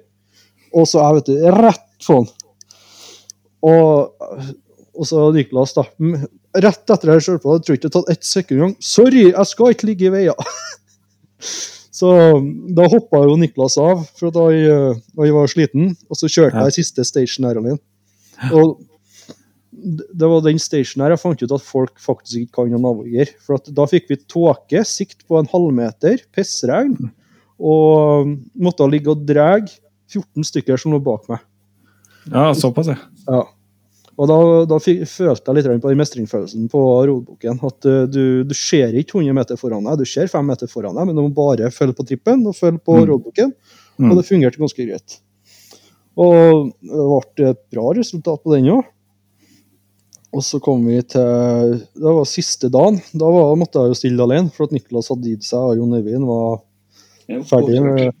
[0.71, 2.29] og så jeg vet du, rett på han.
[3.67, 4.29] Og,
[4.95, 5.83] og så Niklas, da.
[6.63, 8.77] Rett etter jeg kjørte på, jeg tror ikke det tatt ett sekund engang.
[8.83, 10.55] Sorry, jeg skal ikke ligge i veier.
[11.99, 12.13] så
[12.79, 16.63] da hoppa jo Niklas av, for da jeg, da jeg var sliten, og så kjørte
[16.69, 17.81] jeg siste station her alene.
[18.55, 18.79] Og
[19.71, 23.31] det var den stationen her jeg fant ut at folk faktisk ikke kan å navigere.
[23.43, 26.97] For at da fikk vi tåke, sikt på en halvmeter, pissregn,
[27.61, 29.53] og måtte ligge og dra
[30.11, 31.43] 14 stykker som lå bak meg.
[32.27, 32.99] ja såpass, ja.
[33.29, 33.41] Ja.
[34.19, 34.37] Og da,
[34.69, 37.61] da fikk, følte jeg litt på den mestringsfølelsen på roadboken.
[37.65, 40.99] At uh, du, du ser ikke 100 meter foran deg, du ser 5 meter foran
[40.99, 44.07] deg, men du må bare følge på trippen og følge på Mm.
[44.07, 44.11] Mm.
[44.11, 45.15] Og det fungerte ganske greit.
[46.17, 47.03] Og det
[47.37, 48.87] ble et bra resultat på den òg.
[50.31, 53.01] Og så kom vi til Det var siste dagen.
[53.11, 55.95] Da var, måtte jeg jo stille alene, for at Niklas hadde gitt seg, og Jon
[55.97, 56.61] Øyvind var
[57.49, 58.11] ferdig med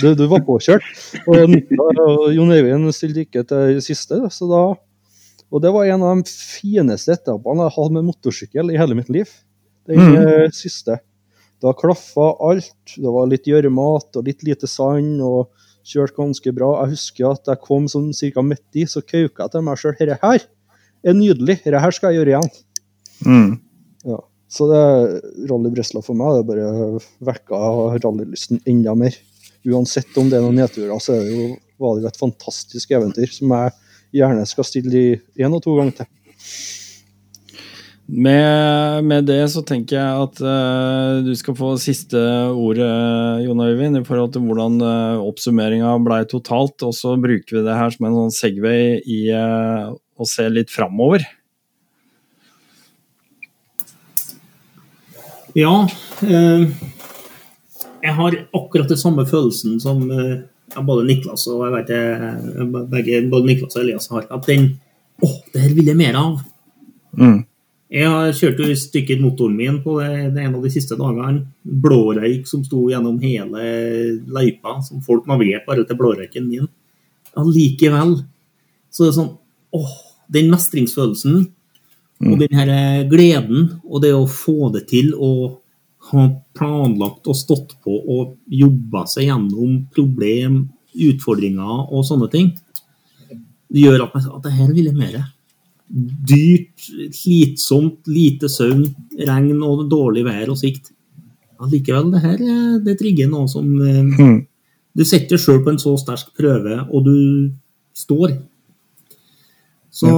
[0.00, 0.86] du, du var påkjørt.
[1.28, 1.52] Og
[2.00, 4.18] og Jon Øyvind stilte ikke til siste.
[4.32, 4.62] Så da,
[5.52, 9.10] og det var en av de fineste etappene jeg hadde med motorsykkel i hele mitt
[9.12, 9.28] liv.
[9.86, 10.50] Den Mm.
[10.54, 10.98] siste.
[11.62, 12.72] Da klaffa alt.
[12.96, 15.20] Det var litt gjørmete og litt lite sand.
[15.20, 15.50] og
[15.84, 16.84] Kjørte ganske bra.
[16.84, 19.96] Jeg husker at jeg kom sånn cirka midt i, så kauka jeg til meg sjøl.
[19.98, 20.40] Dette her
[21.04, 21.58] er nydelig.
[21.64, 22.50] Dette her skal jeg gjøre igjen.
[23.26, 23.52] Mm.
[24.12, 24.20] Ja.
[24.52, 24.82] Så det
[25.48, 27.60] Rally Bresla for meg det bare vekka
[28.02, 29.16] rallylysten enda mer.
[29.64, 31.48] Uansett om det er noen nedturer, så er det jo,
[31.80, 33.76] var det jo et fantastisk eventyr som jeg
[34.18, 36.10] gjerne skal stille i én og to ganger til.
[38.12, 42.18] Med, med det så tenker jeg at uh, du skal få siste
[42.50, 42.90] ordet,
[43.46, 46.76] Jon Øyvind, i forhold til hvordan uh, oppsummeringa blei totalt.
[46.84, 50.72] Og så bruker vi det her som en sånn Segway i eh, å se litt
[50.72, 51.24] framover.
[55.58, 55.74] Ja.
[56.24, 56.64] Eh,
[58.02, 60.40] jeg har akkurat den samme følelsen som eh,
[60.80, 64.26] både Niklas og jeg vet jeg, begge, både Niklas og Elias har.
[64.30, 64.74] At den
[65.22, 66.38] Å, det her vil jeg mer av.
[67.14, 67.42] Mm.
[67.92, 70.96] Jeg har kjørt jo i stykker motoren min på det, det en av de siste
[70.98, 71.44] dagene.
[71.62, 73.66] Blårøyk som sto gjennom hele
[74.32, 76.66] løypa, som folk navigerte bare til blårøyken min.
[77.38, 78.16] Allikevel
[78.92, 79.30] så det er sånn
[79.76, 79.92] åh,
[80.32, 81.42] den mestringsfølelsen
[82.22, 85.58] og den her eh, gleden og det å få det til og
[86.12, 86.26] ha
[86.56, 92.50] planlagt og stått på og jobba seg gjennom problem, utfordringer og sånne ting,
[93.72, 95.20] det gjør at, at det her vil jeg mer.
[95.92, 98.84] Dyrt, slitsomt, lite søvn,
[99.28, 100.92] regn og dårlig vær og sikt.
[101.62, 104.40] Allikevel, det her eh, det trigger noe som eh, Mm.
[104.92, 107.14] Du setter sjøl på en så sterk prøve, og du
[107.96, 108.34] står.
[109.92, 110.10] Så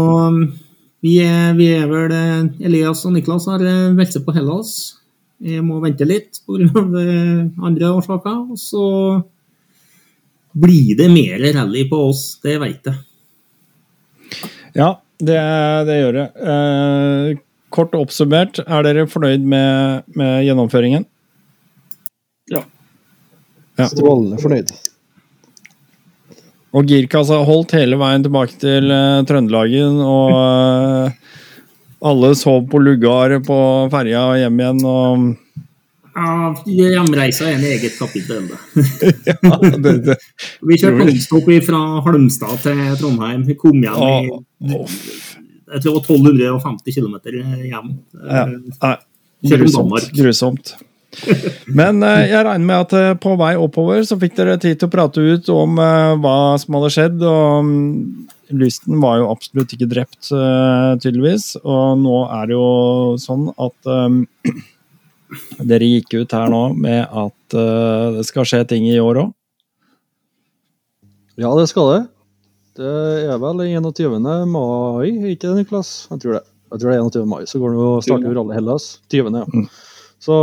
[1.04, 4.70] vi, er, vi er vel eh, Elias og Niklas har eh, meldt seg på Hellas.
[5.44, 6.84] Jeg må vente litt pga.
[7.66, 8.38] andre årsaker.
[8.54, 8.84] Og så
[10.54, 13.00] blir det mer rally på oss, det veit jeg.
[14.78, 15.40] Ja, det,
[15.90, 16.28] det gjør det.
[16.54, 17.42] Eh,
[17.74, 21.06] kort oppsummert, er dere fornøyd med, med gjennomføringen?
[22.54, 22.62] Ja.
[23.74, 23.90] Ja.
[23.90, 24.70] Strålende fornøyd.
[26.74, 31.38] Og girkassa holdt hele veien tilbake til eh, Trøndelagen, og eh,
[32.04, 33.58] alle sov på lugaret på
[33.92, 35.32] ferja og hjem igjen, og
[36.14, 38.44] Ja, Hjemreisa er en eget kapittel.
[39.26, 40.14] ja, det, det.
[40.62, 43.42] Vi kjørte nonstop fra Halmstad til Trondheim.
[43.48, 44.76] Vi kom hjem i
[45.74, 47.16] jeg tror det var 1250 km
[47.66, 47.88] hjem.
[48.14, 48.44] Ja.
[48.46, 48.96] Nei,
[49.56, 50.10] grusomt.
[50.14, 50.74] Grusomt.
[51.80, 54.90] Men eh, jeg regner med at eh, på vei oppover så fikk dere tid til
[54.90, 57.24] å prate ut om eh, hva som hadde skjedd.
[57.24, 58.28] og mm,
[58.60, 61.54] Lysten var jo absolutt ikke drept, tydeligvis.
[61.64, 62.66] Og nå er det jo
[63.18, 64.20] sånn at um,
[65.70, 69.32] dere gikk ut her nå med at uh, det skal skje ting i år òg.
[71.40, 72.02] Ja, det skal det.
[72.78, 72.92] Det
[73.32, 74.20] er vel 21.
[74.52, 75.96] mai, ikke det, Niklas?
[76.12, 76.44] Jeg tror det.
[76.74, 77.26] Jeg tror det er 21.
[77.32, 78.86] mai, så går det jo, starter jo Rally Hellas.
[79.14, 79.40] 20.
[79.40, 79.64] ja.
[80.24, 80.34] Så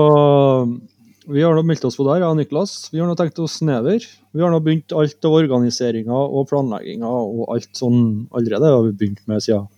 [1.31, 2.89] vi har nå meldt oss på der, ja, Niklas.
[2.93, 4.05] Vi har nå tenkt oss nedover.
[4.33, 8.65] Vi har nå begynt alt av organiseringa og planlegginga og alt sånn allerede.
[8.65, 9.69] Det har vi begynt med siden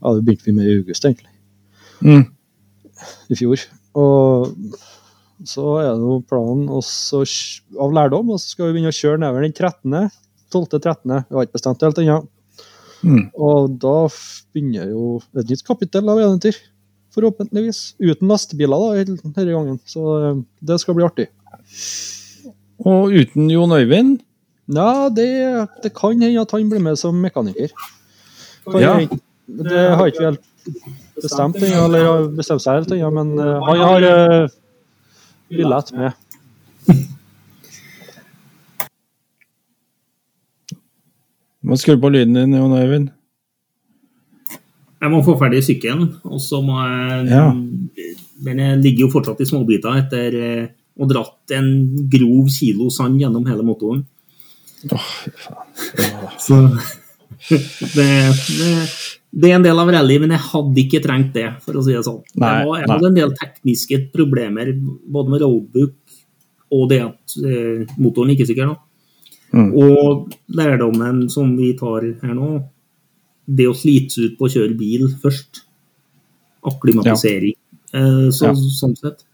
[0.00, 1.28] ja, det begynte vi med i august, egentlig.
[2.00, 2.24] Mm.
[3.28, 3.64] I fjor.
[4.00, 4.54] Og
[5.48, 7.22] så er det jo planen også
[7.80, 10.10] av lærdom, og så skal vi begynne å kjøre nedover den 13.
[10.50, 11.16] 12.13.
[11.28, 12.18] Vi har ikke bestemt det helt ennå.
[13.00, 13.22] Mm.
[13.40, 13.96] Og da
[14.52, 15.04] begynner jo
[15.36, 16.56] et nytt kapittel av eventyr.
[17.14, 17.94] Forhåpentligvis.
[17.98, 19.04] Uten lastebiler da,
[19.34, 19.78] denne gangen.
[19.88, 21.28] Så eh, det skal bli artig.
[22.80, 24.20] Og uten Jon Øyvind
[24.70, 25.26] Ja, det,
[25.82, 27.74] det kan hende at han blir med som mekaniker.
[28.70, 28.94] Kan Ja.
[29.50, 30.44] Det har ikke vi helt
[31.22, 34.50] bestemt ennå, eller bestemt seg helt ennå, men eh, han har uh,
[35.50, 36.12] billett med.
[41.60, 43.10] Må skru på lyden din, Jon Øyvind.
[45.00, 47.46] Jeg må få ferdig sykkelen, og så må jeg Ja.
[48.40, 51.68] Den ligger jo fortsatt i småbiter etter eh, å ha dratt en
[52.08, 54.04] grov kilo sand gjennom hele motoren.
[54.88, 55.68] Åh, fy faen.
[56.46, 56.56] Så
[57.48, 58.08] det,
[58.56, 58.70] det,
[59.32, 61.94] det er en del av rally, men jeg hadde ikke trengt det, for å si
[61.96, 62.20] det sånn.
[62.40, 65.96] Nei, jeg, var, jeg hadde en del tekniske problemer, både med roadbook
[66.70, 68.70] og det at eh, motoren ikke er sikker.
[68.70, 68.76] da.
[69.50, 69.70] Mm.
[69.74, 72.50] Og lærdommen som vi tar her nå,
[73.56, 75.62] det å slite seg ut på å kjøre bil først.
[76.70, 77.56] Akklimatisering.
[77.92, 78.30] Ja.
[78.30, 78.54] så, Ja.
[78.54, 79.24] Sånn sett.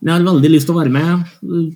[0.00, 1.24] Men jeg har veldig lyst til å være med.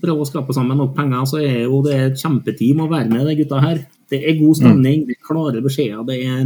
[0.00, 1.24] Prøve å skape sammen nok penger.
[1.26, 3.80] Så er jo det et kjempeteam å være med, de gutta her.
[4.08, 6.04] Det er god stemning, det er klare beskjeder.
[6.06, 6.44] Det er,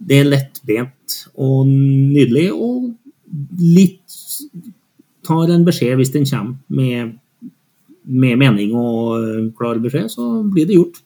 [0.00, 2.46] det er lettbent og nydelig.
[2.56, 2.94] Og
[3.60, 4.00] litt
[5.24, 7.18] tar en beskjed hvis den kommer med,
[8.06, 11.02] med mening og eh, klar beskjed, så blir det gjort.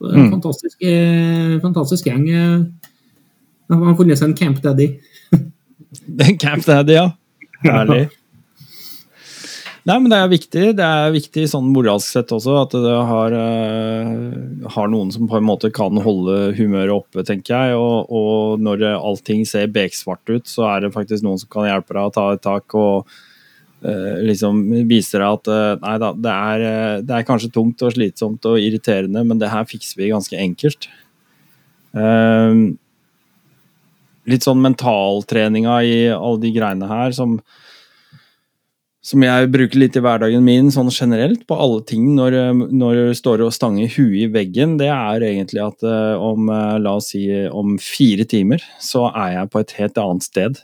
[0.00, 0.32] Det er en Mm.
[0.40, 2.26] fantastisk, eh, fantastisk gjeng.
[3.70, 3.76] Eh.
[3.76, 4.90] har har funnet seg en Camp Daddy.
[6.42, 7.08] Camp Daddy, ja.
[7.64, 8.06] Herlig.
[9.84, 10.62] Nei, men det er viktig.
[10.78, 15.36] Det er viktig sånn moralsk sett også, at det har, uh, har noen som på
[15.36, 17.76] en måte kan holde humøret oppe, tenker jeg.
[17.76, 21.92] Og, og når allting ser beksvart ut, så er det faktisk noen som kan hjelpe
[21.92, 23.12] deg å ta et tak og
[23.84, 26.66] uh, liksom vise deg at uh, nei da, det er,
[27.04, 30.88] det er kanskje tungt og slitsomt og irriterende, men det her fikser vi ganske enkelt.
[31.94, 32.54] Eh,
[34.30, 37.38] litt sånn mentaltreninga i alle de greiene her som
[39.04, 42.38] som jeg bruker litt i hverdagen min sånn generelt, på alle ting når,
[42.72, 46.78] når du står og stanger huet i veggen, det er egentlig at eh, om, eh,
[46.80, 50.62] la oss si, om fire timer, så er jeg på et helt annet sted.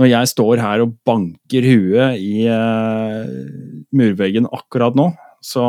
[0.00, 3.26] når jeg står her og banker huet i uh,
[3.92, 5.10] murveggen akkurat nå,
[5.44, 5.64] så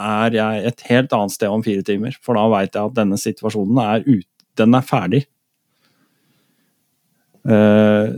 [0.00, 2.16] er jeg et helt annet sted om fire timer.
[2.24, 5.24] For da veit jeg at denne situasjonen er, ute, den er ferdig.
[7.44, 8.08] Uh,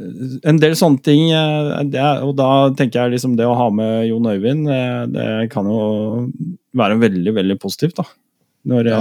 [0.46, 4.06] en del sånne ting, uh, det, og da tenker jeg liksom det å ha med
[4.06, 5.80] Jon Øyvind, uh, det kan jo
[6.78, 8.06] være veldig, veldig positivt, da.
[8.66, 9.00] Når, ja.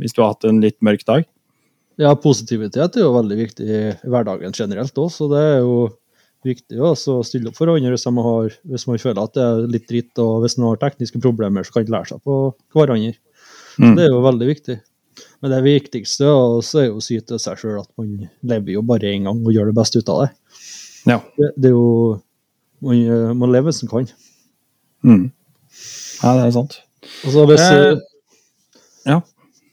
[0.00, 1.26] hvis du har hatt en litt mørk dag.
[2.00, 5.74] Ja, positivitet er jo veldig viktig i hverdagen generelt òg, så det er jo
[6.44, 9.86] viktig å stille opp for hverandre hvis, har, hvis man føler at det er litt
[9.90, 12.38] dritt, og hvis man har tekniske problemer, så kan man lære seg på
[12.76, 13.14] hverandre.
[13.80, 13.94] Mm.
[13.96, 14.78] Det er jo veldig viktig.
[15.44, 18.14] Men det viktigste også er jo å si til seg sjøl at man
[18.48, 20.30] lever jo bare én gang og gjør det beste ut av det.
[21.04, 21.18] Ja.
[21.36, 21.90] Det, det er jo
[22.84, 24.08] Man må leve hvis man kan.
[25.04, 25.26] Mm.
[26.22, 26.78] Ja, det er sant.
[27.26, 28.00] Altså, hvis, eh,
[29.08, 29.18] ja.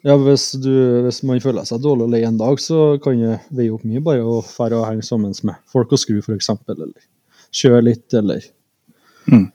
[0.03, 0.71] Ja, hvis, du,
[1.05, 4.03] hvis, man føler seg dårlig og lei en dag, så kan det veie opp mye
[4.03, 6.95] bare å fære og henge sammen med folk og skru, f.eks., eller
[7.55, 8.43] kjøre litt, eller
[9.31, 9.47] mm.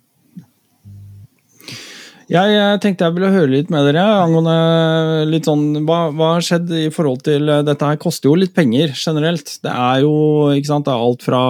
[2.27, 6.89] Jeg tenkte jeg ville høre litt med dere angående litt sånn Hva har skjedd i
[6.91, 9.53] forhold til Dette her koster jo litt penger generelt.
[9.63, 10.17] Det er jo
[10.57, 11.43] ikke sant, det er alt fra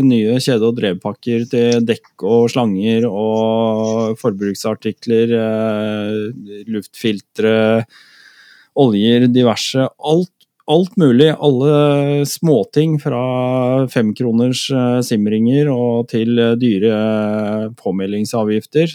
[0.00, 7.84] nye kjede- og drevpakker til dekk og slanger og forbruksartikler, eh, luftfiltre
[8.78, 9.84] oljer, diverse.
[9.98, 10.32] Alt,
[10.68, 11.30] alt mulig.
[11.40, 13.22] Alle småting fra
[13.90, 18.92] femkroners uh, simringer og til uh, dyre uh, påmeldingsavgifter.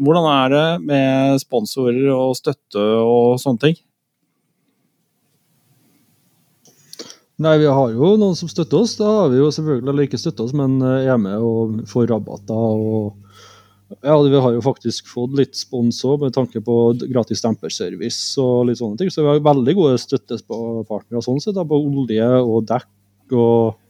[0.00, 3.76] hvordan er det med sponsorer og støtte og sånne ting?
[7.36, 8.96] Nei, Vi har jo noen som støtter oss.
[8.96, 12.54] Da har vi jo selvfølgelig eller ikke støttet oss, men er med og får rabatter
[12.54, 13.23] og
[14.02, 18.68] ja, vi har jo faktisk fått litt spons òg, med tanke på gratis demperservice og
[18.68, 19.12] litt sånne ting.
[19.12, 23.80] Så vi har veldig gode støttepartnere sånn sett, på olje og dekk og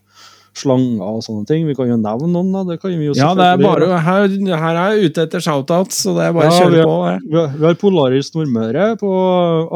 [0.55, 1.65] slanger og sånne ting.
[1.67, 2.63] Vi kan jo nevne noen, da.
[2.69, 6.05] Det kan vi jo ja, det er bare, her, her, er jeg ute etter shoutouts,
[6.05, 6.95] så det er bare å ja, kjøre på.
[7.25, 9.11] Vi har, vi har Polaris Nordmøre på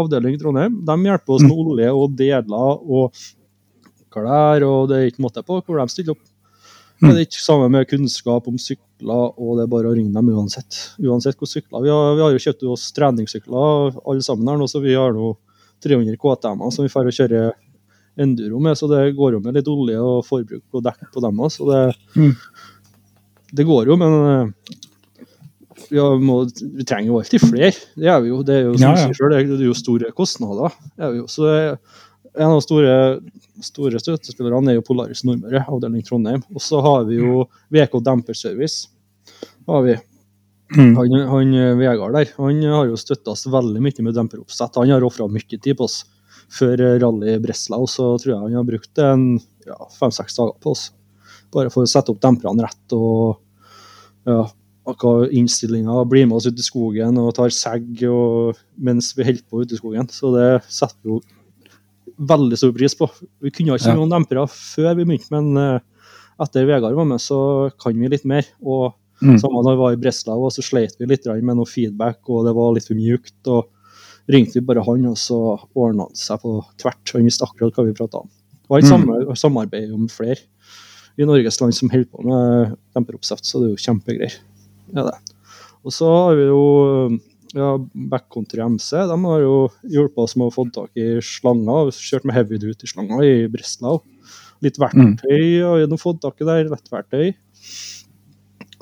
[0.04, 0.78] avdeling Trondheim.
[0.86, 1.72] De hjelper oss med mm.
[1.72, 3.22] olje og deler og
[4.14, 6.24] klær, og det er ikke måte på hvor de stiller opp.
[6.98, 10.30] Det er ikke samme med kunnskap om sykler, og det er bare å ringe dem
[10.34, 10.80] uansett.
[10.98, 11.84] Uansett hvor sykler.
[11.84, 15.14] Vi har, vi har jo kjøpt oss treningssykler alle sammen her nå, så vi har
[15.14, 15.30] nå
[15.84, 17.42] 300 KTM-er som vi får kjøre
[18.18, 21.38] enduro med, så det går jo med litt olje og forbruk og dekk på dem
[21.44, 21.52] òg.
[21.54, 21.82] Så det,
[22.18, 22.32] mm.
[23.52, 24.16] det, går jo, men
[25.86, 26.40] vi, må,
[26.80, 27.72] vi trenger jo alltid flere.
[27.94, 28.42] Det er vi jo.
[28.42, 29.14] Det er jo som ja, ja.
[29.14, 30.74] Selv, det er jo store kostnader.
[30.98, 31.28] Det jo.
[31.30, 31.62] Så det,
[32.38, 32.92] en av de store,
[33.66, 36.44] store støttespillerne er jo Polaris Nordmøre, avdeling Trondheim.
[36.54, 38.88] Og så har vi jo VK Demperservice.
[39.68, 39.96] Har vi.
[40.76, 40.92] Mm.
[40.98, 44.76] Han, han, Vegard der han har jo støtta oss veldig mye med demperoppsett.
[44.76, 46.02] Han har ofra mye tid på oss.
[46.52, 49.26] Før rally Breslau så tror jeg han har brukt en
[49.68, 50.88] ja, fem-seks dager på oss.
[51.52, 53.40] Bare for å sette opp demperne rett og
[54.28, 54.44] ja,
[55.36, 56.04] innstillinga.
[56.08, 58.04] Blir med oss ut i skogen og tar segg
[58.76, 60.08] mens vi holder på ute i skogen.
[60.12, 61.20] Så det setter jo
[62.18, 63.08] veldig stor pris på.
[63.44, 63.96] Vi kunne ikke ja.
[63.98, 66.06] noen dempere før vi begynte, men uh,
[66.42, 67.40] etter Vegard var med, så
[67.80, 68.46] kan vi litt mer.
[68.62, 68.92] Og
[69.22, 69.38] mm.
[69.42, 72.46] samme da vi var i Breslau, og så sleit vi litt med noe feedback, og
[72.48, 73.38] det var litt for mjukt.
[73.46, 73.74] og
[74.28, 75.38] ringte vi bare han, og så
[75.72, 77.14] ordna han seg på tvert.
[77.14, 78.28] Han visste akkurat hva vi prata om.
[78.28, 79.32] Det var et mm.
[79.40, 80.42] samarbeid om flere
[81.18, 84.36] i Norges land som holder på med demperoppsett, så det er jo kjempegreier.
[84.94, 85.08] Ja,
[85.82, 86.60] og så har vi jo
[87.56, 87.68] ja,
[88.10, 89.56] Backcountry MC de har jo
[89.88, 91.92] hjulpet oss med å få tak i slanger.
[91.94, 94.02] Kjørt med heavy duty-slanger i Breslau.
[94.64, 95.64] Litt verktøy mm.
[95.64, 96.68] har vi fått tak i der.
[96.72, 97.30] Lettverktøy.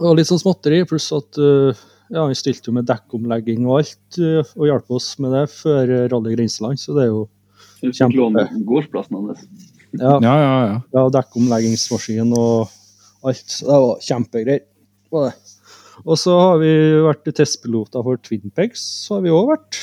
[0.02, 1.72] Og litt sånn småtteri, pluss at uh,
[2.12, 5.94] ja, han stilte jo med dekkomlegging og alt, uh, og hjalp oss med det før
[6.12, 7.24] Rally Grenseland, så det er jo
[7.96, 8.44] kjempe...
[8.68, 9.46] Gårdsplassen hans.
[9.96, 10.78] Ja, ja, ja, ja.
[10.92, 12.72] ja dekkomleggingsmaskin og
[13.24, 13.46] alt.
[13.48, 14.66] Så det var kjempegreier.
[16.06, 16.72] Og så har vi
[17.02, 18.82] vært testpiloter for Twinpegs.
[19.06, 19.78] Så har vi òg vært.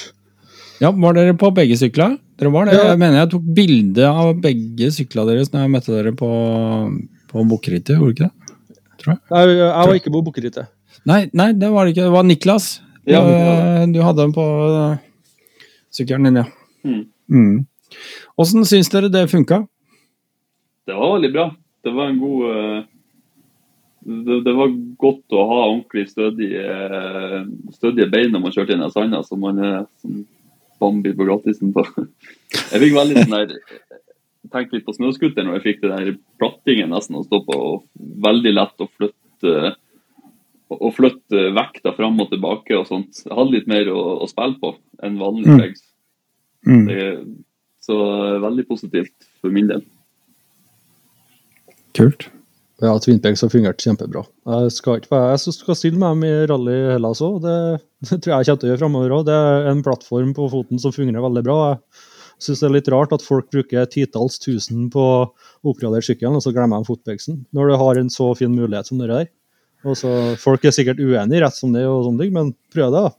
[0.79, 2.15] Ja, Var dere på begge sykler?
[2.39, 2.77] Dere var det.
[2.77, 2.93] Ja.
[2.93, 6.29] Jeg mener jeg tok bilde av begge syklene deres når jeg møtte dere på,
[7.31, 8.79] på Bukkerittet, gjorde du ikke det?
[9.03, 9.19] Tror jeg.
[9.33, 10.71] Nei, jeg var ikke på Bukkerittet.
[11.09, 12.07] Nei, nei, det var det ikke.
[12.07, 12.69] Det var Niklas.
[13.03, 14.95] Ja, du, du hadde den på uh,
[15.91, 16.47] sykkelen din, ja.
[16.87, 17.03] Mm.
[17.27, 18.07] Mm.
[18.39, 19.65] Åssen syns dere det funka?
[20.87, 21.49] Det var veldig bra.
[21.83, 22.81] Det var en god uh
[24.03, 26.63] det, det, var godt å ha ordentlig stødige,
[27.75, 30.23] stødige bein når man kjørte inn i sanda, så man er som
[30.83, 31.85] Bambi på glattisen på.
[32.51, 33.53] Jeg fikk veldig sånn der
[34.51, 37.55] Tenkte litt på snøscooteren når jeg fikk det der plattingen nesten å stå på.
[37.55, 39.53] og Veldig lett å flytte
[40.73, 43.23] å flytte vekta fram og tilbake og sånt.
[43.23, 44.75] Jeg hadde litt mer å, å spille på
[45.05, 45.87] enn vanlig pegs.
[46.63, 47.43] Mm.
[47.83, 47.95] så
[48.39, 49.81] veldig positivt for min del.
[51.97, 52.29] Kult.
[52.83, 54.25] Ja, Twinpeaks har fungert kjempebra.
[54.49, 57.37] Jeg skal, ikke, være- jeg skal stille med dem i rally Hellas òg.
[57.45, 57.53] Det,
[58.09, 59.27] det tror jeg kommer til å gjøre framover òg.
[59.29, 61.59] Det er en plattform på foten som fungerer veldig bra.
[62.33, 65.21] Jeg syns det er litt rart at folk bruker titalls tusen på å
[65.69, 67.37] oppgradere sykkelen, og så glemmer de fotpegsen.
[67.55, 69.29] Når du har en så fin mulighet som det der.
[69.87, 73.05] Og så, folk er sikkert uenige, rett som det, og sånne ting, men prøv det,
[73.05, 73.13] da.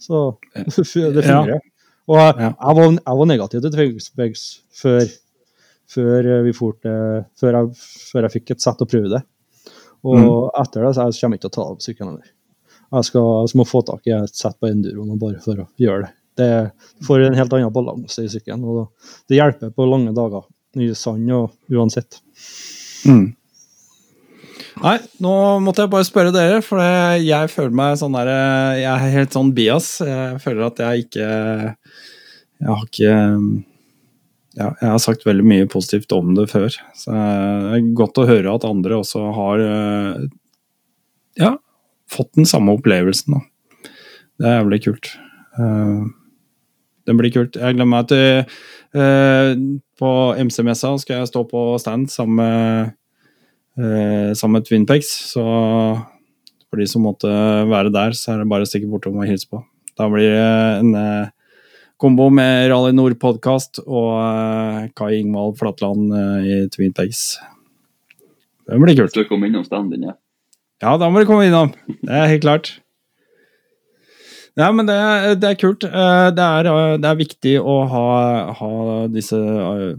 [0.00, 0.22] Så
[0.54, 1.66] det fungerer.
[2.10, 4.44] Og jeg, jeg, var, jeg var negativ til Twinpegs
[4.80, 5.04] før,
[5.90, 9.24] før, vi for til, før, jeg, før jeg fikk et sett å prøve det.
[10.06, 12.30] Og etter det så jeg kommer jeg ikke til å ta av sykkelen heller.
[12.90, 16.06] Jeg skal, jeg må få tak i et sett på enduroen bare for å gjøre
[16.06, 16.14] det.
[16.40, 20.46] Det får en helt annen balanse i sykkelen, og det hjelper på lange dager
[20.78, 22.20] Mye sand og uansett.
[23.02, 23.32] Mm.
[24.80, 25.32] Nei, nå
[25.64, 26.78] måtte jeg bare spørre dere, for
[27.18, 28.30] jeg føler meg sånn der
[28.78, 29.88] Jeg er helt sånn bias.
[30.06, 33.16] Jeg føler at jeg ikke Jeg har ikke
[34.60, 36.68] ja, jeg har sagt veldig mye positivt om det før.
[36.96, 40.24] Så det er godt å høre at andre også har eh,
[41.40, 41.54] ja,
[42.10, 43.38] fått den samme opplevelsen.
[43.38, 43.90] Da.
[44.40, 45.12] Det er jævlig kult.
[45.56, 46.00] Eh,
[47.08, 47.56] Det blir kult.
[47.56, 48.26] Jeg gleder meg til
[49.00, 49.52] eh,
[49.98, 52.96] På MC-messa skal jeg stå på stand sammen med
[54.36, 55.08] sammen med Twinpex.
[55.30, 57.30] Så for de som måtte
[57.70, 59.62] være der, så er det bare å stikke bortom og hilse på.
[59.96, 60.50] Da blir det
[60.82, 60.90] en
[62.00, 67.24] kombo med Rally Nord-podkast og eh, Kai Ingvald Flatland i Twin Twinpex.
[68.70, 69.14] Det blir kult.
[69.16, 70.16] Så kom innom standen, din, ja.
[70.80, 71.74] Ja, da må du komme innom.
[72.00, 72.70] Det er helt klart.
[74.58, 74.96] Ja, men det,
[75.42, 75.84] det er kult.
[75.86, 78.06] Eh, Det er, eh, det er viktig å ha,
[78.58, 78.72] ha
[79.12, 79.92] disse eh,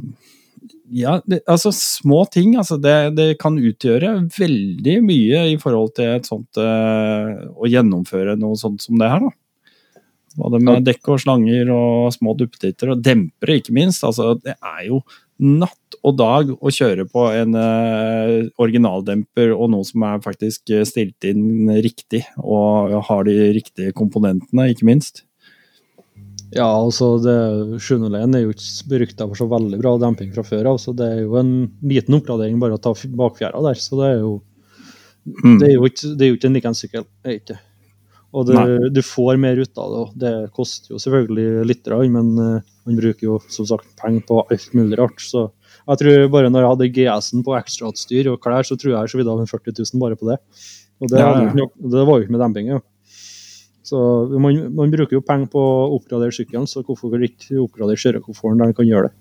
[0.91, 2.55] Ja, det, altså små ting.
[2.59, 8.35] Altså det, det kan utgjøre veldig mye i forhold til et sånt eh, Å gjennomføre
[8.39, 9.35] noe sånt som det her, da.
[10.39, 14.03] Både med dekk og slanger og små duppetitter og dempere, ikke minst.
[14.07, 15.01] Altså, det er jo
[15.41, 20.85] natt og dag å kjøre på en uh, originaldemper og noe som er faktisk eh,
[20.87, 25.23] stilt inn riktig, og har de riktige komponentene, ikke minst.
[26.51, 27.35] Ja, altså det
[27.79, 31.07] 701 er jo ikke berykta for så veldig bra demping fra før av, så det
[31.07, 31.51] er jo en
[31.87, 33.79] liten oppgradering bare å ta bakfjæra der.
[33.79, 34.39] Så det er jo,
[35.21, 35.59] Mm.
[35.61, 37.03] det er jo ikke, det er jo ikke en likeens sykkel.
[37.23, 37.59] er ikke.
[38.31, 40.03] Og det, du får mer ut av det.
[40.23, 44.69] Det koster jo selvfølgelig litt, men eh, man bruker jo som sagt penger på alt
[44.77, 45.19] mulig rart.
[45.19, 45.49] Så
[45.89, 49.19] jeg tror bare når jeg hadde GS-en på ekstrautstyr og klær, så tror jeg så
[49.19, 50.39] ville av en 40 000 bare på det.
[51.01, 51.51] Og det, Ja, ja.
[51.57, 52.71] nok- det var jo ikke med demping.
[52.71, 52.79] Ja.
[53.83, 53.99] Så
[54.39, 58.69] man, man bruker jo penger på å oppgradere sykkelen, så hvorfor ikke oppgradere kjørekomforten der
[58.71, 59.15] man kan gjøre det?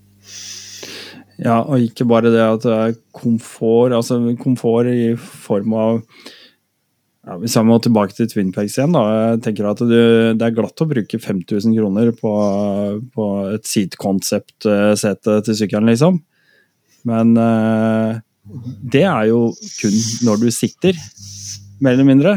[1.40, 6.02] Ja, og ikke bare det at det er komfort, altså komfort i form av
[7.30, 9.04] ja, Hvis jeg må tilbake til Twinpex igjen, da.
[9.14, 9.94] Jeg tenker at du,
[10.34, 12.32] det er glatt å bruke 5000 kroner på,
[13.14, 16.18] på et seat-concept-sete til sykkelen, liksom.
[17.06, 18.18] Men eh,
[18.96, 19.44] det er jo
[19.78, 20.98] kun når du sitter,
[21.78, 22.34] mer eller mindre.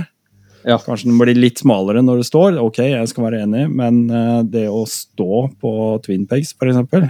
[0.63, 0.77] Ja.
[0.77, 4.39] Kanskje den blir litt smalere når du står, ok, jeg skal være enig, men eh,
[4.45, 5.73] det å stå på
[6.05, 7.09] Twinpegs, for eksempel,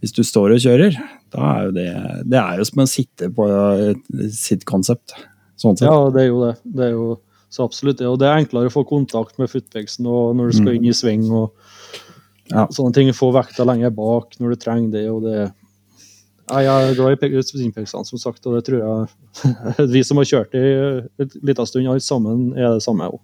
[0.00, 0.96] hvis du står og kjører,
[1.34, 1.86] da er jo det
[2.32, 3.46] Det er jo som å sitte på
[3.92, 5.14] et sitt konsept.
[5.60, 5.86] Sånn sett.
[5.88, 6.54] Ja, det er jo det.
[6.64, 7.08] Det er jo
[7.54, 8.06] så absolutt det.
[8.10, 10.94] Og det er enklere å få kontakt med footpegsen og når du skal inn i
[10.96, 11.52] sving og
[12.50, 12.66] Ja.
[12.68, 13.08] sånne ting.
[13.16, 15.04] Få vekta lenger bak når du trenger det.
[15.10, 15.52] og det
[16.50, 20.24] ja, Jeg er glad i pe- som sagt, og det tror jeg vi som har
[20.28, 20.64] kjørt i
[21.22, 23.20] en liten stund, alle sammen er det samme òg.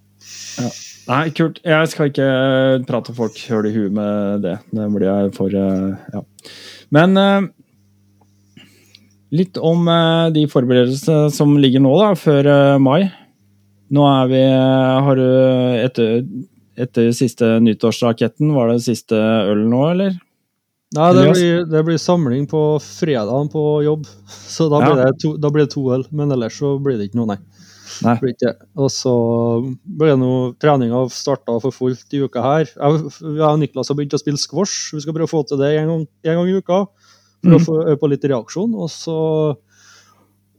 [1.09, 1.59] Nei, kult.
[1.65, 4.59] Jeg skal ikke prate folk høl i huet med det.
[4.73, 6.23] Det blir jeg for eh, Ja.
[6.91, 7.49] Men eh,
[9.35, 13.11] litt om eh, de forberedelsene som ligger nå, da, før eh, mai.
[13.91, 15.29] Nå er vi Har du
[15.83, 16.21] etter,
[16.79, 20.19] etter siste nyttårsraketten, var det siste øl nå, eller?
[20.95, 24.07] Nei, det blir, det blir samling på fredagen på jobb,
[24.57, 25.11] så da blir, Ja.
[25.11, 26.07] det to, da blir det to øl.
[26.11, 27.41] Men ellers så blir det ikke noe, nei.
[28.01, 28.15] Nei.
[28.81, 29.13] Og så
[29.85, 32.71] blir det noe treninga starta for fullt i uka her.
[32.71, 34.95] Jeg, jeg og Niklas har begynt å spille squash.
[34.95, 36.79] Vi skal prøve å få til det en gang, en gang i uka.
[37.43, 37.65] For å Mhm.
[37.67, 38.75] få øve på litt reaksjon.
[38.75, 39.57] Og så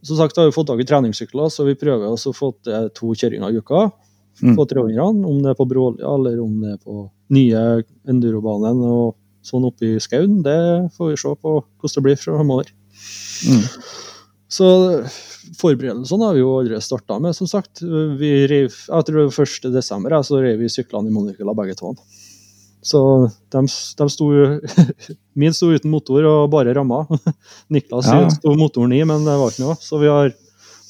[0.04, 2.90] som sagt har vi fått tak i treningssykler, så vi prøver også å få til
[2.90, 3.92] to kjøringer i uka.
[4.42, 9.16] På 300-ene, om det er på Brålia eller om det er på nye endurobanen og
[9.44, 10.42] sånn oppe i skauen.
[10.42, 12.72] Det får vi se på hvordan det blir fremover.
[13.46, 13.66] Mm.
[14.50, 14.66] Så
[15.60, 17.82] forberedelsene har vi jo allerede starta med, som sagt.
[17.84, 19.72] Vi rev, jeg tror det var 1.
[19.74, 21.94] desember så rev vi syklene i Monicula begge to.
[22.82, 23.00] Så
[23.54, 24.28] de, de sto
[25.42, 27.04] Min sto uten motor og bare ramma.
[27.74, 28.24] Niklas Ja.
[28.34, 29.76] sto motoren i, men det var ikke noe.
[29.82, 30.32] Så vi har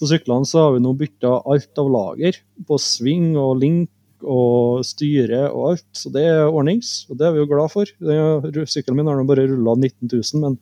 [0.01, 2.39] på syklene så har vi nå bytta alt av lager.
[2.65, 3.89] På sving og link
[4.21, 5.85] og styre og alt.
[5.97, 7.85] Så det er ordnings, og det er vi jo glad for.
[8.01, 10.57] Den- Sykkelen min har nå bare rulla 19 000, men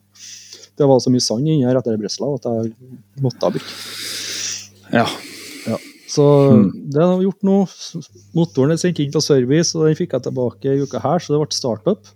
[0.80, 2.72] det var så mye sand inni her etter Breslau at jeg
[3.20, 3.74] måtte bytte.
[4.96, 5.06] Ja.
[6.10, 6.90] Så Mm.
[6.90, 7.56] det har vi gjort nå.
[8.34, 11.30] Motoren er sendt inn til service, og den fikk jeg tilbake i uka her, så
[11.36, 12.08] det ble startup.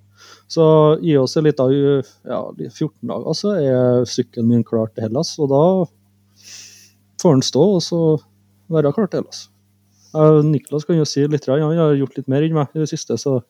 [0.51, 0.65] Så
[1.01, 5.39] gi oss en liten ja, 14 dager, så er sykkelen min klar til Hellas.
[5.39, 5.63] Og da
[7.23, 8.01] får den stå, og så
[8.69, 9.49] være klar til Hellas.
[10.45, 13.17] Niklas kan jo si litt, han har gjort litt mer enn meg i det siste,
[13.19, 13.43] så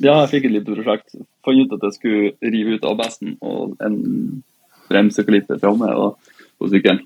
[0.00, 1.16] Ja, jeg fikk et lite prosjekt.
[1.44, 4.44] Fant ut at jeg skulle rive ut ABS-en og en
[4.88, 6.16] bremseklippe framme og-
[6.60, 7.00] på sykkelen.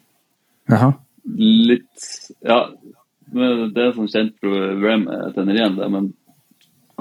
[0.68, 0.92] Jaha.
[1.22, 2.08] Litt
[2.42, 2.64] Ja,
[3.32, 6.10] men det er sånn kjent problem med Tenerien, det, men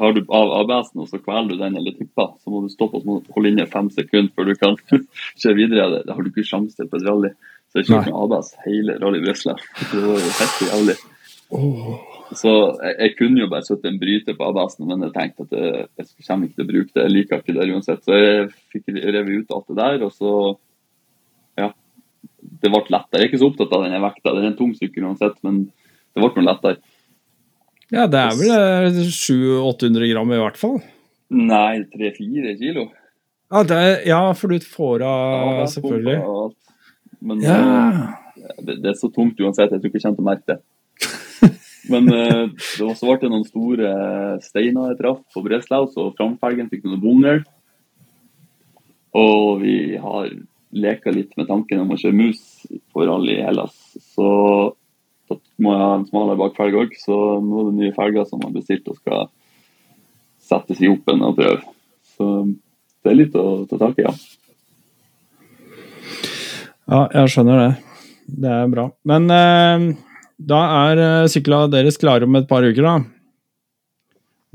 [0.01, 3.01] har du av ABS-en og så kveler du den eller tipper, så må du stoppe
[3.01, 4.77] og holde inne fem sekunder før du kan
[5.41, 5.89] kjøre videre.
[5.91, 7.33] Det, det har du ikke sjanse på et rally.
[7.71, 9.59] Så jeg kjørte med ABS hele Rally Breslau.
[9.91, 10.95] Det var jo helt jævlig.
[12.39, 15.55] Så jeg, jeg kunne jo bare satt en bryter på ABS-en, men jeg tenkte at
[15.55, 17.05] jeg, jeg kommer ikke til å bruke det.
[17.05, 18.03] Jeg liker ikke det uansett.
[18.07, 20.33] Så jeg fikk revet ut alt det der, og så.
[22.61, 23.19] Det ble lettere.
[23.19, 24.33] Jeg er ikke så opptatt av denne vekta.
[24.35, 26.77] Den er en tung sykkel uansett, men det ble noe lettere.
[27.91, 30.77] Ja, det er vel 700-800 gram i hvert fall.
[31.31, 32.85] Nei, tre-fire kilo.
[33.51, 36.17] Ja, det er, ja, for du får av Ja, selvfølgelig.
[36.23, 36.57] alt.
[37.21, 37.57] Men Ja.
[38.37, 39.71] eh, det, det er så tungt uansett.
[39.71, 40.59] Jeg tror ikke jeg kommer til å merke det.
[41.91, 42.45] Men eh,
[42.77, 43.91] det også så ble noen store
[44.45, 47.43] steiner jeg traff på Breslau, så framfelgen fikk noen bonger.
[49.17, 50.29] Og vi har
[50.71, 52.41] leka litt med tanken om å kjøre mus
[52.93, 53.75] på rally i Hellas.
[54.13, 54.27] Så
[55.29, 58.43] da må jeg ha en smalere bakfelg òg, så nå er det nye felger som
[58.45, 59.29] er bestilt og skal
[60.41, 61.61] settes i hopen og prøve.
[62.15, 62.29] Så
[63.01, 64.13] det er litt å ta tak i, ja.
[66.91, 67.71] Ja, jeg skjønner det.
[68.41, 68.87] Det er bra.
[69.07, 69.85] Men eh,
[70.41, 72.95] da er uh, sykla deres klare om et par uker, da.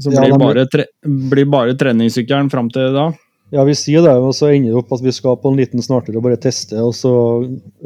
[0.03, 3.07] Så blir, ja, blir- bare, tre, blir bare treningssykkelen fram til da.
[3.55, 5.83] Ja, vi sier det, og så ender det opp at vi skal på en liten
[5.85, 7.13] snartur og bare teste, og så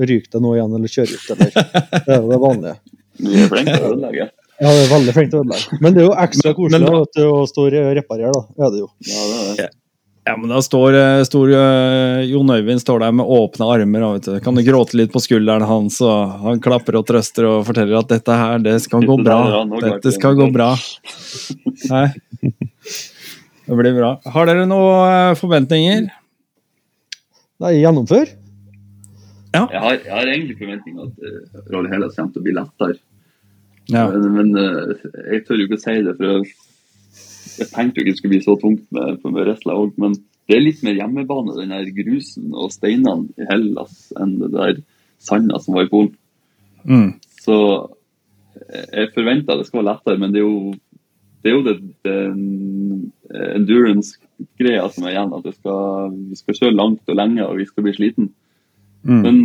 [0.00, 1.50] ryker det noe igjen, eller kjører ut, eller
[2.06, 2.76] Det er jo det vanlige.
[3.20, 4.30] Du er flink til å ødelegge.
[4.60, 5.80] Ja, det er veldig flink til å ødelegge.
[5.84, 8.42] Men det er jo ekstra koselig men da- du, å stå og reparere, da.
[8.64, 8.88] Er det jo.
[9.10, 9.68] Ja, det er det.
[10.28, 14.04] Ja, men da står, eh, står eh, Jon Øyvind står der med åpne armer.
[14.18, 14.34] Vet du.
[14.44, 18.12] Kan du gråte litt på skulderen hans, og han klapper og trøster og forteller at
[18.12, 19.38] dette her, det skal gå bra.
[19.80, 20.74] Dette skal gå bra.
[21.92, 22.04] Nei.
[23.70, 24.16] Det blir bra.
[24.34, 26.08] Har dere noen forventninger?
[27.62, 28.32] Nei, gjennomfør.
[29.54, 32.96] Jeg har, jeg har egentlig forventninger at uh, Rolle Hellas kommer til å bli lettere.
[33.90, 34.08] Ja.
[34.10, 36.50] Men, men uh, jeg tør jo ikke å si det, for jeg,
[37.60, 39.94] jeg tenkte jo ikke det skulle bli så tungt med, med Resla òg.
[40.02, 44.50] Men det er litt mer hjemmebane, den der grusen og steinene i Hellas, enn det
[44.56, 44.82] der
[45.22, 46.10] sanda som var i Polen.
[46.82, 47.10] Mm.
[47.38, 47.56] Så
[48.66, 50.72] eh, jeg forventa det skal være lettere, men det er jo
[51.40, 55.34] det er jo det, den endurance-greia som er igjen.
[55.36, 58.30] At det skal, vi skal kjøre langt og lenge, og vi skal bli sliten.
[59.06, 59.20] Mm.
[59.24, 59.38] Men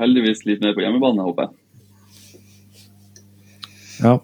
[0.00, 1.52] heldigvis litt mer på hjemmebane, håper jeg.
[4.04, 4.14] Ja.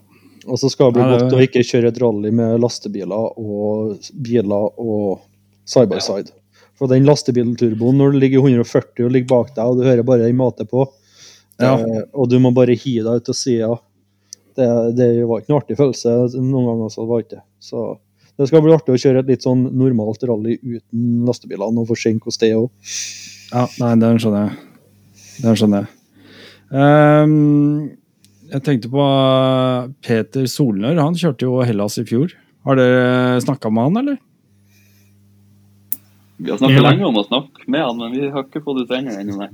[0.43, 3.39] Og så skal det bli Ja, det- godt å ikke kjøre et rally med lastebiler
[3.39, 5.21] og biler og
[5.65, 6.33] side by side.
[6.75, 10.25] For den lastebilturboen, når du ligger 140 og ligger bak deg, og du hører bare
[10.27, 10.87] den mate på,
[11.61, 11.77] Ja.
[11.79, 13.79] eh, og du må bare hi deg ut til sida,
[14.57, 16.89] det, det var ikke noen artig følelse noen ganger.
[16.91, 17.43] Så det var ikke det.
[17.61, 17.99] Så
[18.41, 21.97] det skal bli artig å kjøre et litt sånn normalt rally uten lastebilene og få
[22.01, 22.71] se hvordan det er òg.
[23.53, 24.57] Ja, nei, den skjønner jeg.
[25.43, 25.99] Den skjønner jeg.
[26.73, 27.91] Um,
[28.53, 30.97] jeg tenkte på uh, Peter Solnør.
[31.03, 32.33] Han kjørte jo Hellas i fjor.
[32.65, 34.21] Har dere snakka med han, eller?
[36.43, 36.89] Vi har snakket Ja.
[36.91, 39.15] lenge om å snakke med han, men vi har ikke fått ut ennå.
[39.21, 39.49] ennå, nei.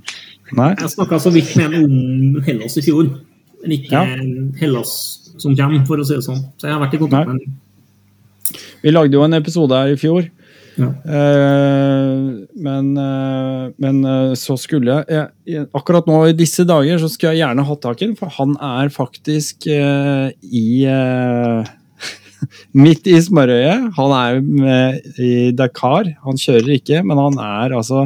[0.56, 0.70] Nei?
[0.78, 3.10] Jeg snakka så vidt med han om Hellas i fjor,
[3.62, 4.05] men ikke Ja.
[4.60, 4.92] Hellas
[5.38, 6.40] som kommer, for å si det sånn.
[6.56, 7.59] Så jeg har vært i kontakt med han.
[8.82, 10.28] Vi lagde jo en episode her i fjor.
[10.78, 10.92] Ja.
[11.10, 12.18] Eh,
[12.62, 17.32] men, eh, men eh, så skulle jeg, jeg Akkurat nå i disse dager så skulle
[17.34, 21.72] jeg gjerne hatt tak i ham, for han er faktisk eh, i eh,
[22.78, 23.88] Midt i smørøyet.
[23.98, 26.12] Han er med i Dakar.
[26.22, 28.05] Han kjører ikke, men han er altså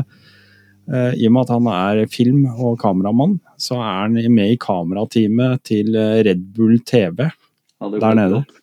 [0.89, 5.61] I og med at han er film- og kameramann, så er han med i kamerateamet
[5.69, 7.29] til Red Bull TV.
[7.29, 8.41] Ja, Der nede.
[8.41, 8.62] godt.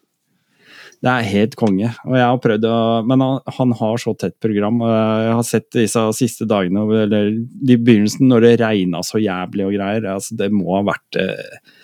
[1.00, 1.90] Det er helt konge.
[2.04, 2.78] Og jeg har prøvd å
[3.08, 4.82] Men han, han har så tett program.
[4.84, 9.68] og Jeg har sett disse siste dagene, eller i begynnelsen, når det regna så jævlig
[9.68, 10.10] og greier.
[10.16, 11.78] Altså, det må ha vært eh,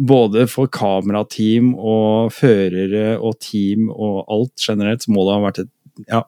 [0.00, 5.60] Både for kamerateam og førere og team og alt generelt, så må det ha vært
[5.60, 5.72] et
[6.08, 6.22] ja,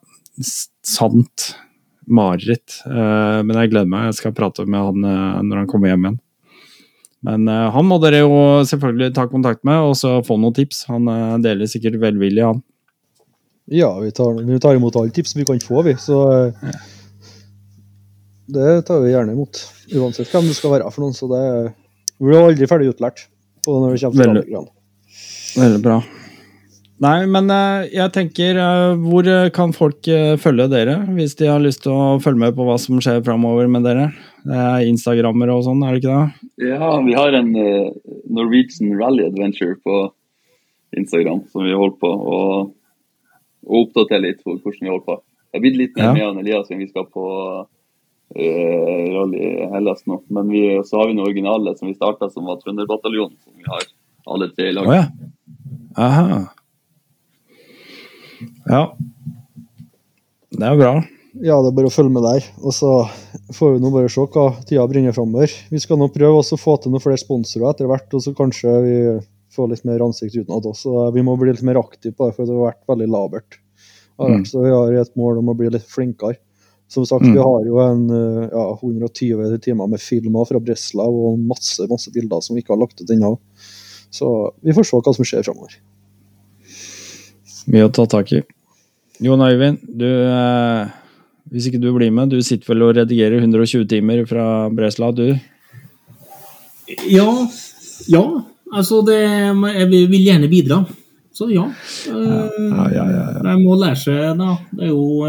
[0.84, 1.54] sant
[2.04, 2.82] mareritt.
[2.86, 4.10] Eh, men jeg gleder meg.
[4.10, 6.20] Jeg skal prate med han eh, når han kommer hjem igjen.
[7.26, 10.84] Men uh, han må dere jo selvfølgelig ta kontakt med og så få noen tips.
[10.90, 12.62] Han uh, deler sikkert velvillig, han.
[13.70, 15.94] Ja, vi tar, vi tar imot alle tips vi kan få, vi.
[16.02, 16.72] Så uh,
[18.52, 19.62] det tar vi gjerne imot.
[19.94, 21.14] Uansett hvem det skal være for noen.
[21.16, 21.44] Så det
[22.18, 23.24] vi blir aldri ferdig utlært
[23.66, 24.66] på når det kommer til Veldig.
[25.62, 26.02] Veldig bra.
[27.02, 27.48] Nei, men
[27.90, 28.60] jeg tenker
[29.02, 30.06] Hvor kan folk
[30.38, 33.66] følge dere, hvis de har lyst til å følge med på hva som skjer framover
[33.70, 34.12] med dere?
[34.42, 36.48] Er Instagrammer og sånn, er det ikke det?
[36.72, 37.92] Ja, vi har en eh,
[38.26, 39.98] Norwegian Rally Adventure på
[40.98, 42.38] Instagram som vi holder på å
[43.62, 45.18] oppdatere litt på hvordan vi holder på.
[45.52, 46.12] Jeg har blitt litt mer Ja.
[46.16, 47.24] med han Elias siden vi skal på
[47.62, 50.22] uh, rally Hellas nå.
[50.28, 53.68] Men vi, så har vi noe originale som vi starta, som var Trønderbataljonen, som vi
[53.68, 53.86] har
[54.26, 54.88] alle tre i lag.
[54.88, 55.06] Oh, ja.
[55.96, 56.40] Aha.
[58.66, 58.82] Ja.
[60.50, 60.94] Det er bra.
[61.40, 62.44] Ja, det er bare å følge med der.
[62.60, 62.90] Og så
[63.56, 65.52] får vi nå bare se hva tida bringer framover.
[65.72, 68.34] Vi skal nå prøve også å få til noen flere sponsorer etter hvert, og så
[68.36, 68.96] kanskje vi
[69.52, 71.08] får litt mer ansikt utenat også.
[71.16, 73.58] Vi må bli litt mer aktive på det, for det har vært veldig labert.
[74.20, 74.44] Mm.
[74.46, 76.36] Så vi har et mål om å bli litt flinkere.
[76.92, 77.32] Som sagt, Mm.
[77.32, 78.02] vi har jo en
[78.52, 82.82] ja, 120 timer med filmer fra Breslau og masse masse bilder som vi ikke har
[82.84, 83.38] lagt ut ennå.
[84.12, 85.78] Så vi får se hva som skjer framover.
[87.72, 88.42] Mye å ta tak i.
[89.22, 90.92] Jon Øyvind, du eh,
[91.52, 95.26] Hvis ikke du blir med, du sitter vel og redigerer 120 timer fra Bresla, du?
[97.12, 97.28] Ja,
[98.08, 98.22] ja.
[98.72, 100.80] Altså, det, jeg vil gjerne bidra.
[101.32, 101.66] Så ja.
[102.08, 103.24] Eh, Ja, ja, ja.
[103.36, 103.42] ja.
[103.50, 104.54] Jeg må lære seg, da.
[104.72, 105.28] Det er jo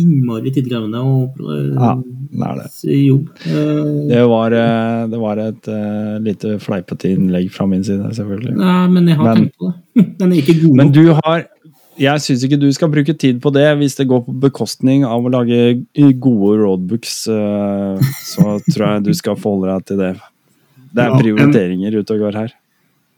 [0.00, 2.96] innmari tidkrevende å eh, Ja, det er det.
[3.04, 3.30] jobb.
[3.44, 8.56] Eh, Det var, eh, det var et uh, lite fleipete innlegg fra min side, selvfølgelig.
[8.60, 9.76] Nei, men jeg har Men- tenkt på det.
[10.20, 11.46] Den er ikke god Men du har
[12.00, 15.20] Jeg syns ikke du skal bruke tid på det hvis det går på bekostning av
[15.26, 15.82] å lage
[16.16, 17.26] gode roadbooks.
[17.28, 20.14] eh, Så tror jeg du skal forholde deg til det.
[20.96, 22.54] Det er prioriteringer ute og går her.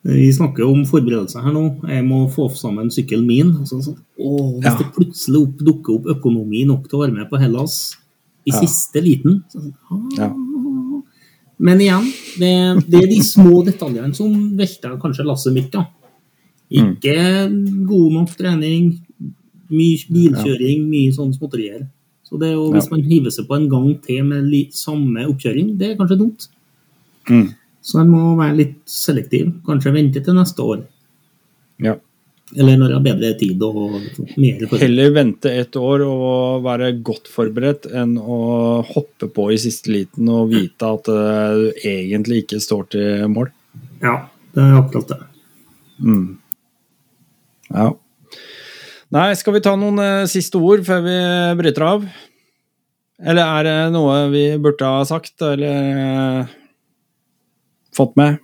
[0.02, 1.62] Vi snakker om forberedelser her nå.
[1.86, 3.52] Jeg må få sammen sykkelen min.
[3.62, 3.94] Og sånn.
[4.18, 4.74] Åh, hvis Ja.
[4.80, 7.96] det plutselig opp, dukker opp økonomi nok til å være med på Hellas
[8.44, 8.58] i Ja.
[8.60, 10.10] siste liten så, sånn.
[10.18, 10.32] Ja.
[11.62, 12.02] Men igjen,
[12.40, 12.50] det,
[12.90, 15.70] det er de små detaljene som velter kanskje lasset mitt.
[15.70, 15.86] da.
[16.72, 16.92] Mm.
[16.96, 17.16] Ikke
[17.88, 18.92] god nok trening,
[19.72, 21.86] mye bilkjøring, mye sånn småtterier.
[22.28, 25.74] Så det er jo, hvis man hiver seg på en gang til med samme oppkjøring,
[25.80, 26.46] det er kanskje dumt.
[27.28, 27.50] Mm.
[27.82, 29.50] Så en må være litt selektiv.
[29.66, 30.80] Kanskje vente til neste år.
[31.82, 31.98] Ja.
[32.52, 34.82] Eller når jeg har bedre tid og mer forberedt.
[34.84, 38.38] Heller vente et år og være godt forberedt enn å
[38.84, 43.48] hoppe på i siste liten og vite at du egentlig ikke står til mål.
[44.04, 44.18] Ja,
[44.52, 45.20] det er akkurat det.
[46.02, 46.26] Mm.
[47.72, 47.90] Ja.
[49.12, 51.16] Nei, skal vi ta noen eh, siste ord før vi
[51.58, 52.06] bryter av?
[53.22, 56.54] Eller er det noe vi burde ha sagt, eller eh,
[57.94, 58.40] fått med?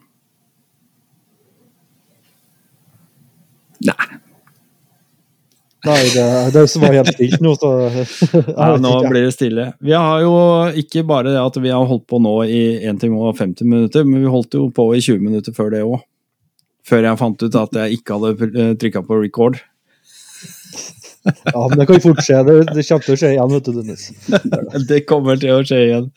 [3.88, 4.08] Nei.
[5.86, 7.68] Nei, det, det var helt stilt nå, så
[8.58, 9.70] Ja, nå blir det stille.
[9.78, 10.34] Vi har jo
[10.82, 14.04] ikke bare det at vi har holdt på nå i 1 time og 50 minutter,
[14.04, 16.02] men vi holdt jo på i 20 minutter før det òg.
[16.88, 19.60] Før jeg fant ut at jeg ikke hadde trykka på record.
[21.24, 22.38] Ja, men det kan jo fort skje.
[22.46, 24.06] Det, det kommer til å skje igjen, vet du, Dennis.
[24.90, 26.08] Det kommer til å skje igjen.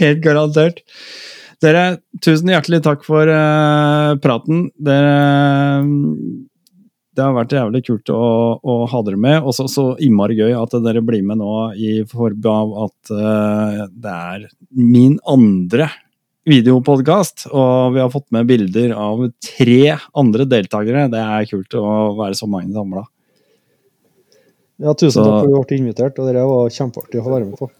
[0.00, 0.82] Helt garantert.
[1.62, 1.84] Dere,
[2.24, 4.68] tusen hjertelig takk for uh, praten.
[4.78, 5.14] Dere
[7.16, 8.26] Det har vært jævlig kult å,
[8.62, 9.40] å ha dere med.
[9.42, 13.86] Og så så innmari gøy at dere blir med nå i form av at uh,
[13.90, 14.46] det er
[14.76, 15.90] min andre
[16.48, 17.46] videopodkast.
[17.52, 21.06] Og vi har fått med bilder av tre andre deltakere.
[21.12, 21.84] Det er kult å
[22.18, 23.04] være så mange samla.
[24.78, 27.32] Ja, tusen Så- takk for at du ble invitert, og det var kjempeartig å få
[27.34, 27.70] være med på.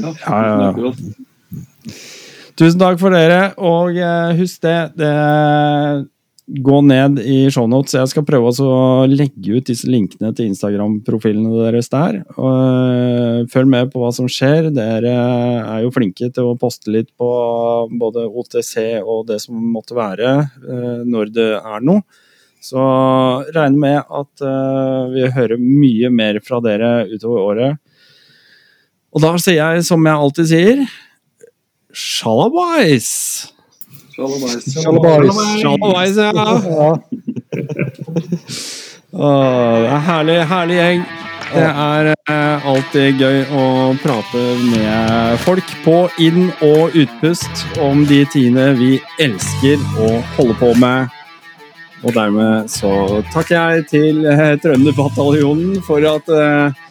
[0.00, 0.72] Ja, Ja, ja, ja.
[0.72, 2.52] tusen takk for oss.
[2.56, 6.06] Tusen takk for dere, og eh, husk det, det
[6.46, 7.96] Gå ned i shownotes.
[7.96, 12.20] Jeg skal prøve å legge ut disse linkene til Instagram-profilene deres der.
[12.22, 14.68] Eh, følg med på hva som skjer.
[14.76, 17.30] Dere er jo flinke til å poste litt på
[17.98, 22.06] både OTC og det som måtte være, eh, når det er noe.
[22.62, 22.78] Så
[23.50, 27.82] regner med at eh, vi hører mye mer fra dere utover året.
[29.10, 30.86] Og da sier jeg som jeg alltid sier
[31.90, 33.55] Shalabais!
[34.16, 36.16] Shalabais.
[36.16, 36.96] Ja!
[39.16, 39.32] Ja,
[39.80, 41.04] det er herlig, herlig gjeng.
[41.46, 43.62] Det er eh, alltid gøy å
[44.02, 50.72] prate med folk på inn- og utpust om de tingene vi elsker å holde på
[50.82, 51.06] med.
[52.02, 52.90] Og dermed så
[53.32, 56.82] takker jeg til eh, Trønderbataljonen for at eh,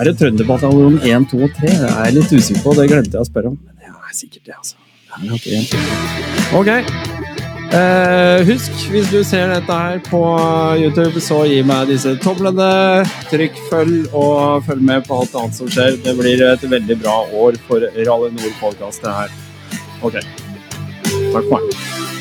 [0.00, 1.76] Er det Trønderbataljonen 1, 2 og 3?
[1.84, 3.60] Det er jeg litt usikker på, det glemte jeg å spørre om.
[3.60, 4.80] Men det er sikkert det, altså.
[5.20, 5.78] Det nok 1, 2,
[6.52, 6.58] 3.
[6.60, 6.72] Ok.
[7.76, 10.20] Eh, husk, hvis du ser dette her på
[10.78, 12.68] YouTube, så gi meg disse tomlene.
[13.32, 15.98] Trykk følg, og følg med på alt annet som skjer.
[16.04, 19.34] Det blir et veldig bra år for Rally Nord-podkast, det her.
[20.06, 20.20] OK.
[20.22, 22.14] Takk for meg.